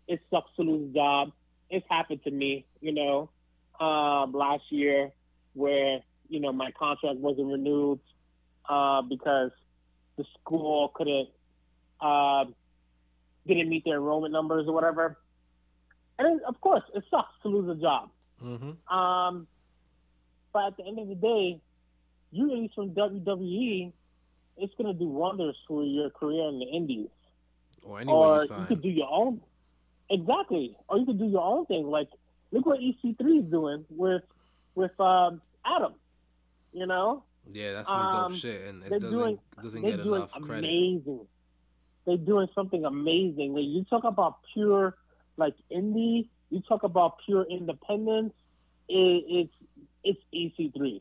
it 0.08 0.20
sucks 0.30 0.50
to 0.56 0.62
lose 0.62 0.90
a 0.90 0.94
job. 0.94 1.32
It's 1.70 1.86
happened 1.88 2.22
to 2.24 2.30
me, 2.30 2.66
you 2.80 2.92
know, 2.92 3.30
um, 3.80 4.32
last 4.32 4.64
year 4.70 5.10
where 5.54 6.00
you 6.28 6.40
know 6.40 6.52
my 6.52 6.70
contract 6.72 7.18
wasn't 7.18 7.48
renewed 7.48 8.00
uh, 8.68 9.02
because 9.02 9.50
the 10.16 10.24
school 10.40 10.90
couldn't 10.94 11.28
uh, 12.00 12.44
didn't 13.46 13.68
meet 13.68 13.84
their 13.84 13.94
enrollment 13.94 14.32
numbers 14.32 14.66
or 14.66 14.74
whatever. 14.74 15.18
And 16.18 16.40
of 16.42 16.60
course, 16.60 16.82
it 16.94 17.04
sucks 17.10 17.32
to 17.42 17.48
lose 17.48 17.76
a 17.76 17.80
job. 17.80 18.10
Mm-hmm. 18.42 18.94
Um, 18.94 19.46
but 20.52 20.66
at 20.68 20.76
the 20.76 20.86
end 20.86 20.98
of 20.98 21.08
the 21.08 21.14
day, 21.14 21.60
you 22.30 22.50
release 22.50 22.72
from 22.74 22.90
WWE, 22.90 23.92
it's 24.58 24.74
gonna 24.76 24.94
do 24.94 25.08
wonders 25.08 25.56
for 25.66 25.82
your 25.82 26.10
career 26.10 26.48
in 26.48 26.58
the 26.58 26.66
Indies. 26.66 27.08
Or 27.82 28.00
anyway 28.00 28.14
or 28.14 28.44
you, 28.44 28.56
you 28.60 28.66
could 28.66 28.82
do 28.82 28.88
your 28.88 29.08
own. 29.10 29.40
Exactly. 30.10 30.76
Or 30.88 30.98
you 30.98 31.06
could 31.06 31.18
do 31.18 31.26
your 31.26 31.42
own 31.42 31.66
thing. 31.66 31.86
Like 31.86 32.08
look 32.50 32.66
what 32.66 32.80
EC3 32.80 33.44
is 33.44 33.50
doing 33.50 33.84
with 33.90 34.22
with 34.74 34.98
um, 35.00 35.40
Adam. 35.64 35.94
You 36.72 36.86
know. 36.86 37.24
Yeah, 37.50 37.72
that's 37.72 37.88
some 37.88 37.98
um, 37.98 38.30
dope 38.30 38.38
shit, 38.38 38.60
and 38.68 38.84
it 38.84 38.90
doesn't 38.90 39.10
doing, 39.10 39.38
doesn't 39.60 39.82
get 39.82 40.00
enough 40.00 40.30
credit. 40.40 40.68
Amazing. 40.68 41.26
They're 42.06 42.16
doing 42.16 42.48
something 42.54 42.84
amazing. 42.84 43.54
Like, 43.54 43.64
you 43.64 43.84
talk 43.84 44.04
about 44.04 44.38
pure 44.52 44.96
like 45.36 45.54
indie. 45.70 46.28
You 46.50 46.60
talk 46.60 46.84
about 46.84 47.16
pure 47.26 47.44
independence. 47.50 48.32
It, 48.88 49.24
it's 49.28 49.54
it's 50.04 50.20
EC3. 50.34 51.00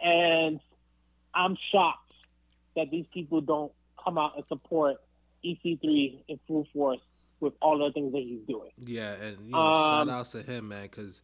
And 0.00 0.60
I'm 1.34 1.56
shocked 1.70 2.12
that 2.76 2.90
these 2.90 3.06
people 3.12 3.40
don't 3.40 3.72
come 4.02 4.18
out 4.18 4.36
and 4.36 4.46
support 4.46 4.96
EC3 5.44 6.24
in 6.28 6.40
full 6.46 6.66
force 6.72 7.00
with 7.40 7.54
all 7.60 7.78
the 7.78 7.92
things 7.92 8.12
that 8.12 8.22
he's 8.22 8.46
doing. 8.46 8.70
Yeah, 8.78 9.12
and 9.14 9.38
you 9.46 9.52
know, 9.52 9.58
um, 9.58 10.08
shout 10.08 10.18
outs 10.18 10.32
to 10.32 10.42
him, 10.42 10.68
man, 10.68 10.82
because 10.82 11.22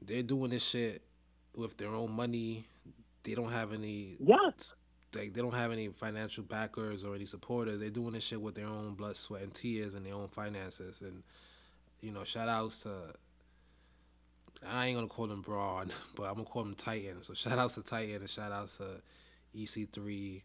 they're 0.00 0.22
doing 0.22 0.50
this 0.50 0.66
shit 0.66 1.02
with 1.56 1.76
their 1.76 1.90
own 1.90 2.12
money. 2.12 2.64
They 3.22 3.34
don't 3.34 3.52
have 3.52 3.72
any. 3.72 4.16
Yes. 4.20 4.74
They, 5.12 5.28
they 5.28 5.40
don't 5.40 5.54
have 5.54 5.70
any 5.70 5.88
financial 5.88 6.42
backers 6.42 7.04
or 7.04 7.14
any 7.14 7.26
supporters. 7.26 7.78
They're 7.78 7.90
doing 7.90 8.14
this 8.14 8.24
shit 8.24 8.40
with 8.40 8.56
their 8.56 8.66
own 8.66 8.94
blood, 8.94 9.16
sweat, 9.16 9.42
and 9.42 9.54
tears 9.54 9.94
and 9.94 10.04
their 10.04 10.14
own 10.14 10.26
finances. 10.26 11.02
And 11.02 11.22
you 12.00 12.10
know, 12.10 12.24
shout 12.24 12.48
outs 12.48 12.82
to 12.82 13.14
I 14.68 14.86
ain't 14.86 14.96
gonna 14.96 15.08
call 15.08 15.26
them 15.26 15.42
Braun, 15.42 15.90
but 16.16 16.24
I'm 16.24 16.34
gonna 16.34 16.44
call 16.44 16.64
them 16.64 16.74
Titan. 16.74 17.22
So 17.22 17.34
shout 17.34 17.58
outs 17.58 17.74
to 17.76 17.82
Titan 17.82 18.16
and 18.16 18.30
shout 18.30 18.52
outs 18.52 18.78
to 18.78 19.00
EC3. 19.56 20.42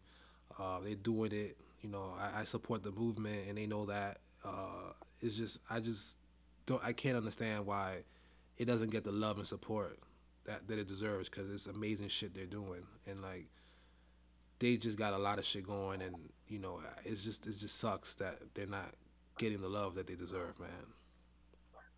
Uh, 0.58 0.80
they're 0.80 0.94
doing 0.94 1.32
it. 1.32 1.56
You 1.80 1.90
know, 1.90 2.14
I, 2.18 2.40
I, 2.40 2.44
support 2.44 2.82
the 2.82 2.90
movement, 2.90 3.48
and 3.48 3.56
they 3.56 3.66
know 3.66 3.86
that. 3.86 4.18
Uh, 4.44 4.92
it's 5.20 5.34
just 5.34 5.62
I 5.70 5.80
just 5.80 6.18
don't. 6.66 6.82
I 6.84 6.92
can't 6.92 7.16
understand 7.16 7.66
why 7.66 8.04
it 8.56 8.66
doesn't 8.66 8.90
get 8.90 9.04
the 9.04 9.12
love 9.12 9.38
and 9.38 9.46
support 9.46 9.98
that 10.44 10.68
that 10.68 10.78
it 10.78 10.86
deserves 10.86 11.28
because 11.28 11.52
it's 11.52 11.66
amazing 11.66 12.08
shit 12.08 12.34
they're 12.34 12.46
doing, 12.46 12.82
and 13.06 13.22
like 13.22 13.46
they 14.58 14.76
just 14.76 14.98
got 14.98 15.14
a 15.14 15.18
lot 15.18 15.38
of 15.38 15.44
shit 15.44 15.66
going, 15.66 16.02
and 16.02 16.14
you 16.48 16.58
know, 16.58 16.80
it's 17.04 17.24
just 17.24 17.46
it 17.46 17.58
just 17.58 17.78
sucks 17.78 18.14
that 18.16 18.36
they're 18.54 18.66
not 18.66 18.94
getting 19.38 19.60
the 19.60 19.68
love 19.68 19.94
that 19.94 20.06
they 20.06 20.14
deserve, 20.14 20.60
man. 20.60 20.68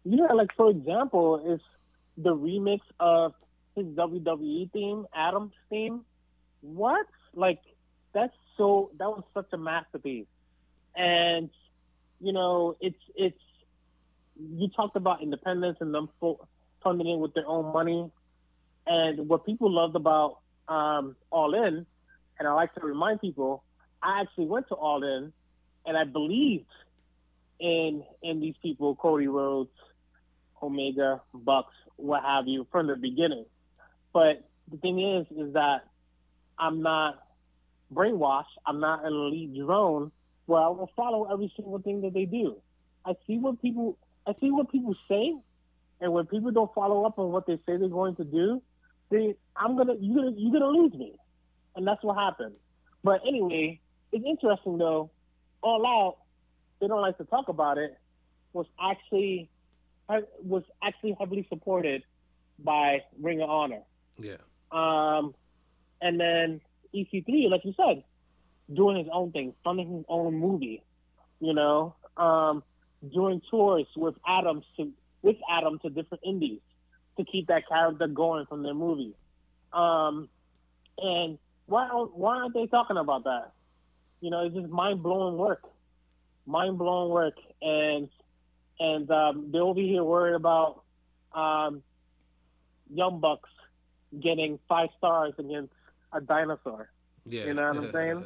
Yeah, 0.05 0.33
like 0.33 0.51
for 0.57 0.70
example, 0.70 1.53
is 1.55 1.61
the 2.16 2.35
remix 2.35 2.80
of 3.01 3.35
his 3.74 3.87
WWE 3.87 4.70
theme, 4.72 5.07
Adam's 5.14 5.53
theme. 5.70 6.05
What? 6.61 7.07
Like 7.35 7.61
that's 8.12 8.35
so 8.62 8.92
that 8.98 9.08
was 9.08 9.24
such 9.34 9.48
a 9.52 9.58
masterpiece. 9.58 10.28
And 10.94 11.50
you 12.20 12.32
know, 12.32 12.76
it's 12.80 13.02
it's 13.16 13.42
you 14.38 14.68
talked 14.68 14.94
about 14.94 15.20
independence 15.20 15.78
and 15.80 15.92
them 15.92 16.08
coming 16.80 17.08
in 17.08 17.18
with 17.18 17.34
their 17.34 17.46
own 17.48 17.72
money. 17.72 18.08
And 18.86 19.28
what 19.28 19.44
people 19.44 19.68
loved 19.68 19.96
about 19.96 20.38
um, 20.68 21.16
All 21.30 21.54
In, 21.54 21.84
and 22.38 22.48
I 22.48 22.52
like 22.52 22.72
to 22.74 22.80
remind 22.80 23.20
people, 23.20 23.64
I 24.00 24.20
actually 24.20 24.46
went 24.46 24.68
to 24.68 24.74
All 24.74 25.02
In, 25.02 25.32
and 25.84 25.96
I 25.96 26.04
believed 26.04 26.66
in 27.58 28.04
in 28.22 28.38
these 28.38 28.54
people, 28.62 28.94
Cody 28.94 29.26
Rhodes, 29.26 29.70
Omega, 30.62 31.20
Bucks, 31.34 31.74
what 31.96 32.22
have 32.22 32.46
you, 32.46 32.68
from 32.70 32.86
the 32.86 32.94
beginning. 32.94 33.44
But 34.12 34.48
the 34.70 34.76
thing 34.76 35.00
is, 35.00 35.26
is 35.36 35.54
that 35.54 35.88
I'm 36.60 36.80
not 36.82 37.18
brainwashed. 37.93 38.45
I'm 38.66 38.80
not 38.80 39.05
an 39.05 39.12
elite 39.12 39.55
drone 39.55 40.11
where 40.47 40.62
I 40.62 40.68
will 40.68 40.90
follow 40.97 41.32
every 41.32 41.53
single 41.57 41.78
thing 41.78 42.03
that 42.03 42.14
they 42.14 42.24
do. 42.24 42.57
I 43.05 43.14
see 43.26 43.38
what 43.38 43.61
people 43.61 43.97
I 44.26 44.34
see 44.40 44.51
what 44.51 44.70
people 44.70 44.95
say, 45.09 45.34
and 46.01 46.12
when 46.12 46.26
people 46.26 46.51
don't 46.51 46.72
follow 46.74 47.05
up 47.05 47.18
on 47.18 47.32
what 47.32 47.47
they 47.47 47.57
say 47.66 47.76
they're 47.76 47.88
going 47.88 48.16
to 48.16 48.24
do, 48.24 48.62
they 49.11 49.34
I'm 49.57 49.76
gonna 49.76 49.95
you're 50.01 50.16
gonna 50.16 50.36
you're 50.36 50.53
gonna 50.53 50.78
lose 50.78 50.93
me, 50.95 51.14
and 51.76 51.86
that's 51.86 52.03
what 52.03 52.16
happened. 52.16 52.55
But 53.05 53.20
anyway, 53.26 53.80
it's 54.12 54.24
interesting 54.24 54.78
though. 54.78 55.11
All 55.62 55.86
out, 55.86 56.16
they 56.80 56.88
don't 56.88 57.01
like 57.01 57.18
to 57.18 57.24
talk 57.24 57.49
about 57.49 57.78
it. 57.78 57.99
Was 58.53 58.66
actually 58.80 59.49
was 60.43 60.62
actually 60.82 61.16
heavily 61.18 61.47
supported 61.49 62.03
by 62.59 63.03
Ring 63.20 63.40
of 63.40 63.49
Honor. 63.49 63.82
Yeah. 64.18 64.36
Um, 64.70 65.34
and 66.01 66.18
then 66.20 66.61
EC3, 66.95 67.51
like 67.51 67.64
you 67.64 67.74
said, 67.76 68.05
doing 68.72 68.97
his 68.97 69.09
own 69.12 69.32
thing, 69.32 69.55
funding 69.64 69.97
his 69.97 70.05
own 70.09 70.34
movie. 70.34 70.82
You 71.40 71.55
know, 71.55 71.97
um, 72.16 72.62
doing 73.12 73.43
tours 73.51 73.86
with 73.97 74.14
Adam 74.26 74.62
to 74.76 74.93
with 75.22 75.36
Adam 75.51 75.78
to 75.80 75.90
different 75.90 76.22
indies 76.24 76.61
to 77.16 77.24
keep 77.24 77.49
that 77.49 77.68
character 77.68 78.07
going 78.07 78.47
from 78.47 78.62
their 78.62 78.74
movie. 78.74 79.14
Um, 79.72 80.28
and 80.99 81.38
why 81.66 81.86
why 81.88 82.36
aren't 82.36 82.55
they 82.55 82.66
talking 82.66 82.97
about 82.97 83.24
that? 83.24 83.53
You 84.20 84.30
know, 84.30 84.47
it's 84.47 84.55
just 84.55 84.68
mind 84.68 85.03
blowing 85.03 85.36
work, 85.36 85.62
mind 86.47 86.78
blowing 86.78 87.11
work, 87.11 87.34
and 87.61 88.09
and 88.78 89.11
um, 89.11 89.49
they're 89.53 89.62
over 89.62 89.80
here 89.80 90.05
worried 90.05 90.34
about 90.34 90.82
um, 91.34 91.82
Young 92.93 93.20
Bucks 93.20 93.51
getting 94.20 94.59
five 94.68 94.90
stars 94.99 95.32
against 95.38 95.72
a 96.12 96.20
dinosaur. 96.20 96.90
Yeah, 97.24 97.46
you 97.46 97.54
know 97.54 97.68
what 97.68 97.76
I'm 97.76 97.92
saying? 97.92 98.24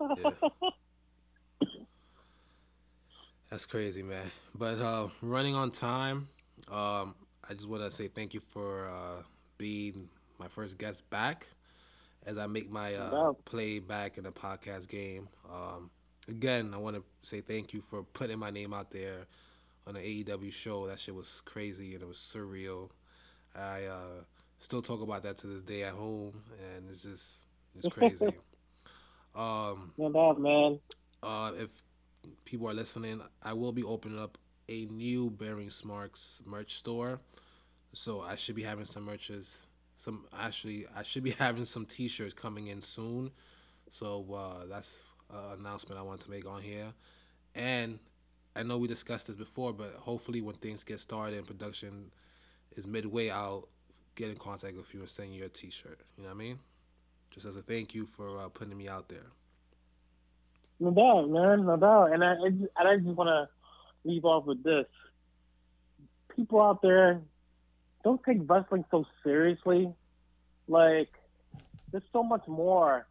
That's 3.50 3.66
crazy, 3.66 4.02
man. 4.02 4.30
But 4.54 4.80
uh, 4.80 5.08
running 5.22 5.56
on 5.56 5.70
time, 5.72 6.28
um, 6.70 7.14
I 7.48 7.54
just 7.54 7.68
want 7.68 7.82
to 7.82 7.90
say 7.90 8.06
thank 8.06 8.32
you 8.32 8.40
for 8.40 8.88
uh, 8.88 9.22
being 9.58 10.08
my 10.38 10.46
first 10.46 10.78
guest 10.78 11.10
back 11.10 11.46
as 12.26 12.38
I 12.38 12.46
make 12.46 12.70
my 12.70 12.94
uh, 12.94 13.32
play 13.44 13.80
back 13.80 14.18
in 14.18 14.24
the 14.24 14.30
podcast 14.30 14.88
game. 14.88 15.28
Um, 15.52 15.90
again, 16.28 16.72
I 16.74 16.76
want 16.78 16.96
to 16.96 17.02
say 17.22 17.40
thank 17.40 17.72
you 17.72 17.80
for 17.80 18.02
putting 18.02 18.38
my 18.38 18.50
name 18.50 18.72
out 18.72 18.90
there 18.90 19.26
on 19.86 19.94
the 19.94 20.00
AEW 20.00 20.52
show. 20.52 20.86
That 20.86 21.00
shit 21.00 21.14
was 21.14 21.40
crazy 21.44 21.94
and 21.94 22.02
it 22.02 22.08
was 22.08 22.18
surreal. 22.18 22.90
I 23.56 23.84
uh, 23.84 24.22
still 24.60 24.82
talk 24.82 25.02
about 25.02 25.24
that 25.24 25.38
to 25.38 25.48
this 25.48 25.62
day 25.62 25.82
at 25.82 25.94
home, 25.94 26.40
and 26.76 26.88
it's 26.88 27.02
just 27.02 27.48
it's 27.76 27.88
crazy. 27.88 28.26
um, 29.34 29.92
no 29.98 30.10
doubt, 30.12 30.40
man. 30.40 30.78
Uh, 31.22 31.52
if 31.58 31.70
people 32.44 32.68
are 32.68 32.74
listening, 32.74 33.20
I 33.42 33.54
will 33.54 33.72
be 33.72 33.82
opening 33.82 34.20
up 34.20 34.38
a 34.68 34.84
new 34.86 35.30
Burying 35.30 35.70
Smarks 35.70 36.42
merch 36.46 36.74
store. 36.74 37.20
So 37.92 38.20
I 38.20 38.36
should 38.36 38.54
be 38.54 38.62
having 38.62 38.84
some 38.84 39.04
merches. 39.04 39.66
Some 39.96 40.26
actually, 40.38 40.86
I 40.96 41.02
should 41.02 41.24
be 41.24 41.30
having 41.38 41.64
some 41.64 41.84
T-shirts 41.84 42.34
coming 42.34 42.68
in 42.68 42.80
soon. 42.80 43.32
So 43.90 44.24
uh, 44.32 44.66
that's 44.66 45.14
an 45.30 45.60
announcement 45.60 45.98
I 45.98 46.02
want 46.02 46.20
to 46.20 46.30
make 46.30 46.46
on 46.46 46.62
here. 46.62 46.92
And 47.54 47.98
I 48.54 48.62
know 48.62 48.78
we 48.78 48.86
discussed 48.86 49.26
this 49.26 49.36
before, 49.36 49.72
but 49.72 49.94
hopefully 49.94 50.40
when 50.40 50.54
things 50.56 50.84
get 50.84 51.00
started 51.00 51.38
and 51.38 51.46
production 51.46 52.12
is 52.76 52.86
midway, 52.86 53.30
I'll 53.30 53.68
get 54.20 54.30
in 54.30 54.36
contact 54.36 54.76
with 54.76 54.92
you 54.92 55.00
and 55.00 55.08
send 55.08 55.34
you 55.34 55.44
a 55.44 55.48
T-shirt. 55.48 55.98
You 56.16 56.24
know 56.24 56.28
what 56.30 56.34
I 56.34 56.38
mean? 56.38 56.58
Just 57.30 57.46
as 57.46 57.56
a 57.56 57.62
thank 57.62 57.94
you 57.94 58.06
for 58.06 58.38
uh, 58.38 58.48
putting 58.48 58.76
me 58.76 58.88
out 58.88 59.08
there. 59.08 59.26
No 60.78 60.90
doubt, 60.90 61.30
man, 61.30 61.66
no 61.66 61.76
doubt. 61.76 62.12
And 62.12 62.24
I, 62.24 62.34
and 62.34 62.68
I 62.76 62.96
just 62.96 63.16
want 63.16 63.28
to 63.28 63.48
leave 64.04 64.24
off 64.24 64.46
with 64.46 64.62
this. 64.62 64.86
People 66.34 66.60
out 66.60 66.82
there, 66.82 67.20
don't 68.04 68.22
take 68.24 68.38
wrestling 68.46 68.84
so 68.90 69.04
seriously. 69.22 69.92
Like, 70.68 71.08
there's 71.90 72.04
so 72.12 72.22
much 72.22 72.46
more 72.46 73.06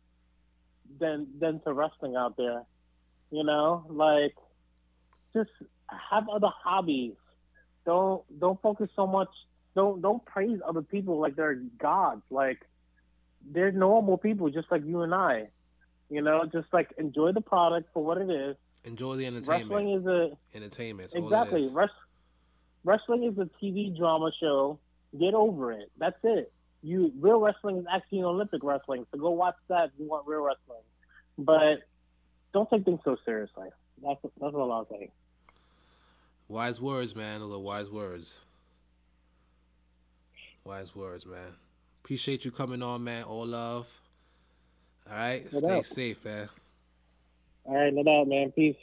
than 1.00 1.28
than 1.40 1.60
to 1.62 1.74
wrestling 1.74 2.16
out 2.16 2.38
there. 2.38 2.64
You 3.32 3.44
know, 3.44 3.86
like 3.90 4.36
just 5.34 5.52
have 6.10 6.28
other 6.30 6.50
hobbies. 6.64 7.14
Don't 7.86 8.24
don't 8.40 8.60
focus 8.62 8.90
so 8.96 9.06
much. 9.06 9.30
Don't 9.80 10.02
don't 10.02 10.26
praise 10.26 10.60
other 10.68 10.82
people 10.82 11.22
like 11.22 11.38
they're 11.38 11.56
gods. 11.56 12.22
Like 12.30 12.60
they're 13.50 13.72
normal 13.72 14.18
people, 14.18 14.50
just 14.50 14.70
like 14.70 14.86
you 14.86 15.04
and 15.04 15.16
I. 15.16 15.48
You 16.10 16.22
know, 16.22 16.44
just 16.52 16.68
like 16.74 16.92
enjoy 16.98 17.32
the 17.32 17.40
product 17.40 17.88
for 17.94 18.04
what 18.04 18.18
it 18.18 18.30
is. 18.30 18.58
Enjoy 18.84 19.16
the 19.16 19.26
entertainment. 19.26 19.70
Wrestling 19.70 19.90
is 19.92 20.06
a 20.06 20.38
entertainment. 20.58 21.14
Exactly. 21.16 21.70
Res- 21.74 22.02
wrestling 22.84 23.24
is 23.24 23.38
a 23.38 23.50
TV 23.64 23.98
drama 23.98 24.32
show. 24.38 24.80
Get 25.18 25.34
over 25.34 25.72
it. 25.72 25.90
That's 25.98 26.20
it. 26.24 26.52
You 26.84 27.14
real 27.18 27.40
wrestling 27.40 27.78
is 27.78 27.86
actually 27.90 28.24
Olympic 28.24 28.62
wrestling. 28.62 29.06
So 29.14 29.18
go 29.18 29.30
watch 29.30 29.56
that 29.70 29.86
if 29.86 29.92
you 29.98 30.10
want 30.10 30.28
real 30.28 30.42
wrestling. 30.42 30.84
But 31.38 31.84
don't 32.54 32.70
take 32.70 32.84
things 32.84 33.00
so 33.06 33.16
seriously. 33.24 33.70
That's 34.04 34.20
that's 34.42 34.54
all 34.54 34.74
I'll 34.74 34.90
say. 34.90 35.10
Wise 36.50 36.82
words, 36.82 37.16
man. 37.16 37.40
The 37.40 37.58
wise 37.58 37.90
words. 37.90 38.44
Wise 40.64 40.96
words, 40.96 41.26
man. 41.26 41.56
Appreciate 42.04 42.46
you 42.46 42.52
coming 42.52 42.82
on, 42.82 43.04
man. 43.04 43.24
All 43.24 43.46
love. 43.46 44.00
All 45.10 45.18
right. 45.18 45.52
No 45.52 45.60
Stay 45.60 45.82
safe, 45.82 46.26
man. 46.26 46.50
All 47.66 47.76
right, 47.76 47.94
no 47.94 48.04
doubt, 48.04 48.28
man. 48.28 48.52
Peace. 48.52 48.76